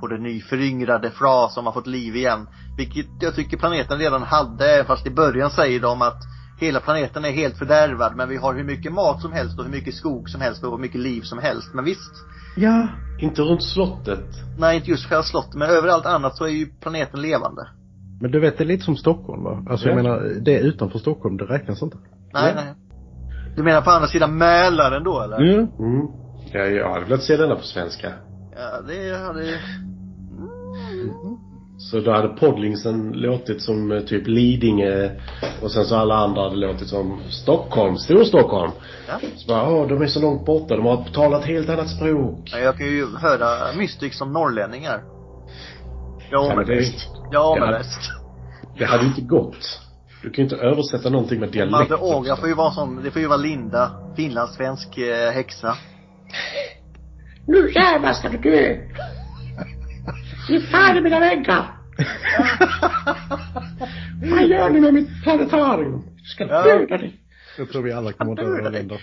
[0.00, 2.48] på det nyföryngrade Fra som har fått liv igen.
[2.76, 6.22] Vilket jag tycker planeten redan hade, fast i början säger de att
[6.60, 9.70] hela planeten är helt fördärvad men vi har hur mycket mat som helst och hur
[9.72, 11.74] mycket skog som helst och hur mycket liv som helst.
[11.74, 12.12] Men visst,
[12.56, 12.88] Ja.
[13.20, 14.24] Inte runt slottet.
[14.58, 17.68] nej inte just själva slottet men överallt annat så är ju planeten levande.
[18.20, 19.64] Men du vet, det är lite som Stockholm va?
[19.70, 20.02] Alltså jag Ja.
[20.02, 21.96] menar, det utanför Stockholm, det räknas inte.
[22.34, 22.62] Nej, Ja.
[22.64, 22.74] nej.
[23.56, 25.36] Du menar på andra sidan Mälaren då eller?
[25.54, 25.66] Mm.
[25.78, 26.06] Mm.
[26.52, 28.12] Ja, jag hade velat se denna på svenska.
[28.56, 29.60] Ja, det hade
[31.78, 35.10] Så då hade Podlingsen låtit som eh, typ Lidingö
[35.62, 38.70] och sen så alla andra hade låtit som Stockholm, Storstockholm.
[39.08, 39.18] Ja.
[39.36, 42.50] Så bara, åh, de är så långt borta, de har talat helt annat språk.
[42.52, 45.02] Men Jag kan ju höra Mystics som norrlänningar.
[46.30, 47.06] Ja, men men det- visst.
[47.32, 47.78] Ja, men Ja.
[47.78, 48.00] visst.
[48.78, 49.80] Det hade ju inte gått.
[50.22, 51.72] Du kan ju inte översätta någonting med dialekt.
[51.90, 55.76] Madde Åga får ju vara sån, det får ju vara Linda, finlandssvensk eh, häxa.
[57.46, 58.76] Nu jävlar ska du dö!
[60.48, 61.72] Ge fan i mina väggar!
[64.30, 66.02] Vad gör ni med mitt planetarium?
[66.16, 66.62] Jag ska Ja.
[66.62, 67.20] döda dig!
[67.58, 68.72] Jag tror vi alla kommer att döda dig.
[68.72, 69.00] länder.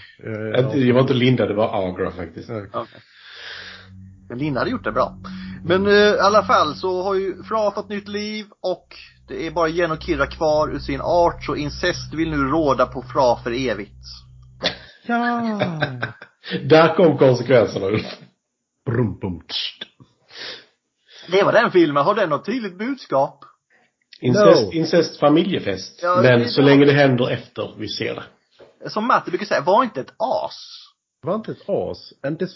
[0.86, 2.49] Det var inte Linda, det var Agra faktiskt.
[2.49, 2.86] Okej.
[4.30, 5.18] Men Linda hade gjort det bra.
[5.65, 8.88] Men eh, i alla fall så har ju Fra fått nytt liv och
[9.28, 12.86] det är bara Jen och Kira kvar ur sin art så incest vill nu råda
[12.86, 14.03] på Fra för evigt.
[15.07, 15.60] Ja!
[16.64, 18.06] Där kom konsekvenserna Ulf.
[18.86, 19.84] Brum, bum, tst.
[21.32, 22.04] Det var den filmen.
[22.04, 23.45] Har den något tydligt budskap?
[24.22, 24.72] Incest, No.
[24.74, 26.00] incest familjefest.
[26.04, 26.70] Ja, Men det så bra.
[26.70, 28.90] länge det händer efter vi ser det.
[28.90, 30.56] Som Matte brukar säga, var inte ett as.
[31.22, 32.14] Var inte ett as.
[32.24, 32.56] And this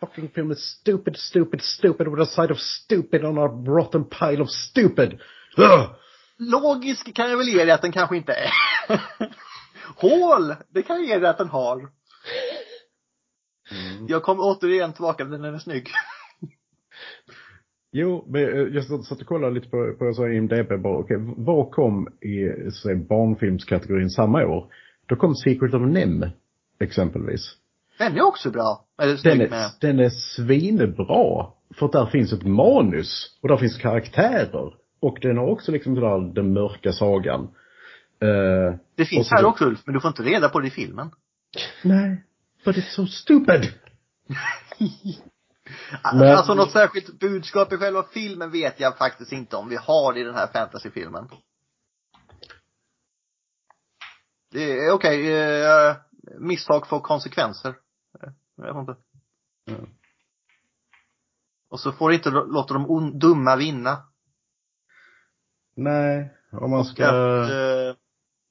[0.00, 3.46] fucking film is stupid, stupid, stupid with a side of stupid on a
[3.76, 5.20] rotten pile of stupid.
[5.58, 5.90] Ugh!
[6.38, 8.50] Logisk kan jag väl ge dig att den kanske inte är.
[9.96, 11.88] Hål, det kan jag ge dig att den har.
[14.08, 15.88] Jag kommer återigen tillbaka till den är snygg.
[17.92, 21.70] Jo, men eh, jag satt och kollade lite på, på så IMDB bara, okej, vad
[21.70, 24.72] kom i här, barnfilmskategorin samma år?
[25.06, 26.24] Då kom Secret of Nem,
[26.80, 27.56] exempelvis.
[27.98, 28.84] Den är också bra.
[29.02, 29.70] Eller Den är, med.
[29.80, 31.46] den är svinbra.
[31.74, 33.38] För att där finns ett manus.
[33.42, 34.74] Och där finns karaktärer.
[35.00, 37.40] Och den har också liksom den där den mörka sagan.
[38.22, 41.10] Eh, Det finns här också Ulf, men du får inte reda på det i filmen.
[41.84, 42.24] nej,
[42.64, 43.60] but it's so stupid.
[46.14, 50.18] Men- Alltså något särskilt budskap i själva filmen vet jag faktiskt inte om vi har
[50.18, 51.28] i den här fantasyfilmen.
[54.52, 55.32] Det är okej,
[55.62, 55.96] eh,
[56.38, 57.68] misstag får konsekvenser.
[58.22, 58.96] Eh, Jag vet inte.
[59.68, 59.90] Mm.
[61.70, 64.02] Och så får inte låta de dumma vinna.
[65.76, 67.06] Nej, om man Och ska...
[67.06, 67.96] att eh,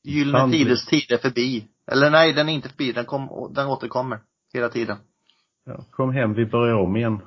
[0.04, 0.52] Gyllene.
[0.52, 1.68] Tiders tid är förbi.
[1.91, 2.91] Eller nej, den är inte förbi.
[2.91, 4.20] Den, kom, den återkommer
[4.54, 4.98] hela tiden.
[5.70, 7.20] Ja, kom hem, vi börjar om igen.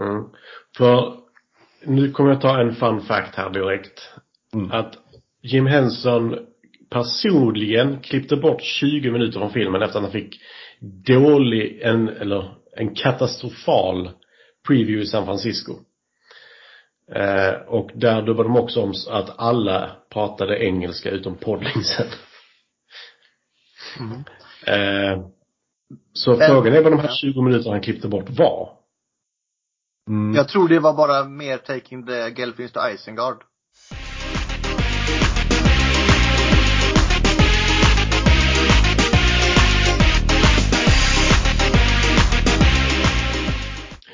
[0.00, 0.24] Mm.
[0.76, 1.16] För
[1.84, 4.10] nu kommer jag ta en fun fact här direkt.
[4.54, 4.70] Mm.
[4.72, 4.98] Att
[5.42, 6.38] Jim Henson
[6.90, 10.40] personligen klippte bort 20 minuter från filmen efter att han fick
[11.06, 14.10] dålig, en, eller en katastrofal
[14.68, 15.72] preview i San Francisco.
[17.14, 22.06] Eh, och där dubbade de också om att alla pratade engelska utom Podlingsen.
[24.66, 25.18] Eh,
[26.12, 28.72] så Men- frågan är vad de här 20 minuterna han klippte bort var.
[30.08, 30.34] Mm.
[30.36, 33.36] Jag tror det var bara mer Taking the Gelfins to Isengard.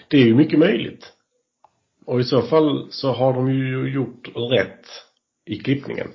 [0.09, 1.13] Det är ju mycket möjligt.
[2.07, 4.87] Och i så fall så har de ju gjort rätt
[5.45, 6.09] i klippningen.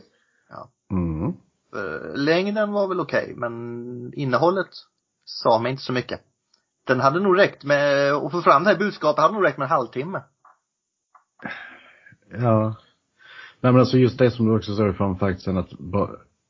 [0.91, 1.27] Mm.
[1.75, 3.53] Eh, Längden var väl okej, men
[4.13, 4.67] innehållet
[5.25, 6.21] sa mig inte så mycket.
[6.87, 9.65] Den hade nog räckt med, att få fram det här budskapet hade nog räckt med
[9.65, 10.21] en halvtimme.
[12.31, 12.75] Ja.
[13.61, 15.69] Nej men alltså just det som du också sa i fun att,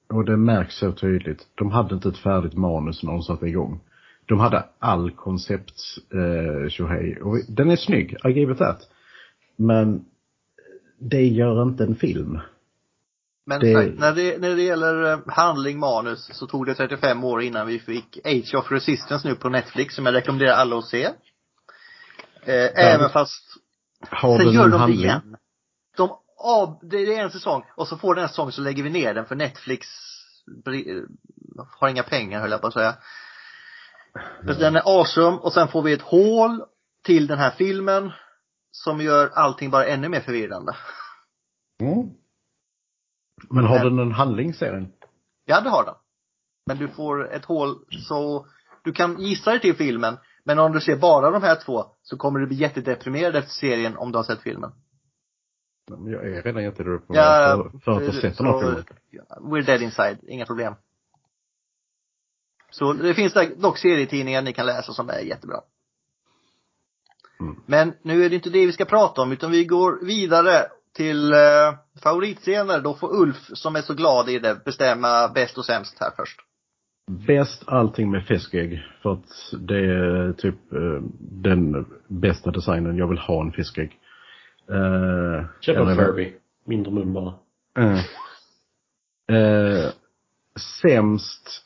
[0.10, 1.48] och det märks så tydligt.
[1.56, 3.80] De hade inte ett färdigt manus när de satte igång.
[4.26, 5.81] De hade all koncept
[6.14, 7.22] eh, tjohej.
[7.22, 8.89] Och den är snygg, I give it that.
[9.56, 10.06] Men
[10.99, 12.39] det gör inte en film.
[13.45, 17.41] Men Det- när, det, när det gäller eh, handling, manus, så tog det 35 år
[17.41, 21.03] innan vi fick Age of Resistance nu på Netflix, som jag rekommenderar alla att se.
[22.43, 23.43] Eh, Även fast,
[24.09, 25.38] Har sen gör de det igen.
[25.97, 28.89] De av, det är en säsong, och så får den en säsong så lägger vi
[28.89, 29.88] ner den för Netflix
[30.65, 31.05] bri-
[31.80, 32.95] har inga pengar höll jag på att säga.
[34.45, 36.63] För den är awesome och sen får vi ett hål
[37.03, 38.11] till den här filmen
[38.72, 40.76] som gör allting bara ännu mer förvirrande.
[41.81, 42.09] Mm.
[43.49, 44.91] Men har Men- den en handling serien?
[45.45, 45.95] Ja, det har den.
[46.65, 48.45] Men du får ett hål så
[48.84, 50.18] du kan gissa dig till filmen.
[50.43, 53.97] Men om du ser bara de här två så kommer du bli jättedeprimerad efter serien
[53.97, 54.72] om du har sett filmen.
[55.91, 58.85] Men Jag är redan jättedeprimerad Ja, för, för att ha sett den här filmen.
[59.39, 60.73] We're dead inside, inga problem.
[62.72, 65.61] Så det finns dock serietidningar ni kan läsa som är jättebra.
[67.39, 67.55] Mm.
[67.65, 71.34] Men nu är det inte det vi ska prata om utan vi går vidare till
[71.34, 71.73] eh,
[72.03, 72.81] favoritscener.
[72.81, 76.39] Då får Ulf som är så glad i det bestämma bäst och sämst här först.
[77.27, 78.84] Bäst allting med fiskägg.
[79.01, 82.97] För att det är typ eh, den bästa designen.
[82.97, 83.99] Jag vill ha en fiskägg.
[84.69, 86.34] Eh, Köp en Furby.
[86.65, 87.34] Mindre mun bara.
[87.77, 87.99] Eh.
[89.38, 89.91] Eh,
[90.81, 91.65] sämst.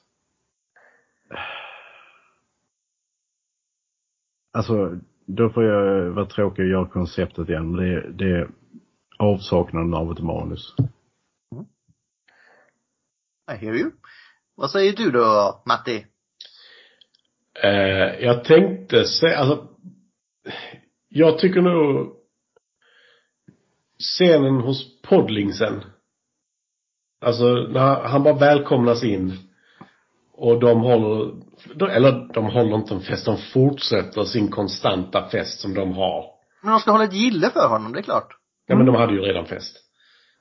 [4.54, 7.72] Alltså, då får jag vara tråkig och göra konceptet igen.
[7.72, 8.50] Men det, det är
[9.18, 10.76] avsaknaden av ett manus.
[13.52, 13.92] I hear you.
[14.56, 16.06] Vad säger du då, Matti?
[17.64, 19.68] Eh, jag tänkte säga, alltså.
[21.10, 22.16] Jag tycker nog
[24.00, 25.84] scenen hos Podlingsen.
[27.22, 29.38] Alltså när han bara välkomnas in.
[30.34, 31.34] Och de håller,
[31.90, 36.26] eller de håller inte en fest, de fortsätter sin konstanta fest som de har.
[36.62, 38.38] Men de ska hålla ett gille för honom, det är klart.
[38.68, 39.78] Ja men de hade ju redan fest.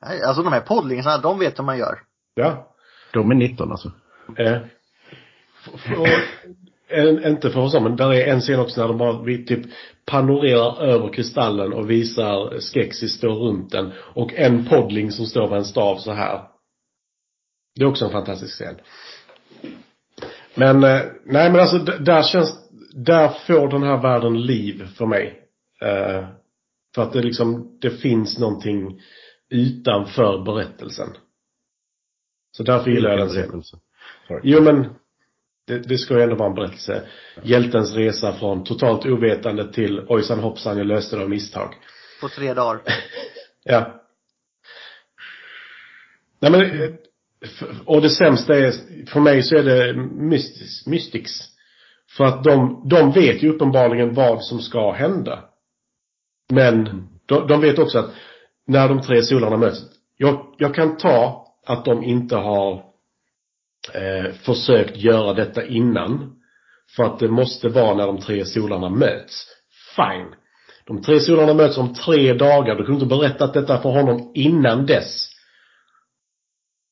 [0.07, 1.99] Nej, Alltså de här poddlingarna, de vet hur man gör.
[2.35, 2.75] Ja.
[3.13, 3.93] De är 19 alltså.
[4.39, 4.53] Eh,
[5.65, 6.09] f- f- och,
[6.89, 9.67] en, inte för oss men där är en scen också när de bara vi typ
[10.07, 15.59] panorerar över kristallen och visar Skeksis står runt den och en poddling som står med
[15.59, 16.41] en stav så här.
[17.77, 18.75] Det är också en fantastisk scen.
[20.55, 25.41] Men, eh, nej men alltså där känns, där får den här världen liv för mig.
[25.83, 26.29] Eh,
[26.95, 29.01] för att det liksom, det finns någonting
[29.51, 31.09] utanför berättelsen.
[32.57, 33.63] Så därför gillar jag den scenen.
[34.43, 34.95] Jo men
[35.67, 37.03] det, det ska ju ändå vara en berättelse.
[37.43, 41.75] Hjältens resa från totalt ovetande till ojsan hoppsan jag löste det av misstag.
[42.21, 42.81] På tre dagar.
[43.67, 44.01] Ja.
[46.41, 46.97] Nej men,
[47.85, 48.73] och det sämsta är,
[49.07, 50.87] för mig så är det Mystics.
[50.87, 51.31] Mystics.
[52.17, 55.45] För att de, de vet ju uppenbarligen vad som ska hända.
[56.53, 58.11] Men de, de vet också att
[58.67, 59.79] när de tre solarna möts,
[60.17, 62.73] jag, jag kan ta att de inte har
[63.95, 66.41] eh, försökt göra detta innan.
[66.97, 69.47] För att det måste vara när de tre solarna möts.
[69.97, 70.35] Fine.
[70.87, 72.75] De tre solarna möts om tre dagar.
[72.75, 75.31] Du kunde inte berättat detta för honom innan dess.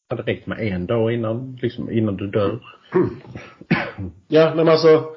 [0.08, 2.60] Det räckt med en dag innan, liksom innan du dör.
[4.28, 5.16] Ja, men alltså.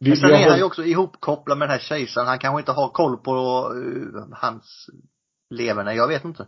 [0.00, 2.28] Men sen är han ju också ihopkopplad med den här kejsaren.
[2.28, 3.32] Han kanske inte har koll på
[3.74, 4.90] uh, hans
[5.50, 5.94] leverne.
[5.94, 6.46] Jag vet inte.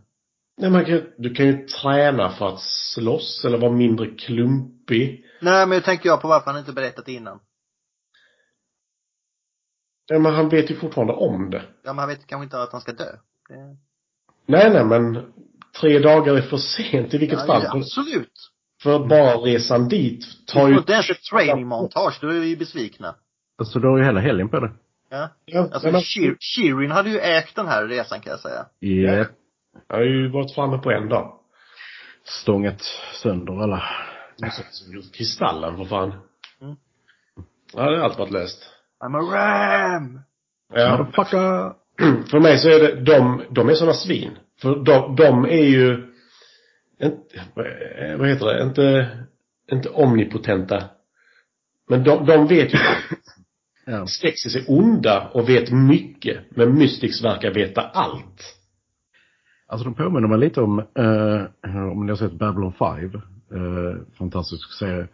[0.57, 5.25] Nej, man kan, du kan ju träna för att slåss eller vara mindre klumpig.
[5.41, 7.41] Nej, men jag tänker jag på varför han inte berättat innan.
[10.07, 11.63] Ja, men han vet ju fortfarande om det.
[11.83, 13.17] Ja, men han vet kanske inte att han ska dö.
[13.49, 13.77] Det...
[14.47, 15.33] Nej, nej, men
[15.81, 17.63] tre dagar är för sent i vilket Ja, fall.
[17.65, 18.51] ja, absolut.
[18.83, 20.75] för bara resan dit tar ju...
[20.75, 23.15] Och inte ens ett training montage, då är vi ju besvikna.
[23.59, 24.73] Alltså du har ju hela helgen på det.
[25.11, 25.29] Ja.
[25.45, 28.67] Ja, Alltså, men, Shir- Shirin hade ju ägt den här resan kan jag säga.
[28.79, 29.27] Ja.
[29.89, 31.39] jag har ju varit framme på en dag.
[32.25, 32.83] Stångat
[33.23, 33.83] sönder alla.
[35.13, 36.11] Kristallen för fan.
[36.61, 36.77] Mm.
[37.75, 38.71] Ja, det har allt varit löst.
[39.05, 40.21] I'm a ram!
[40.75, 40.97] Ja.
[40.99, 41.73] Motherfucker!
[42.31, 44.31] För mig så är det, de, de är såna svin.
[44.61, 46.13] För de, de är ju,
[47.03, 47.43] inte,
[48.19, 49.17] vad heter det, inte,
[49.73, 50.85] inte omnipotenta.
[51.89, 52.79] Men de, de vet ju
[53.85, 54.07] Ja.
[54.07, 56.57] Skeksis är onda och vet mycket.
[56.57, 58.59] Men Mystics verkar veta allt.
[59.67, 63.15] Alltså de påminner mig lite om, eh, om ni har sett Babylon 5.
[63.15, 65.09] Eh, fantastisk serie.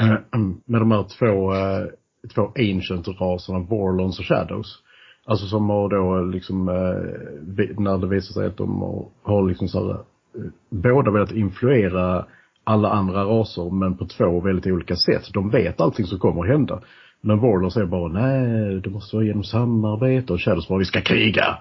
[0.00, 0.16] Eh,
[0.64, 1.86] med de här två, eh,
[2.34, 4.82] två ancient raserna, Vorlons och Shadows.
[5.24, 9.68] Alltså som har då liksom, eh, när det visar sig att de har, har liksom
[9.68, 12.26] så här, eh, båda velat influera
[12.64, 15.28] alla andra raser men på två väldigt olika sätt.
[15.32, 16.80] De vet allting som kommer att hända.
[17.20, 21.00] Men Vorlons är bara, nej, det måste vara genom samarbete och Shadows bara, vi ska
[21.00, 21.58] kriga.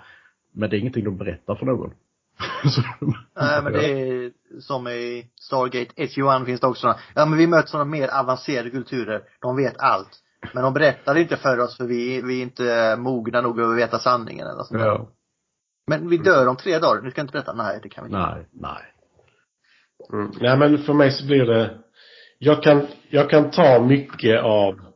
[0.52, 1.94] Men det är ingenting de berättar för någon.
[3.40, 7.00] Nej, men det är som i Stargate SG-1 finns det också sådana.
[7.16, 9.22] Ja, men vi möter sådana mer avancerade kulturer.
[9.42, 10.20] De vet allt.
[10.54, 14.00] Men de berättar inte för oss för vi, vi är inte mogna nog att veta
[14.00, 14.82] sanningen eller sånt.
[14.82, 15.10] Ja.
[15.88, 17.02] Men vi dör om tre dagar.
[17.02, 17.54] Du ska inte berätta?
[17.54, 18.20] Nej, det kan vi inte.
[18.20, 18.94] Nej, nej.
[20.14, 20.32] Mm.
[20.42, 21.78] Nej men för mig så blir det,
[22.38, 24.89] jag kan, jag kan ta mycket av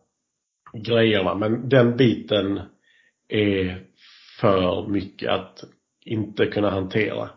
[0.73, 2.61] grejerna men den biten
[3.27, 3.85] är
[4.39, 5.63] för mycket att
[6.05, 7.29] inte kunna hantera.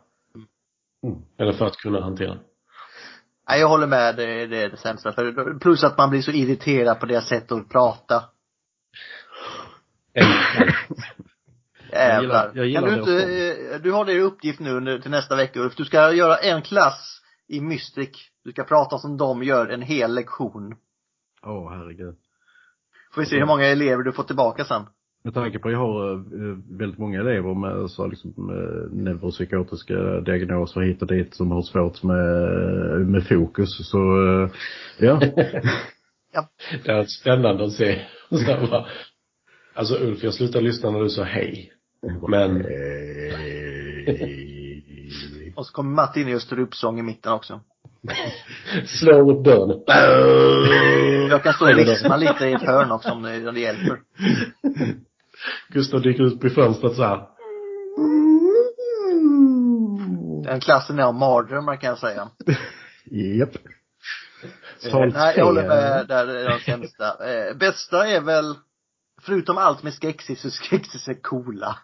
[1.04, 1.18] Mm.
[1.38, 2.38] Eller för att kunna hantera.
[3.48, 4.16] Nej, jag håller med.
[4.16, 5.12] Det, det är det sämsta.
[5.12, 8.24] För, plus att man blir så irriterad på deras sätt att prata.
[11.92, 12.52] Jävlar.
[12.54, 13.22] Jag gillar- jag kan du gillar
[13.58, 15.76] inte, eh, du har det i uppgift nu under, till nästa vecka Ulf.
[15.76, 18.30] Du ska göra en klass i Mystic.
[18.44, 20.76] Du ska prata som de gör en hel lektion.
[21.42, 22.16] Åh, herregud.
[23.16, 24.82] Får vi se hur många elever du får tillbaka sen.
[25.24, 29.94] Med tanke på att jag har eh, väldigt många elever med så liksom, eh, neuropsykiatriska
[30.20, 32.26] diagnoser hit och dit som har svårt med,
[33.06, 34.50] med fokus så, eh,
[34.98, 35.20] ja.
[36.84, 38.00] Det är spännande att se.
[38.30, 38.38] Och
[39.74, 41.72] alltså Ulf, jag slutade lyssna när du sa hej.
[42.28, 42.64] Men,
[45.56, 47.60] Och så kommer Matti in i Österupsång i mitten också.
[48.86, 49.82] Slår upp dörren.
[51.30, 54.00] Jag kan stå och lisma lite i ett hörn också om det, om det hjälper.
[55.68, 57.28] Gustav dyker ut på fönstret så här.
[60.44, 62.28] Den klassen är av mardrömmar kan jag säga.
[63.38, 63.54] Japp.
[63.54, 66.06] Eh, Sal Nej, jag håller med.
[66.08, 67.06] Där är de sämsta.
[67.30, 68.54] Eh, bästa är väl,
[69.22, 71.78] förutom allt med Skeksis, så Skeksis är coola.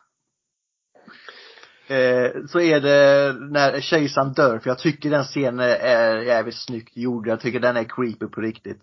[1.92, 6.96] Eh, så är det när kejsaren dör, för jag tycker den scenen är jävligt snyggt
[6.96, 7.26] gjord.
[7.26, 8.80] Jag tycker den är creepy på riktigt.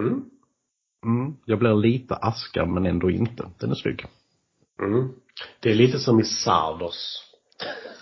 [0.00, 0.24] Mm.
[1.04, 1.36] Mm.
[1.44, 3.50] Jag blir lite aska men ändå inte.
[3.58, 4.06] Den är snygg.
[4.80, 5.08] Mm.
[5.60, 7.30] Det är lite som i Sardos.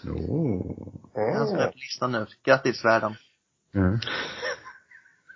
[0.04, 1.36] Oh.
[1.36, 2.26] Han ska på listan nu.
[2.44, 3.14] Grattis världen.
[3.72, 3.98] Ja.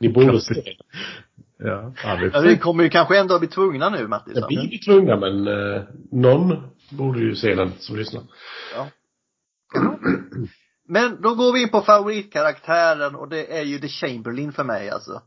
[0.00, 0.76] Ni borde se.
[1.58, 1.92] Ja.
[2.02, 4.32] det Ja, är vi kommer ju kanske ändå bli tvungna nu Mattis.
[4.36, 8.22] Ja, Vi är tvungna men eh, någon borde ju se den som lyssnar.
[8.74, 8.88] Ja.
[10.88, 14.90] Men då går vi in på favoritkaraktären och det är ju The Chamberlain för mig
[14.90, 15.22] alltså.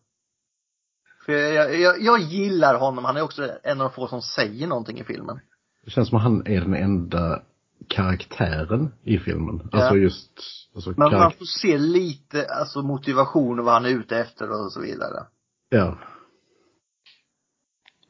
[1.26, 4.68] För jag, jag, jag gillar honom, han är också en av de få som säger
[4.68, 5.40] någonting i filmen.
[5.86, 7.42] Det känns som att han är den enda
[7.88, 9.70] karaktären i filmen.
[9.72, 9.80] Ja.
[9.80, 10.40] Alltså just,
[10.76, 14.72] alltså Men man får se lite, alltså motivation och vad han är ute efter och
[14.72, 15.26] så vidare.
[15.70, 15.98] Ja.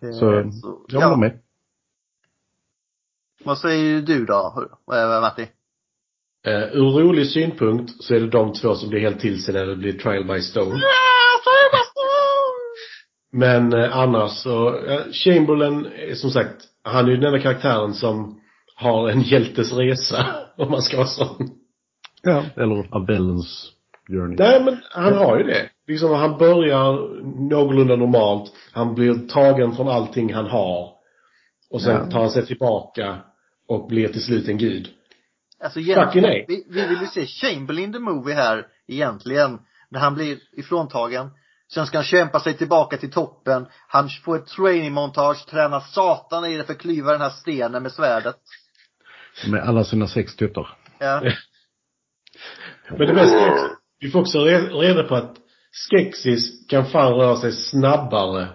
[0.02, 1.18] Eh, Så, så jag håller ja.
[1.18, 1.40] med.
[3.44, 4.70] Vad säger du då,
[5.22, 5.48] Matti?
[6.48, 9.66] Eh, ur rolig synpunkt så är det de två som blir helt till sig när
[9.66, 10.82] det blir trial by stone.
[13.32, 17.94] Men eh, annars så, eh, Chamberlain är som sagt, han är ju den enda karaktären
[17.94, 18.40] som
[18.76, 20.26] har en hjältes resa,
[20.57, 21.49] om man ska vara sån.
[22.24, 22.44] Ja.
[22.57, 23.66] Eller A Villain's
[24.07, 24.36] Journey.
[24.40, 25.70] Nej men han har ju det.
[25.88, 26.94] Liksom han börjar
[27.49, 30.90] någorlunda normalt, han blir tagen från allting han har.
[31.72, 32.11] Och sen Ja.
[32.11, 33.18] tar han sig tillbaka
[33.68, 34.88] och blir till slut en gud.
[35.64, 36.45] Alltså egentligen, nej.
[36.48, 39.60] vi, vi vill ju se Chamberlain the Movie här egentligen.
[39.90, 41.30] När han blir ifråntagen.
[41.73, 43.68] Sen ska han kämpa sig tillbaka till toppen.
[43.88, 47.84] Han får ett training montage, tränar satan i det för att klyva den här stenen
[47.84, 48.36] med svärdet.
[49.48, 50.77] Med alla sina sex tuttar.
[50.99, 51.22] Ja.
[52.90, 53.69] Men det också,
[53.99, 55.36] vi får också re- reda på att
[55.72, 58.48] Skeksis kan fan röra sig snabbare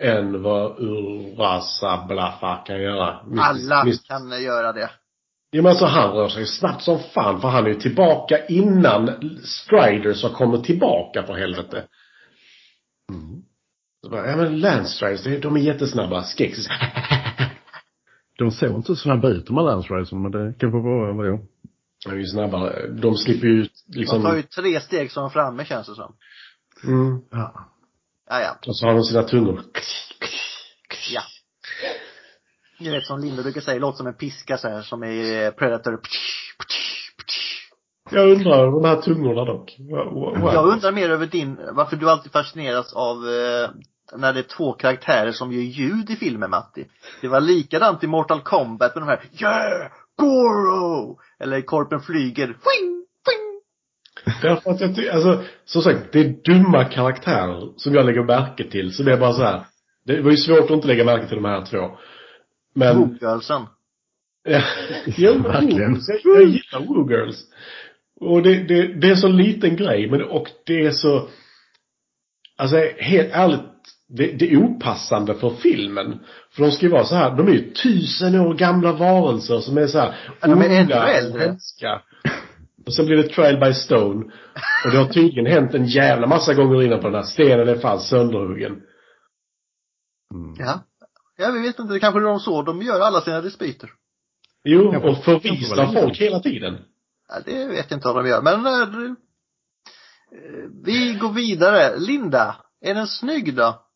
[0.00, 3.20] än vad Urasa Blaffa kan göra.
[3.38, 4.90] Alla kan göra det.
[5.50, 9.10] Ja men alltså han rör sig snabbt som fan för han är ju tillbaka innan
[9.44, 11.84] Striders har kommit tillbaka för helvete.
[14.04, 16.22] Så bara, ja men Landstriders, det- de är jättesnabba.
[16.22, 16.68] Skeksis.
[18.38, 21.26] De såg inte så snabba ut de här Lance Ridersen, men det kanske var vad
[21.26, 21.38] jag.
[22.04, 22.88] De är ju snabbare.
[22.88, 24.22] De slipper ju ut liksom.
[24.22, 26.14] De tar ju tre steg som framme känns det som.
[26.84, 27.20] Mm.
[27.30, 27.70] Ja.
[28.30, 28.56] Ja, ja.
[28.66, 29.62] Och så har de sina tungor.
[32.80, 36.00] Ni vet som Linda brukar säga, låter som en piska så här som i Predator.
[38.10, 39.76] Jag undrar de här tungorna dock.
[39.78, 43.70] Wa- Jag undrar mer över din, varför du alltid fascineras av eh,
[44.18, 46.86] när det är två karaktärer som gör ljud i filmen Matti.
[47.20, 49.90] Det var likadant i Mortal Kombat med de här Yeah!
[50.18, 51.18] Goro!
[51.40, 52.46] Eller Korpen flyger.
[52.46, 53.04] Fing!
[53.26, 53.60] Fing!
[54.42, 58.70] Därför att jag tycker, alltså, som sagt, det är dumma karaktärer som jag lägger märke
[58.70, 58.94] till.
[58.94, 59.66] Så det är bara så här.
[60.06, 61.98] Det var ju svårt att inte lägga märke till de här två.
[62.76, 63.66] Men, Woo-girlsen.
[64.44, 64.62] ja,
[65.42, 66.00] Verkligen.
[66.08, 67.44] Jag, jag gillar Woo Girls.
[68.20, 71.28] Och det, det, det är så liten grej, men och det är så,
[72.56, 73.60] alltså helt ärligt,
[74.08, 76.18] det, det är opassande för filmen.
[76.50, 79.78] För de ska ju vara så här, de är ju tusen år gamla varelser som
[79.78, 81.42] är så här Ja, de är ännu äldre.
[81.42, 82.02] hemska.
[82.86, 84.24] Och sen blir det trial by stone.
[84.84, 87.76] Och det har tydligen hänt en jävla massa gånger innan på den här stenen är
[87.76, 88.72] fan sönderhuggen.
[90.34, 90.54] Mm.
[90.58, 90.80] Ja.
[91.36, 93.90] Ja, vi vet inte, det kanske är de så de gör alla sina dispyter.
[94.64, 96.78] Jo, och förvisar folk hela tiden.
[97.28, 101.98] Ja, det vet jag inte vad de gör, men eh, eh, vi går vidare.
[101.98, 103.86] Linda, är den snygg då?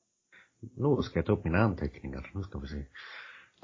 [0.77, 2.31] Nu ska jag ta upp mina anteckningar.
[2.35, 2.85] Nu ska vi se.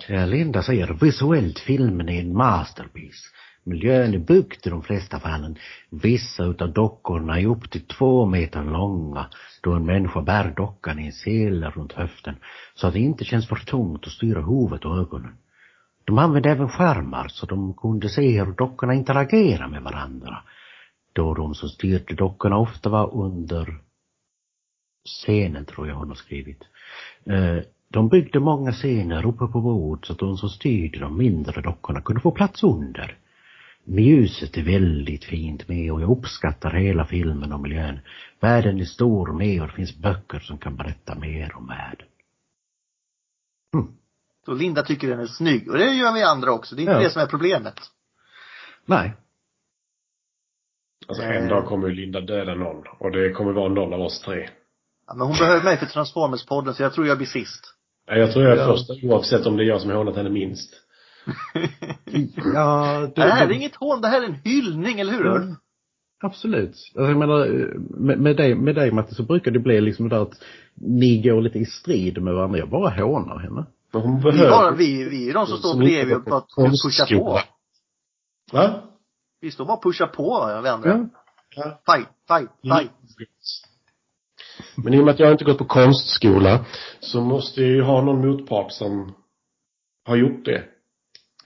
[0.08, 3.32] Ja, Linda säger visuellt filmen är en masterpiece.
[3.68, 5.58] Miljön är byggd i de flesta fallen.
[5.90, 9.26] Vissa utav dockorna är upp till två meter långa
[9.62, 12.36] då en människa bär dockan i en sele runt höften
[12.74, 15.36] så att det inte känns för tungt att styra huvudet och ögonen.
[16.04, 20.42] De använde även skärmar så de kunde se hur dockorna interagerar med varandra.
[21.12, 23.78] Då de som styrde dockorna ofta var under
[25.04, 26.62] scenen tror jag hon har skrivit.
[27.24, 31.60] Eh, de byggde många scener uppe på bord så att de som styrde de mindre
[31.60, 33.18] dockorna kunde få plats under.
[33.88, 37.98] Ljuset är väldigt fint med och jag uppskattar hela filmen och miljön.
[38.40, 42.06] Världen är stor med och det finns böcker som kan berätta mer om världen.
[44.44, 45.70] Så Linda tycker den är snygg.
[45.70, 46.74] Och det gör vi andra också.
[46.74, 46.98] Det är inte Ja.
[47.00, 47.74] det som är problemet.
[48.86, 49.12] Nej,
[51.08, 52.84] Alltså en dag kommer ju Linda döda någon.
[52.98, 54.48] Och det kommer vara någon av oss tre.
[55.06, 57.74] Ja, men hon behöver mig för Transformers-podden så jag tror jag blir sist.
[58.08, 58.66] Nej, Jag tror jag är Ja.
[58.72, 60.74] första oavsett om det är jag som har hånat henne minst.
[62.54, 65.36] Ja, det här är inget hån, det här är en hyllning, eller hur?
[65.36, 65.56] Mm.
[66.22, 66.68] Absolut.
[66.68, 67.46] Alltså jag menar,
[67.98, 70.42] med, med, dig, med dig Matti så brukar det bli liksom det där att
[70.74, 72.58] ni går lite i strid med varandra.
[72.58, 73.66] Jag bara hånar henne.
[73.92, 74.50] Hon Vi, behöver...
[74.50, 77.40] bara, vi, vi är de som står bredvid och bara på pushar på.
[78.52, 78.82] Va?
[79.40, 80.90] Vi står bara och pushar på varandra.
[80.90, 81.22] Ja.
[81.56, 81.80] Ja.
[81.86, 82.90] Fight, fight, fight.
[84.74, 86.64] Men i och med att jag inte gått på konstskola
[87.00, 89.14] så måste jag ju ha någon motpart som
[90.04, 90.64] har gjort det.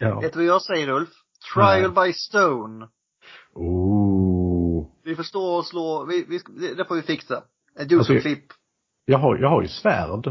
[0.01, 0.21] Ja.
[0.21, 1.09] Vet du vad jag säger Ulf?
[1.55, 2.89] Trial by stone.
[3.55, 4.87] Oh.
[5.05, 7.37] Vi får stå och slå, vi, vi, det- det får vi fixa.
[7.37, 8.45] Ett Alltså, Youtube-klipp.
[9.05, 10.27] Jag har, jag har ju svärd.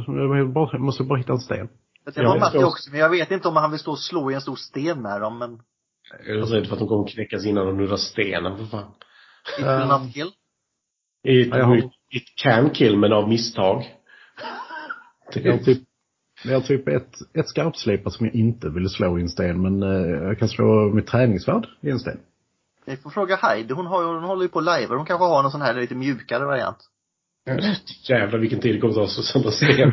[0.74, 1.70] Jag måste bara hitta en sten.
[2.06, 4.00] Jag Ja, har jag Matti också, men jag vet inte om han vill stå och
[4.00, 5.62] slå i en stor sten med dem, men
[6.28, 8.91] Jag är rädd för att de kommer knäckas innan de nuddar stenen för fan.
[9.60, 10.28] it will not kill.
[11.24, 11.78] It, Ja, jag har-
[12.10, 13.96] it can kill men av misstag.
[15.34, 15.84] Jag har typ,
[16.44, 19.84] jag har typ ett, ett skarpslipar som jag inte vill slå i en sten men
[19.84, 22.20] eh, jag kan slå mitt träningsvärd i en sten.
[22.86, 25.41] Vi får fråga Heidi, hon, har, ju- hon håller ju på live hon kanske har
[25.44, 26.78] någon sån här lite mjukare variant.
[28.10, 29.90] Jävlar vilken tid det kommer ta att slå sönder sten.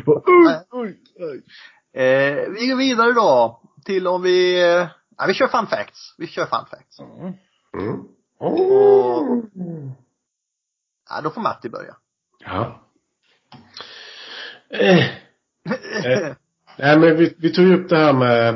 [1.93, 4.87] Eh, vi går vidare då till om vi, eh,
[5.27, 6.15] vi kör fun facts.
[6.17, 6.99] Vi kör fun facts.
[6.99, 7.33] Mm.
[8.39, 9.45] Och,
[11.09, 11.95] ja, då får Matti börja.
[12.45, 12.81] Ja.
[14.69, 15.05] Eh.
[16.05, 16.33] Eh.
[16.77, 18.49] Nej men vi, vi tog ju upp det här med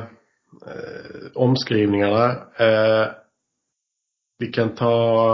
[0.67, 2.31] eh, omskrivningarna.
[2.57, 3.07] Eh,
[4.39, 5.33] vi kan ta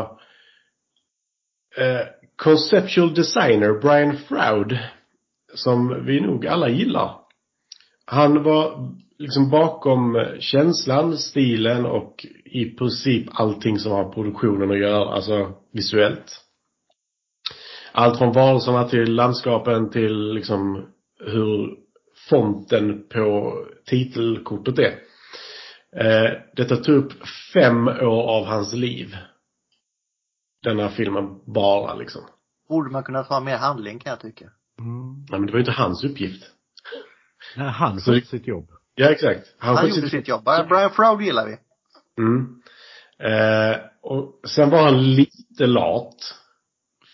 [1.77, 4.77] eh, Conceptual designer Brian Froud.
[5.53, 7.15] Som vi nog alla gillar.
[8.05, 15.13] Han var liksom bakom känslan, stilen och i princip allting som har produktionen att göra,
[15.13, 16.41] alltså visuellt.
[17.91, 20.85] Allt från varelserna till landskapen till liksom
[21.19, 21.77] hur
[22.29, 24.99] fonten på titelkortet är.
[25.95, 27.13] Eh, detta tog upp
[27.53, 29.17] fem år av hans liv.
[30.63, 32.21] Denna filmen bara liksom.
[32.69, 34.45] Borde man kunna ta mer handling kan jag tycka.
[34.79, 35.25] Mm.
[35.29, 36.43] Nej men det var ju inte hans uppgift.
[37.55, 38.69] Nej, han skötte sitt jobb.
[38.95, 39.55] Ja exakt.
[39.57, 40.43] Han, skötte gjorde sitt jobb.
[40.43, 41.57] Brian Froud gillar vi.
[42.17, 42.61] Mm.
[43.19, 46.35] Eh, och sen var han lite lat.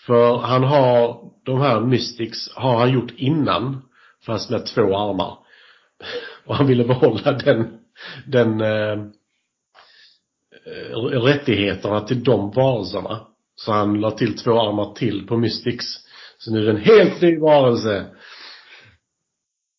[0.05, 3.81] För han har, de här Mystics har han gjort innan.
[4.25, 5.37] Fast med två armar.
[6.45, 7.79] Och han ville behålla den,
[8.27, 9.03] den eh,
[11.23, 13.27] rättigheterna till de varelserna.
[13.55, 15.85] Så han la till två armar till på Mystics.
[16.37, 18.05] Så nu är det en helt ny varelse.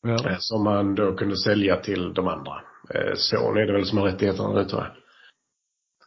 [0.02, 0.30] Ja.
[0.30, 2.62] Eh, som han då kunde sälja till de andra.
[2.90, 4.90] Eh, Sony är det väl som har rättigheterna nu tror jag.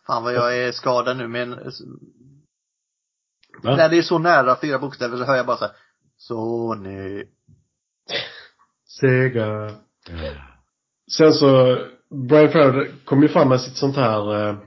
[0.08, 1.50] Fan vad jag är skadad nu men
[3.64, 3.76] Va?
[3.76, 5.74] när det är så nära fyra bokstäver så hör jag bara så här.
[6.18, 7.24] Sony.
[9.00, 9.72] Sega.
[11.12, 11.78] Sen så,
[12.30, 14.58] Brian Froud kom ju fram med sitt sånt här eh,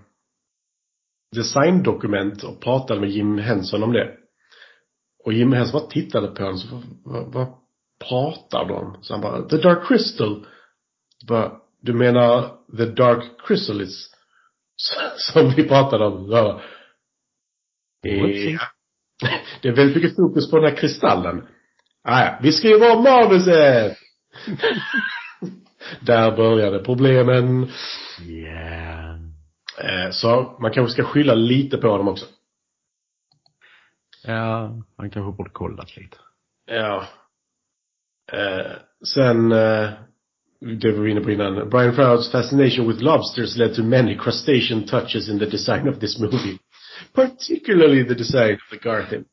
[1.37, 4.17] designdokument och pratade med Jim Henson om det.
[5.25, 7.47] Och Jim Henson bara tittade på honom så, vad, vad,
[8.09, 8.99] pratar de?
[9.03, 10.47] Så han bara, The Dark Crystal.
[11.29, 14.11] Bara, du menar The Dark Chrysalis?
[15.17, 16.31] Som vi pratade om.
[16.31, 16.61] Ja.
[19.63, 21.47] Det är väldigt mycket fokus på den här kristallen.
[22.05, 23.99] Ah, ja, vi skriver om manuset!
[26.01, 27.71] Där började problemen.
[28.23, 29.15] Yeah.
[29.79, 32.27] Eh, så man kanske ska skylla lite på dem också.
[34.25, 36.17] Ja, han kanske borde kollat lite.
[36.67, 37.07] Ja.
[38.33, 38.73] Eh,
[39.15, 39.91] sen, eh,
[40.81, 41.69] det var vi inne på innan.
[41.69, 46.21] Brian Frouds fascination with lobsters led to many crustacean touches in the design of this
[46.21, 46.59] movie.
[47.15, 49.25] Particularly the design of the garden.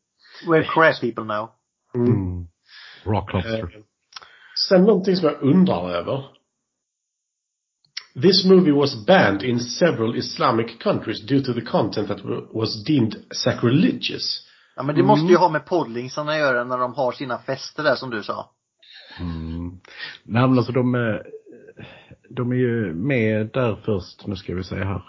[0.48, 1.50] We're crap people now.
[1.96, 2.48] Mm.
[3.06, 3.84] Rock Eh, lobster.
[4.70, 6.26] Sen någonting som jag undrar över.
[8.22, 12.20] This movie was banned in several Islamic countries due to the content that
[12.54, 14.48] was deemed sacrilegious.
[14.76, 17.96] Ja men det måste ju ha med poddlingsarna göra när de har sina fester där
[17.96, 18.50] som du sa.
[19.20, 19.70] Mm.
[20.24, 21.24] Nej men alltså de, är-
[22.30, 25.02] de är ju med där först, nu ska vi se här,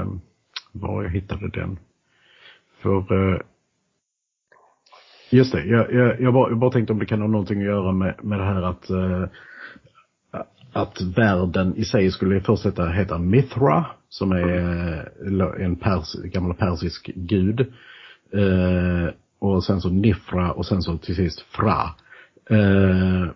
[0.00, 0.06] eh,
[0.72, 1.78] var jag hittade den.
[2.82, 3.40] För, eh,
[5.30, 7.66] just det, jag, jag, jag, bara, jag bara tänkte om det kan ha någonting att
[7.66, 9.24] göra med, med det här att, eh,
[10.72, 14.48] att världen i sig skulle först heta, Mithra, som är
[15.58, 17.60] eh, en pers, gammal persisk gud.
[18.32, 21.82] Eh, och sen så Nifra och sen så till sist Fra.
[22.50, 23.30] Eh,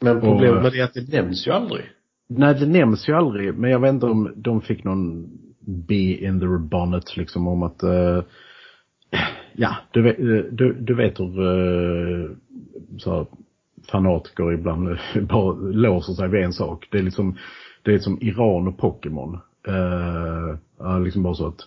[0.00, 1.84] Men problemet med det är att det nämns ju aldrig.
[2.28, 5.26] Nej, det nämns ju aldrig, men jag vet inte om de fick någon
[5.60, 8.22] bee in the bonnet liksom om att, eh,
[9.56, 10.16] Ja, du vet,
[10.58, 12.30] du, du vet hur uh,
[12.98, 13.26] så här,
[13.90, 14.98] fanatiker ibland
[15.28, 16.88] bara låser sig vid en sak.
[16.90, 17.36] Det är liksom,
[17.82, 19.38] det är som Iran och Pokémon.
[19.68, 21.60] Uh, liksom bara så att,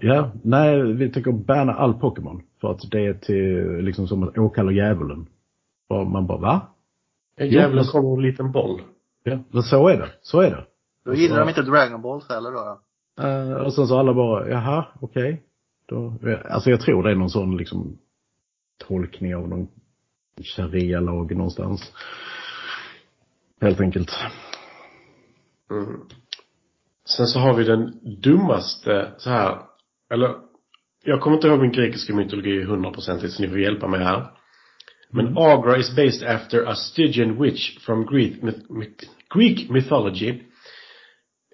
[0.00, 2.42] ja, nej, vi tänker banna all Pokémon.
[2.60, 5.26] För att det är till, liksom som att åkalla djävulen.
[5.88, 6.60] Och man bara, va?
[7.40, 8.80] Djävulen kommer en liten boll.
[9.24, 10.08] Ja, men så är det.
[10.22, 10.64] Så är det.
[11.04, 12.80] Då gillar de inte Dragon Balls heller då.
[13.22, 15.32] Uh, och sen så alla bara, jaha, okej.
[15.32, 15.36] Okay.
[15.92, 17.98] Alltså jag tror det är någon sån liksom
[18.78, 19.68] tolkning av någon
[20.56, 21.92] sharia-lag någonstans.
[23.60, 24.10] Helt enkelt.
[25.70, 26.00] Mm.
[27.04, 29.58] Sen så har vi den dummaste så här,
[30.10, 30.34] eller
[31.04, 34.30] jag kommer inte ihåg min grekiska mytologi hundraprocentigt så ni får hjälpa mig här.
[35.10, 35.38] Men Mm.
[35.38, 39.04] Agra is based after a Stygian witch from Greek, myth,
[39.34, 40.42] Greek mythology.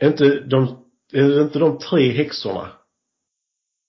[0.01, 2.69] Är inte de, är inte de tre häxorna?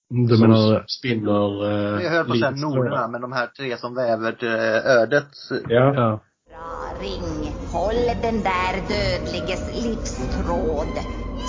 [0.09, 1.65] Du som menar, spinner
[1.97, 5.27] eh, Jag höll på att säga Norderna, men de här tre som väver eh, ödet.
[5.69, 5.93] Ja.
[5.95, 6.19] ja.
[6.49, 7.53] Bra ring.
[7.71, 10.87] Håll den där dödliges livstråd.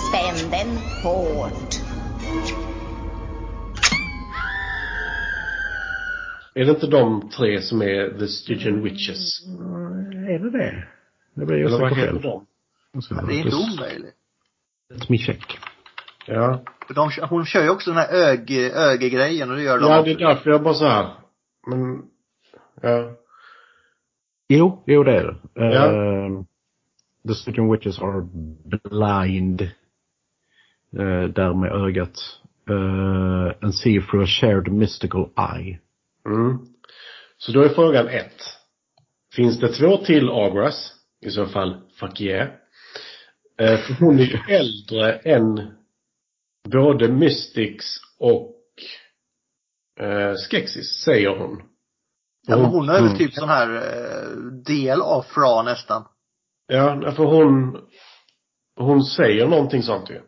[0.08, 1.74] Spänn den hårt.
[6.54, 9.46] Är det inte de tre som är The Stygian Witches?
[10.28, 10.86] Är det det?
[11.34, 12.22] Det blir jag Eller vad säker heter själv.
[12.92, 13.00] de?
[13.02, 14.14] Ska- Det är inte omöjligt.
[14.94, 15.58] Let me check.
[16.26, 16.62] Ja.
[16.94, 20.04] De, hon kör ju också den här ög, ögegrejen och det gör de Ja, också.
[20.04, 21.14] det är därför jag bara så här.
[21.66, 22.02] Men,
[22.82, 23.16] ja.
[24.48, 25.36] Jo, jo det är det.
[25.54, 25.92] Ja.
[25.92, 26.44] Ehm,
[27.28, 28.28] the Stygian Witches are
[28.84, 29.62] blind.
[30.98, 32.40] Uh, där med ögat.
[32.70, 35.78] Uh, and see through a shared mystical eye.
[36.26, 36.58] Mm.
[37.38, 38.42] Så då är frågan ett.
[39.34, 40.94] Finns det två till Agras?
[41.20, 42.48] I så fall, fuck yeah.
[43.60, 45.72] Eh, för hon är ju äldre än
[46.72, 48.54] både Mystics och
[50.00, 51.62] eh, Skeksis, säger hon.
[52.46, 53.18] Ja, men hon är väl Mm.
[53.18, 54.36] typ sån här eh,
[54.66, 56.04] del av Fra nästan.
[56.66, 57.80] Ja, för hon,
[58.76, 60.20] hon säger någonting sånt ju.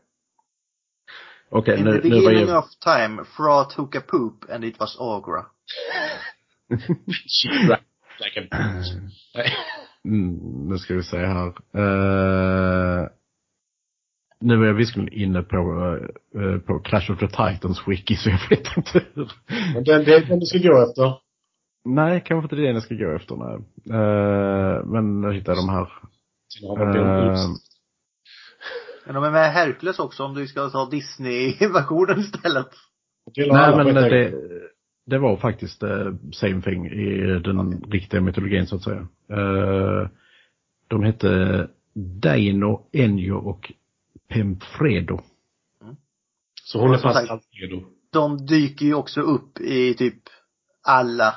[1.50, 2.58] Okej, In nu, the nu var beginning jag...
[2.64, 5.46] of time, Fra took a poop and it was Agra.
[8.20, 8.56] like a.
[10.04, 11.46] Mm, nu ska vi se här.
[11.76, 13.08] Uh,
[14.40, 15.56] nu är jag visserligen inne på,
[16.36, 19.32] uh, på Clash of the Titans wiki så jag vet inte hur.
[19.74, 21.14] Men det, det är den du ska gå efter.
[21.84, 23.36] Nej, kanske inte det jag ska gå efter.
[23.36, 23.56] Nej.
[24.00, 25.88] Uh, men nu hittar jag de här.
[26.62, 27.70] Eh, Boots.
[29.06, 32.68] Men de är med Hercules också om du ska ta Disney-versionen istället.
[33.36, 34.34] Nej men det,
[35.06, 39.08] det var faktiskt uh, same thing i den riktiga mytologin så att säga.
[39.32, 40.08] Uh,
[40.88, 43.72] de hette Daino, Enyo och
[44.30, 45.20] Pemfredo.
[46.62, 47.82] Så hon är som fast sagt- redo.
[48.12, 50.22] De dyker ju också upp i typ
[50.86, 51.34] alla.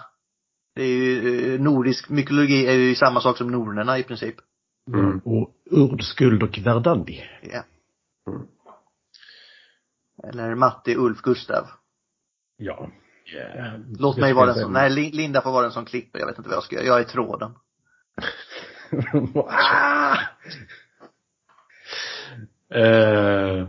[0.76, 4.36] Det är ju, eh, nordisk mytologi är ju samma sak som nornerna i princip.
[4.88, 5.20] Mm.
[5.20, 7.24] Och Urd, Skuld och Verdandi.
[7.42, 7.64] Ja.
[8.28, 8.48] Mm.
[10.24, 11.68] Eller Matti, Ulf, Gustav.
[12.58, 12.90] Ja.
[13.34, 13.80] Yeah.
[14.00, 16.20] Låt mig vara den som, nej Lin- Linda får vara den som klipper.
[16.20, 16.86] Jag vet inte vad jag ska göra.
[16.86, 17.52] Jag är tråden.
[19.48, 20.18] ah!
[22.74, 23.68] Eh,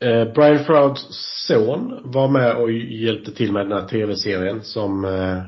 [0.00, 1.06] eh, Brian Frouds
[1.46, 5.42] son var med och hjälpte till med den här tv-serien som, eh,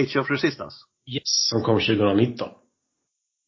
[0.00, 0.76] Age of Resistance.
[1.06, 2.48] yes, som kom 2019.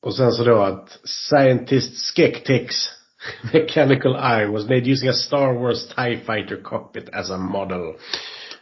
[0.02, 2.74] Och sen så då att Scientist Skektex
[3.52, 7.94] Mechanical Eye was made using a Star Wars TIE Fighter cockpit as a model.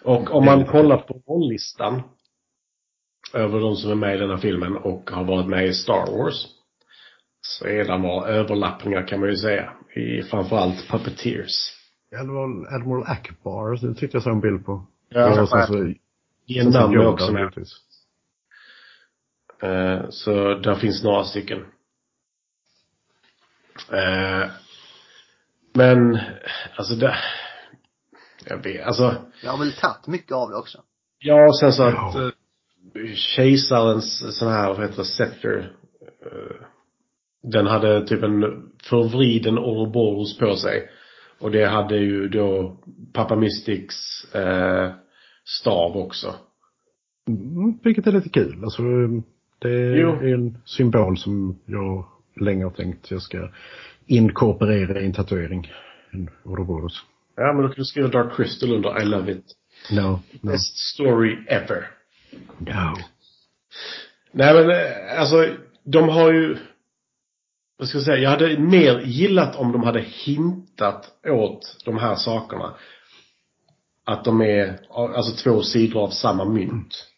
[0.02, 2.02] Och om man kollar på rollistan
[3.34, 6.18] över de som är med i den här filmen och har varit med i Star
[6.18, 6.46] Wars
[7.48, 9.72] så är det några överlappningar kan man ju säga.
[9.96, 11.74] I framförallt Puppeteers.
[12.20, 14.86] Admiral, Admiral Akbar, det tyckte jag såg en bild på.
[15.08, 15.94] Ja, och sen så, Dunn
[16.74, 17.40] är Yoda, också med.
[17.40, 17.72] givetvis.
[19.62, 21.58] Eh, så där finns några stycken.
[23.92, 24.50] Eh,
[25.74, 26.18] men,
[26.76, 27.16] alltså det,
[28.44, 30.82] jag vet, alltså, Jag har väl tagit mycket av det också.
[31.18, 32.30] ja och sen så att eh,
[33.14, 35.72] kejsarens sån här, vad heter det, scepter,
[36.02, 36.66] eh,
[37.42, 38.42] den hade typ en
[38.82, 40.90] förvriden Ouroboros på sig.
[41.40, 42.76] Och det hade ju då
[43.12, 43.94] Papa Mystics
[44.34, 44.90] eh,
[45.44, 46.34] stav också.
[47.28, 48.64] Mm, vilket är lite kul.
[48.64, 48.82] Alltså,
[49.58, 50.08] det Jo.
[50.10, 52.06] är en symbol som jag
[52.40, 53.48] länge har tänkt jag ska
[54.06, 55.72] inkorporera i en tatuering.
[56.10, 57.02] En Ouroboros.
[57.36, 59.44] Ja men då kan du skriva Dark Crystal under I love it.
[59.92, 61.86] No, no, Best story ever.
[62.58, 62.94] no.
[64.32, 65.46] Nej men eh, alltså,
[65.84, 66.56] de har ju,
[67.78, 72.14] vad ska jag säga, jag hade mer gillat om de hade hintat åt de här
[72.14, 72.74] sakerna.
[74.04, 77.08] att de är, alltså två sidor av samma mynt.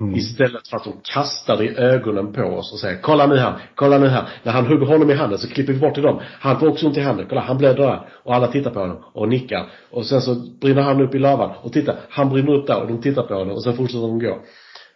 [0.00, 0.14] Mm.
[0.14, 3.98] Istället för att de kastar i ögonen på oss och säger kolla nu här, kolla
[3.98, 4.28] nu här.
[4.42, 6.20] När han hugger honom i handen så klipper vi bort till dem.
[6.40, 8.08] Han får också ont i handen, kolla han blöder där.
[8.24, 9.70] Och alla tittar på honom och nickar.
[9.90, 11.50] Och sen så brinner han upp i lavan.
[11.62, 14.18] Och titta, han brinner upp där och de tittar på honom och sen fortsätter de
[14.18, 14.38] gå.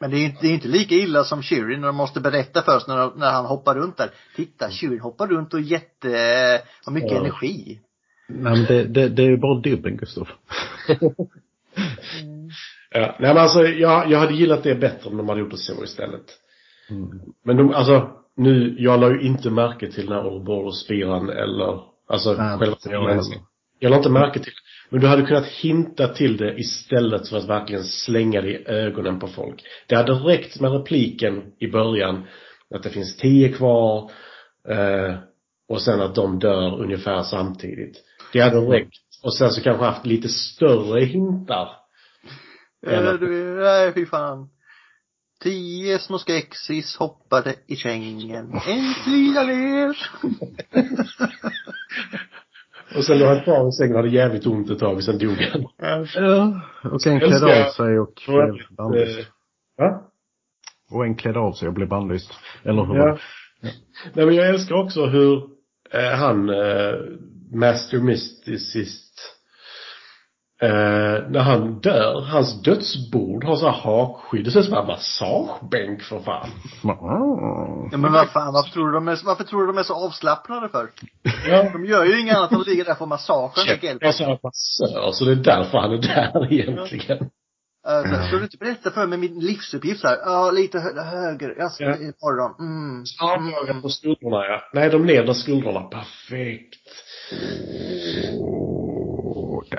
[0.00, 2.62] Men det är, inte- det är inte lika illa som Shirin när de måste berätta
[2.62, 4.10] först när, när han hoppar runt där.
[4.36, 6.08] Titta, Shirin hoppar runt och jätte,
[6.84, 7.18] har mycket Ja.
[7.18, 7.80] energi.
[8.28, 10.28] Nej men det, det, det är ju bara dubben Gustav.
[12.92, 15.56] Ja, nej men alltså jag, jag hade gillat det bättre om de hade gjort det
[15.56, 16.24] så istället.
[17.44, 22.32] Men de, alltså, nu, jag la ju inte märke till den här Ouroboros-spiran eller, alltså
[22.32, 23.42] Nej, själva inte jag spiran.
[23.78, 24.52] Jag la inte märke till
[24.90, 29.18] Men du hade kunnat hinta till det istället för att verkligen slänga det i ögonen
[29.18, 29.62] på folk.
[29.86, 32.26] Det hade räckt med repliken i början,
[32.74, 34.10] att det finns tio kvar,
[34.68, 35.14] eh,
[35.68, 37.96] och sen att de dör ungefär samtidigt.
[38.32, 38.94] Det hade räckt.
[39.22, 41.68] Och sen så kanske haft lite större hintar.
[42.86, 44.48] Eller du, nej fy fan.
[45.42, 48.52] Tio små skexis hoppade i sängen.
[48.66, 49.96] En trillade ner.
[52.96, 55.18] Och sen låg han kvar i sängen och hade jävligt ont ett tag och sen
[55.18, 55.66] dog han.
[55.78, 56.60] Ja.
[56.90, 59.18] Och en klädde av sig och blev bannlyst.
[59.18, 59.26] eh,
[59.78, 60.02] Va?
[60.90, 62.30] Och en klädde av sig och blev bannlyst.
[62.64, 63.06] Eller hur Ja.
[63.06, 63.18] det?
[64.14, 65.42] Nej men jag älskar också hur
[65.92, 66.94] eh, han, eh,
[67.52, 69.36] Master Mysticist,
[70.62, 74.44] eh, när han dör, hans dödsbord har så här hakskydd.
[74.44, 76.48] Det ser ut som en massagebänk för fan.
[76.84, 77.88] Ah.
[77.92, 79.94] Ja, men vad fan, varför tror du de är, varför tror du de är så
[80.06, 80.88] avslappnade för?
[81.48, 81.70] Ja.
[81.72, 84.06] De gör ju inget annat än att ligga där på massagen och Jag hjälper.
[84.06, 87.30] är massör, så det är därför han är där egentligen.
[87.86, 90.16] Alltså, ska du inte berätta för mig min livsuppgift här?
[90.24, 91.54] Ja, lite hö höger.
[91.58, 91.96] Jag ska Ja.
[91.96, 92.54] imorgon.
[92.58, 93.04] Mm.
[93.22, 94.60] Armbågen på skuldrorna ja.
[94.72, 95.80] Nej, de nedre skuldrorna.
[95.80, 96.74] Perfekt.
[97.30, 98.59] Det-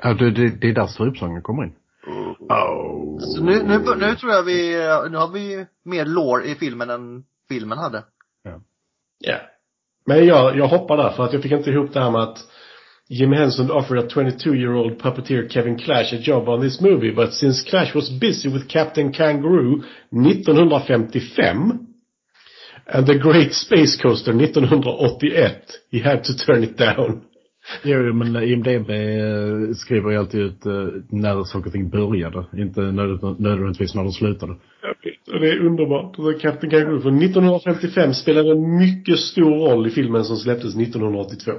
[0.02, 1.73] ja, det, det, det är där strupsången kommer in.
[2.49, 3.19] Oh.
[3.19, 4.72] Så nu, nu, nu tror jag vi,
[5.11, 8.03] nu har vi mer lore i filmen än filmen hade.
[9.19, 9.41] Ja.
[10.06, 12.40] Men jag, jag hoppar där för att jag fick inte ihop det här med att
[13.10, 17.69] Jim Henson offered a 22-year-old puppeteer Kevin Clash a job on this movie but since
[17.69, 21.56] Clash was busy with Captain Kangaroo 1955
[22.86, 25.61] and The Great Space Coaster 1981
[25.91, 27.22] he had to turn it down.
[27.84, 32.45] Jo, men IMDB eh, skriver ju alltid ut eh, när saker och ting började.
[32.57, 34.53] Inte nöd- nödvändigtvis när de slutade.
[35.34, 36.41] Och det är underbart.
[36.41, 41.52] Captain Kangaroo från 1955 spelade en mycket stor roll i filmen som släpptes 1982.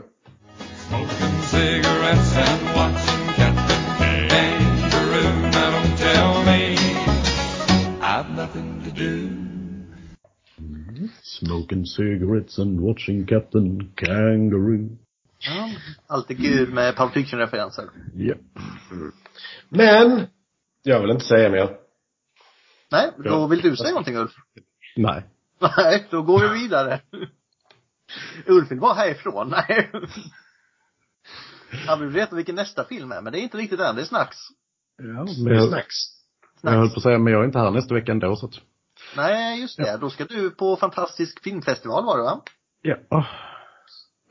[11.22, 14.88] Smoking cigarettes and watching Captain Kangaroo.
[15.46, 15.70] Ja,
[16.06, 17.90] alltid kul med Pulp Fiction-referenser.
[18.14, 18.34] Ja.
[19.68, 20.26] Men,
[20.82, 21.76] jag vill inte säga mer.
[22.90, 23.46] Nej, då Ja.
[23.46, 24.32] vill du säga någonting Ulf?
[24.96, 25.24] Nej.
[25.76, 27.00] Nej, då går vi vidare.
[28.46, 29.48] Ulf vill bara härifrån.
[29.50, 29.90] Nej.
[31.86, 33.96] Han vill veta vilken nästa film är, men det är inte riktigt än.
[33.96, 34.36] Det är snacks.
[34.96, 35.94] Ja, men jag, snacks.
[36.62, 36.94] jag höll snacks.
[36.94, 38.54] på att säga, men jag är inte här nästa vecka ändå så att.
[39.16, 39.96] Nej, just det.
[40.00, 42.42] Då ska du på fantastisk filmfestival var det va?
[42.82, 43.26] Ja.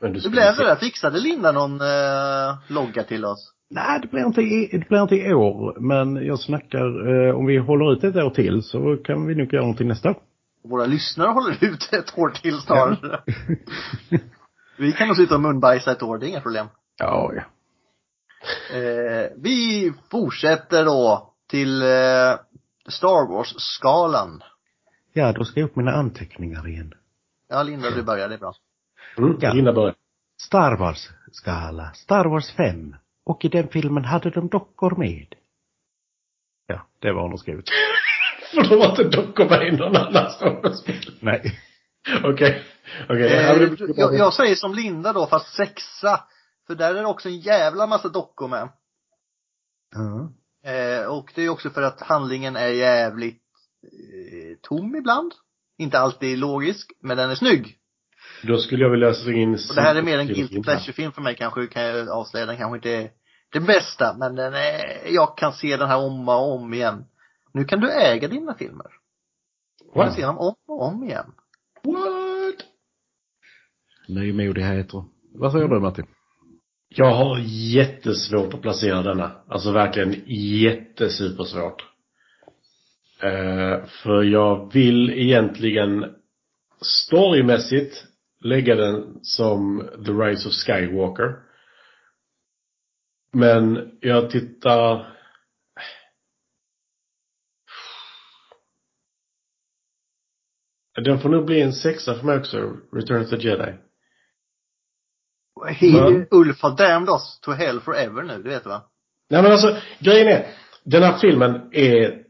[0.02, 0.76] Men du skulle blev det där?
[0.76, 3.52] Fixade Linda någon eh, logga till oss?
[3.70, 5.80] Nej, det blir inte i, det blir inte i år.
[5.80, 9.52] Men jag snackar, eh, om vi håller ut ett år till så kan vi nog
[9.52, 10.16] göra någonting nästa år.
[10.64, 13.20] Våra lyssnare håller ut ett år till snarare.
[14.78, 16.66] Vi kan nog sitta och munbajsa ett år, det är inga problem.
[16.98, 17.42] Ja, ja.
[18.76, 21.88] Eh, vi fortsätter då till eh,
[22.88, 24.42] Star Wars-skalan.
[25.12, 26.94] Ja, då ska jag upp mina anteckningar igen.
[27.48, 28.54] Ja, Linda, du börjar, det är bra.
[29.18, 29.52] Mm, Ja.
[29.52, 29.94] Linda börjar.
[30.42, 31.92] Star Wars-skala.
[31.94, 32.96] Star Wars 5.
[33.24, 35.34] Och i den filmen hade de dockor med.
[36.66, 37.68] Ja, det var hon skrivit.
[38.54, 41.18] För de har inte dockor med i någon annan skådespel.
[41.20, 41.58] Nej.
[42.24, 42.62] Okej.
[43.08, 43.26] Okej.
[43.32, 46.20] Eh, ja, men det- jag, jag säger som Linda då, fast sexa.
[46.66, 48.68] För där är det också en jävla massa dockor med.
[49.94, 50.32] Ja.
[50.70, 53.42] Eh, och det är också för att handlingen är jävligt
[53.84, 55.32] eh, tom ibland.
[55.78, 57.78] Inte alltid logisk, men den är snygg.
[58.42, 59.54] Då skulle jag vilja slänga in...
[59.54, 62.46] Och det här är mer en guilty pleasure-film för mig kanske, kan jag avslöja.
[62.46, 63.10] Den kanske inte är
[63.52, 67.04] det bästa, men den är, jag kan se den här om och om igen.
[67.54, 68.86] Nu kan du äga dina filmer.
[69.84, 70.14] Du kan What?
[70.14, 71.32] se dem om och om igen.
[71.84, 72.66] What?
[74.08, 75.04] Nymodigheter.
[75.34, 76.02] Vad säger du Matti?
[76.88, 77.38] Jag har
[77.74, 79.32] jättesvårt att placera denna.
[79.48, 80.22] Alltså verkligen
[80.62, 81.82] jättesupersvårt.
[83.22, 86.04] Eh, för jag vill egentligen
[86.80, 88.04] storymässigt
[88.44, 91.42] lägga den som The Rise of Skywalker.
[93.32, 95.12] Men jag tittar
[100.94, 103.74] Den får nog bli en sexa för mig också, Return of the Jedi.
[105.66, 108.90] He, men, Ulf har damned us to hell forever nu, det vet du va?
[109.30, 110.54] Nej men alltså, grejen är,
[110.84, 112.24] den här filmen är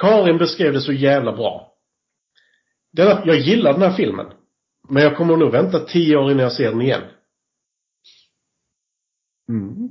[0.00, 1.72] Karin beskrev det så jävla bra.
[2.92, 4.26] Denna, jag gillar den här filmen.
[4.88, 7.02] Men jag kommer nog vänta tio år innan jag ser den igen.
[9.48, 9.88] Mm.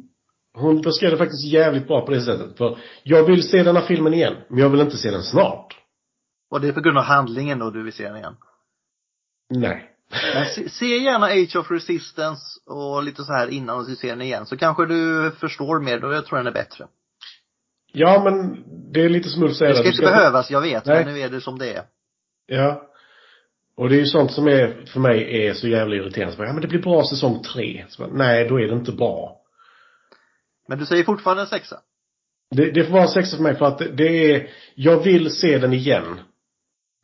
[0.53, 2.57] Hon beskrev det faktiskt jävligt bra på det sättet.
[2.57, 5.77] För jag vill se den här filmen igen, men jag vill inte se den snart.
[6.49, 8.35] Och det är på grund av handlingen då du vill se den igen.
[9.49, 9.91] Nej.
[10.33, 14.21] Men se, se gärna Age of Resistance och lite så här innan du ser den
[14.21, 14.45] igen.
[14.45, 16.13] Så kanske du förstår mer då.
[16.13, 16.87] Jag tror den är bättre.
[17.93, 19.71] Ja, men det är lite som Ulf säger.
[19.71, 20.85] Det ska att inte behövas, jag vet.
[20.85, 21.05] Nej.
[21.05, 21.83] Men nu är det som det är.
[22.45, 22.89] Ja.
[23.77, 26.31] Och det är ju sånt som är, för mig, är så jävla irriterande.
[26.33, 27.85] Så bara, ja men det blir bra säsong tre.
[27.89, 29.41] Så bara, nej, då är det inte bra.
[30.67, 31.79] Men du säger fortfarande en sexa?
[32.55, 35.31] Det, det får vara en sexa för mig för att det, det är, jag vill
[35.31, 36.19] se den igen.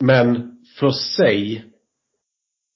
[0.04, 1.66] Men för sig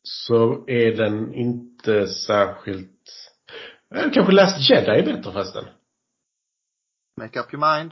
[0.04, 3.02] så är den inte särskilt,
[3.96, 5.66] eh, kanske Last Jedi är bättre förresten.
[7.18, 7.92] Make up your mind.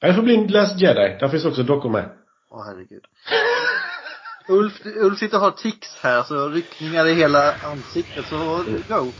[0.00, 1.16] Det får bli Last Jedi.
[1.20, 2.16] Där finns också dockor med.
[2.50, 3.04] Åh herregud.
[4.48, 9.12] Ulf, Ulf sitter och har tics här, så ryckningar i hela ansiktet, så go.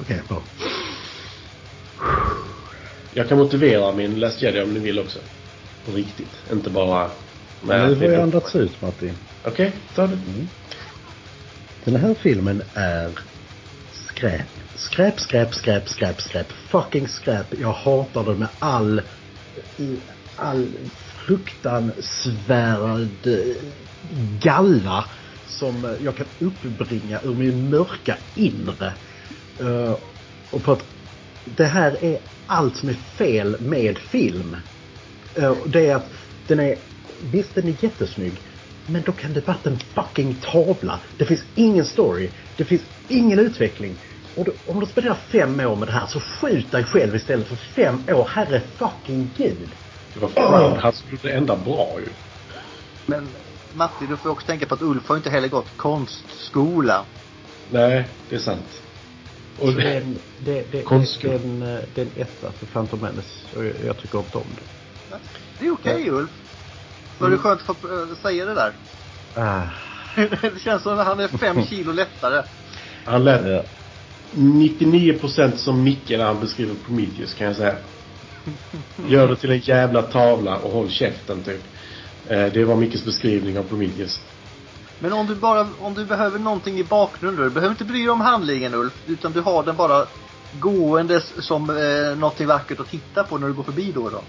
[0.00, 0.42] Okej, bra.
[3.12, 5.18] Jag kan motivera min Last Jedi om ni vill också.
[5.84, 6.50] På riktigt.
[6.52, 7.10] Inte bara
[7.60, 9.14] Men nu har jag andats ut Martin.
[9.44, 10.18] Okej, ta det.
[11.84, 13.10] Den här filmen är
[13.92, 14.46] skräp.
[14.76, 16.52] Skräp, skräp, skräp, skräp, skräp.
[16.52, 17.46] Fucking skräp.
[17.60, 19.02] Jag hatar det med all,
[20.36, 20.66] all
[21.26, 23.28] fruktansvärd
[24.40, 25.04] galla
[25.46, 28.92] som eh, jag kan uppbringa ur min mörka inre.
[29.60, 29.96] Eh,
[30.50, 30.84] och för att
[31.44, 34.56] det här är allt som är fel med film.
[35.62, 36.10] Och Det är att
[36.46, 36.76] den är,
[37.30, 38.32] visst den är jättesnygg,
[38.86, 40.98] men då kan det varit en fucking tavla.
[41.18, 43.96] Det finns ingen story, det finns ingen utveckling.
[44.36, 47.46] Och då, om du spenderar fem år med det här så skjut dig själv istället
[47.46, 49.68] för fem år, herre fucking gud.
[50.14, 52.08] Det var fan, han skulle det enda bra ju.
[53.06, 53.28] Men
[53.76, 57.04] Matti, du får också tänka på att Ulf har inte heller gått konstskola.
[57.70, 58.82] Nej, det är sant.
[59.58, 61.32] Och Det är en, det, det, Konstskola.
[61.32, 64.18] det, är en, eh, det är en etta för Phantom Menace och jag, jag tycker
[64.18, 65.18] inte om det.
[65.58, 66.30] Det är okej Ulf.
[67.18, 68.72] Var det skönt att få äh, säga det där?
[69.34, 69.62] Ah,
[70.40, 72.42] det känns som att han är fem kilo lättare.
[73.04, 73.62] han lät ja.
[74.32, 77.74] 99% som Micke när han beskriver Prometheus kan jag säga.
[79.08, 81.64] Gör det till en jävla tavla och håll käften typ.
[82.28, 84.20] Eh, Det var Mickes beskrivning av Prometheus.
[85.00, 88.08] Men om du bara, om du behöver någonting i bakgrunden, du behöver inte bry dig
[88.10, 90.06] om handlingen Ulf, utan du har den bara
[90.60, 94.20] gåendes som eh, någonting vackert att titta på när du går förbi då och då.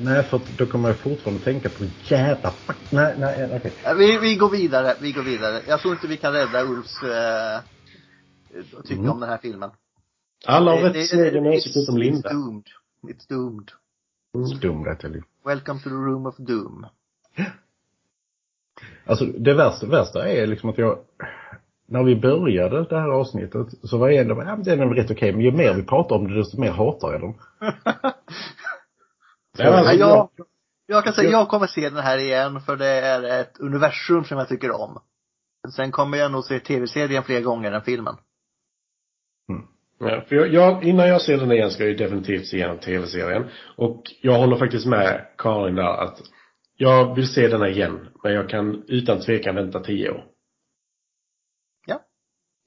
[0.00, 2.76] Nej, för då kommer jag fortfarande tänka på jävla fuck.
[2.90, 3.72] Nej, nej, okej.
[3.84, 5.62] Eh, Vi, vi går vidare, vi går vidare.
[5.68, 7.60] Jag tror inte vi kan rädda Ulfs eh,
[8.82, 9.10] tycke Mm.
[9.10, 9.70] om den här filmen.
[10.46, 12.28] Alla har rätt sin egen it's- åsikt utom Linda.
[12.28, 12.64] It's doomed.
[13.02, 13.70] It's doomed.
[14.60, 15.22] Dum där till.
[15.44, 16.86] Welcome to the room of doom.
[19.06, 20.98] Alltså det värsta, värsta är liksom att jag,
[21.88, 24.96] när vi började det här avsnittet så var jag ändå, ja men den är väl
[24.96, 27.34] rätt okej, men ju mer vi pratar om det desto mer hatar jag dem.
[29.58, 30.46] Nej, alltså, Ja, jag,
[30.86, 34.38] jag kan säga, jag kommer se den här igen för det är ett universum som
[34.38, 34.98] jag tycker om.
[35.76, 38.16] Sen kommer jag nog se tv-serien fler gånger än filmen.
[39.98, 42.78] Ja, för jag, jag, innan jag ser den igen ska jag ju definitivt se igenom
[42.78, 43.44] tv-serien.
[43.76, 46.18] Och jag håller faktiskt med Karin där att
[46.76, 48.08] jag vill se den här igen.
[48.22, 50.24] Men jag kan utan tvekan vänta 10 år.
[51.86, 52.00] Ja.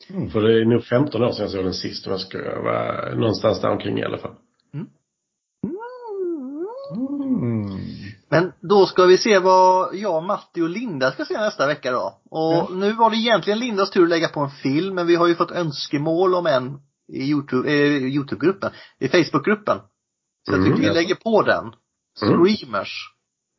[0.10, 0.30] Mm.
[0.30, 3.16] För det är nog 15 år sedan jag såg den sist om jag ska vara
[3.16, 4.36] någonstans där omkring i alla fall.
[4.74, 4.88] Mm.
[8.30, 12.20] Men då ska vi se vad jag, Matti och Linda ska se nästa vecka då.
[12.30, 15.28] Och nu var det egentligen Lindas tur att lägga på en film, men vi har
[15.28, 16.80] ju fått önskemål om en
[17.14, 19.78] i Youtube, eh, Youtube-gruppen, i Facebook-gruppen.
[20.46, 21.00] Så jag Mm, tycker vi jaså.
[21.00, 21.64] lägger på den.
[21.64, 21.74] Mm.
[22.56, 22.92] Screamers.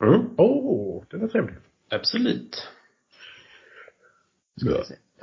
[0.02, 0.20] Mm.
[0.36, 1.54] Åh, oh, den är trevlig.
[1.90, 2.68] Absolut.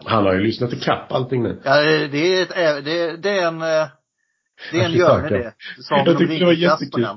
[0.06, 1.62] Han har ju lyssnat i kapp allting nu.
[1.64, 3.60] Ja, det är ett, det, det är en,
[4.72, 4.92] det är en.
[4.92, 5.54] Görne det.
[5.78, 7.08] Som Jag tyckte det var jättekul.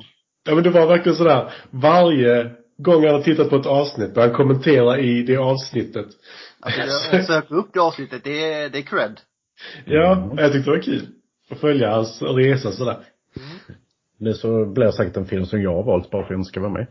[0.45, 4.23] Ja men det var verkligen sådär, varje gång han har tittat på ett avsnitt och
[4.23, 6.07] han kommenterar i det avsnittet.
[6.61, 6.81] Alltså,
[7.13, 9.21] jag söker upp det avsnittet, det är, det är cred.
[9.85, 11.07] Ja, jag tyckte det var kul.
[11.51, 13.05] Att följa hans resa sådär.
[14.21, 16.41] Nu så blir det säkert en film som jag har valt bara för att jag
[16.41, 16.87] inte ska vara med.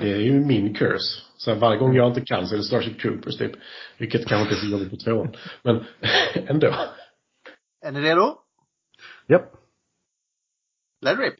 [0.00, 1.22] Det är ju min curse.
[1.36, 3.52] Så varje gång jag inte kan så är det Starship Troopers typ.
[3.98, 5.36] Vilket kanske inte är så jobbigt på tvåan.
[5.62, 5.84] Men
[6.46, 6.74] ändå.
[7.84, 8.36] Är ni redo?
[9.28, 9.42] Japp.
[9.42, 9.52] Yep.
[11.00, 11.34] Let rip.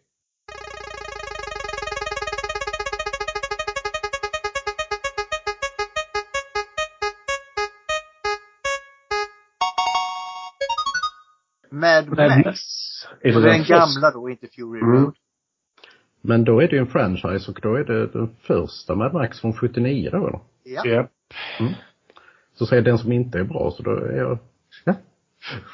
[11.70, 12.91] Mad Max.
[13.20, 13.74] Är det Och den första?
[13.78, 14.92] gamla då, inte Fury Mm.
[15.02, 15.14] Road.
[16.24, 19.40] Men då är det ju en franchise och då är det den första Mad Max
[19.40, 20.40] från 79 då eller?
[20.64, 20.82] Ja.
[20.84, 21.08] Ja.
[22.54, 24.38] Så säger den som inte är bra så då är jag,
[24.84, 24.94] ja.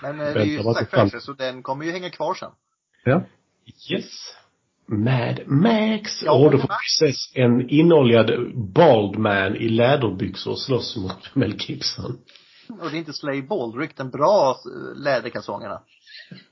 [0.03, 2.51] Men eh, det är ju sagt franchise, så den kommer ju hänga kvar sen.
[3.05, 3.23] Ja.
[3.91, 4.35] Yes.
[4.87, 6.23] Mad Max.
[6.25, 8.31] Ja, och då får vi ses en inoljad
[8.75, 12.19] bald man i läderbyxor slåss mot Mel Gibson.
[12.69, 15.81] Och det är inte Slay Baldrick, den bra eh, läderkalsongerna.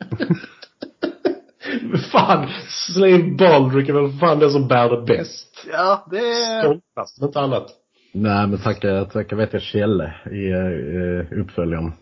[2.13, 5.67] fan, Slave Baldrick är väl fan den som bär det bäst.
[5.73, 6.61] Ja, det är...
[6.63, 7.71] Stoltast, men inte annat.
[8.13, 11.93] Nej men tacka, tacka vet jag Kjelle i uh, uppföljaren.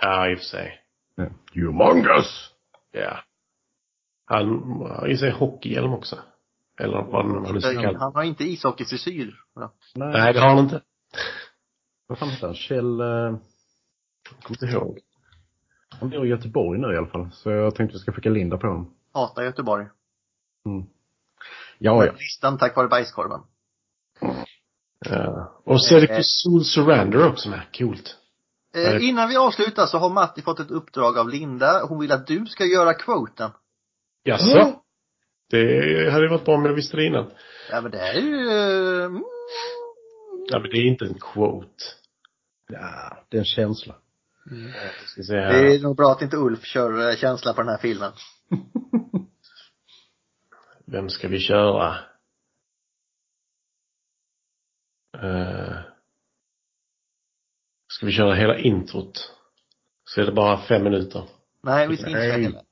[0.00, 0.80] Ja, i och för sig.
[1.16, 1.26] Ja.
[1.54, 2.50] Humongous!
[2.92, 3.18] Ja.
[4.24, 4.46] Han
[4.80, 6.16] har i sig hockeyhjälm också.
[6.80, 7.98] Eller vad man nu ska kalla.
[7.98, 9.34] Han har inte ishockeysysyr.
[9.54, 9.72] Ja.
[9.94, 10.80] Nej, Nej, det har han inte.
[12.06, 12.56] vad fan heter han?
[12.56, 13.38] Kjell, uh, Jag
[14.42, 14.98] kommer inte ihåg.
[16.02, 17.28] Han bor i Göteborg nu i alla fall.
[17.32, 18.94] Så jag tänkte vi ska skicka Linda på honom.
[19.14, 19.86] Hatar Göteborg.
[20.66, 20.86] Mm.
[21.78, 22.12] Ja, ja.
[22.12, 23.40] Listan tack vare bajskorven.
[25.10, 25.52] Ja.
[25.64, 27.60] Och så är det Eh, på Soul Surrender också med.
[27.78, 28.16] Coolt.
[28.74, 31.84] Eh, innan vi avslutar så har Matti fått ett uppdrag av Linda.
[31.88, 33.50] Hon vill att du ska göra quoten.
[34.24, 34.72] Jaså?
[35.50, 37.30] Det hade varit bra om jag visste det innan.
[37.70, 38.48] Ja men det är ju...
[38.50, 39.22] eh, Mm,
[40.48, 41.84] Ja, men det är inte en quote.
[42.68, 43.16] ja.
[43.28, 43.94] Det är en känsla.
[45.06, 47.78] Ska se det är nog bra att inte Ulf kör eh, känsla på den här
[47.78, 48.12] filmen.
[50.86, 51.96] Vem ska vi köra?
[55.22, 55.78] Uh,
[57.92, 59.32] ska vi köra hela introt?
[60.04, 61.28] Så är det bara fem minuter.
[61.62, 62.62] Nej, vi ska inte köra hela.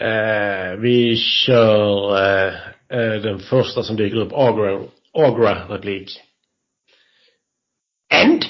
[0.00, 2.54] Eh, vi kör eh,
[2.88, 6.20] eh, den första som dyker upp, Agra, Agra-replik.
[8.14, 8.44] End.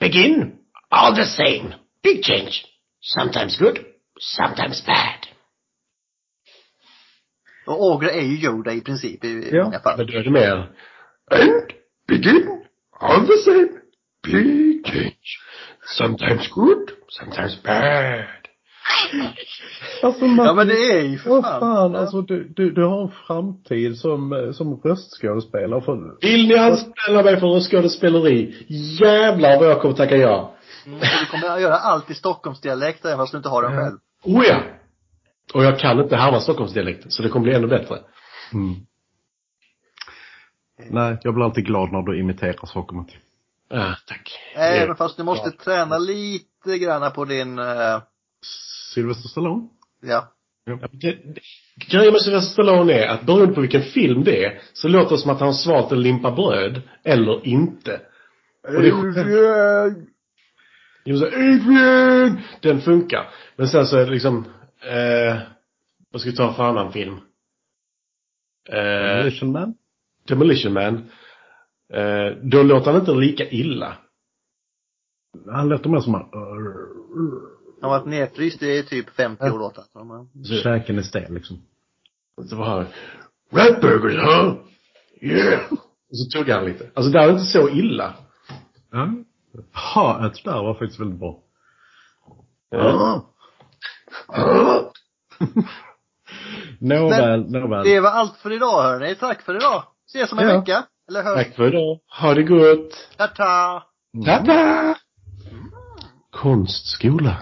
[0.00, 0.61] Begin.
[0.94, 1.74] All the same.
[2.02, 2.64] Big change.
[3.00, 3.78] Sometimes good,
[4.20, 5.26] sometimes bad.
[7.66, 9.96] Och Ågra är ju Yoda i princip i, Ja, många fall.
[9.98, 10.56] Men då är det mer
[11.30, 11.72] And
[12.08, 12.48] begin
[13.00, 13.68] all the same.
[14.26, 15.38] Big change.
[15.98, 18.24] Sometimes good, sometimes bad.
[20.02, 21.60] Alltså Ja men det är ju för fan.
[21.60, 21.98] fan, Ja.
[21.98, 27.40] alltså du, du, du har en framtid som, som röstskådespelare för, Vill ni anställa mig
[27.40, 28.66] för skådespeleri?
[29.00, 30.54] Jävlar vad jag kommer tacka ja.
[30.86, 33.98] Mm, du kommer att göra allt i Stockholmsdialekt även fast du inte har den själv.
[34.24, 34.62] Oh ja!
[35.54, 37.98] Och jag kan inte härma Stockholmsdialekten, så det kommer bli ännu bättre.
[38.52, 38.74] mm.
[40.90, 43.14] Nej, jag blir alltid glad när du imiterar saker Matti.
[43.70, 44.32] Ah, tack.
[44.54, 48.02] Även fast du måste träna lite granna på din, eh,
[48.94, 49.68] Sylvester Stallone?
[50.02, 50.32] ja.
[50.64, 51.40] Ja, det- det-
[51.90, 55.18] Grejen med Sylvester Stallone är att beroende på vilken film det är, så låter det
[55.18, 58.00] som att han har svalt en limpa bröd, eller inte.
[58.76, 59.94] Och det är
[61.04, 62.38] Jo, så Adrian!
[62.60, 63.28] Den funkar.
[63.56, 64.44] Men sen så är det liksom,
[64.80, 65.38] eh,
[66.12, 67.14] vad ska vi ta för annan film?
[68.68, 68.76] Eh,
[69.16, 69.74] Demolition Man?
[70.28, 70.94] Demolition Man.
[71.92, 73.96] Eh, då låter han inte lika illa.
[75.50, 79.84] Han låter mer som han, Han har varit nedfryst i typ 50 år låtar.
[79.92, 80.30] Så man-
[80.62, 81.62] käken är stel liksom.
[82.48, 82.86] Så var han,
[83.52, 84.54] Ratburgers, huh?
[85.20, 85.72] Yeah!
[86.10, 86.90] Och så tuggar han lite.
[86.94, 88.14] Alltså det är inte så illa.
[89.52, 89.60] Ja.
[89.72, 91.38] Haet där var faktiskt väldigt bra.
[92.70, 93.28] Ja.
[96.80, 97.84] Nåväl, nåväl.
[97.84, 99.14] Det var allt för idag hörni.
[99.14, 99.82] Tack för idag.
[100.08, 100.58] Ses om en Ja.
[100.60, 100.84] vecka.
[101.08, 101.36] Eller hörs.
[101.46, 101.98] Tack för idag.
[102.20, 103.08] Ha det gott.
[103.16, 103.82] Ta-ta.
[104.26, 104.94] Ta-ta!
[106.30, 107.36] Konstskola.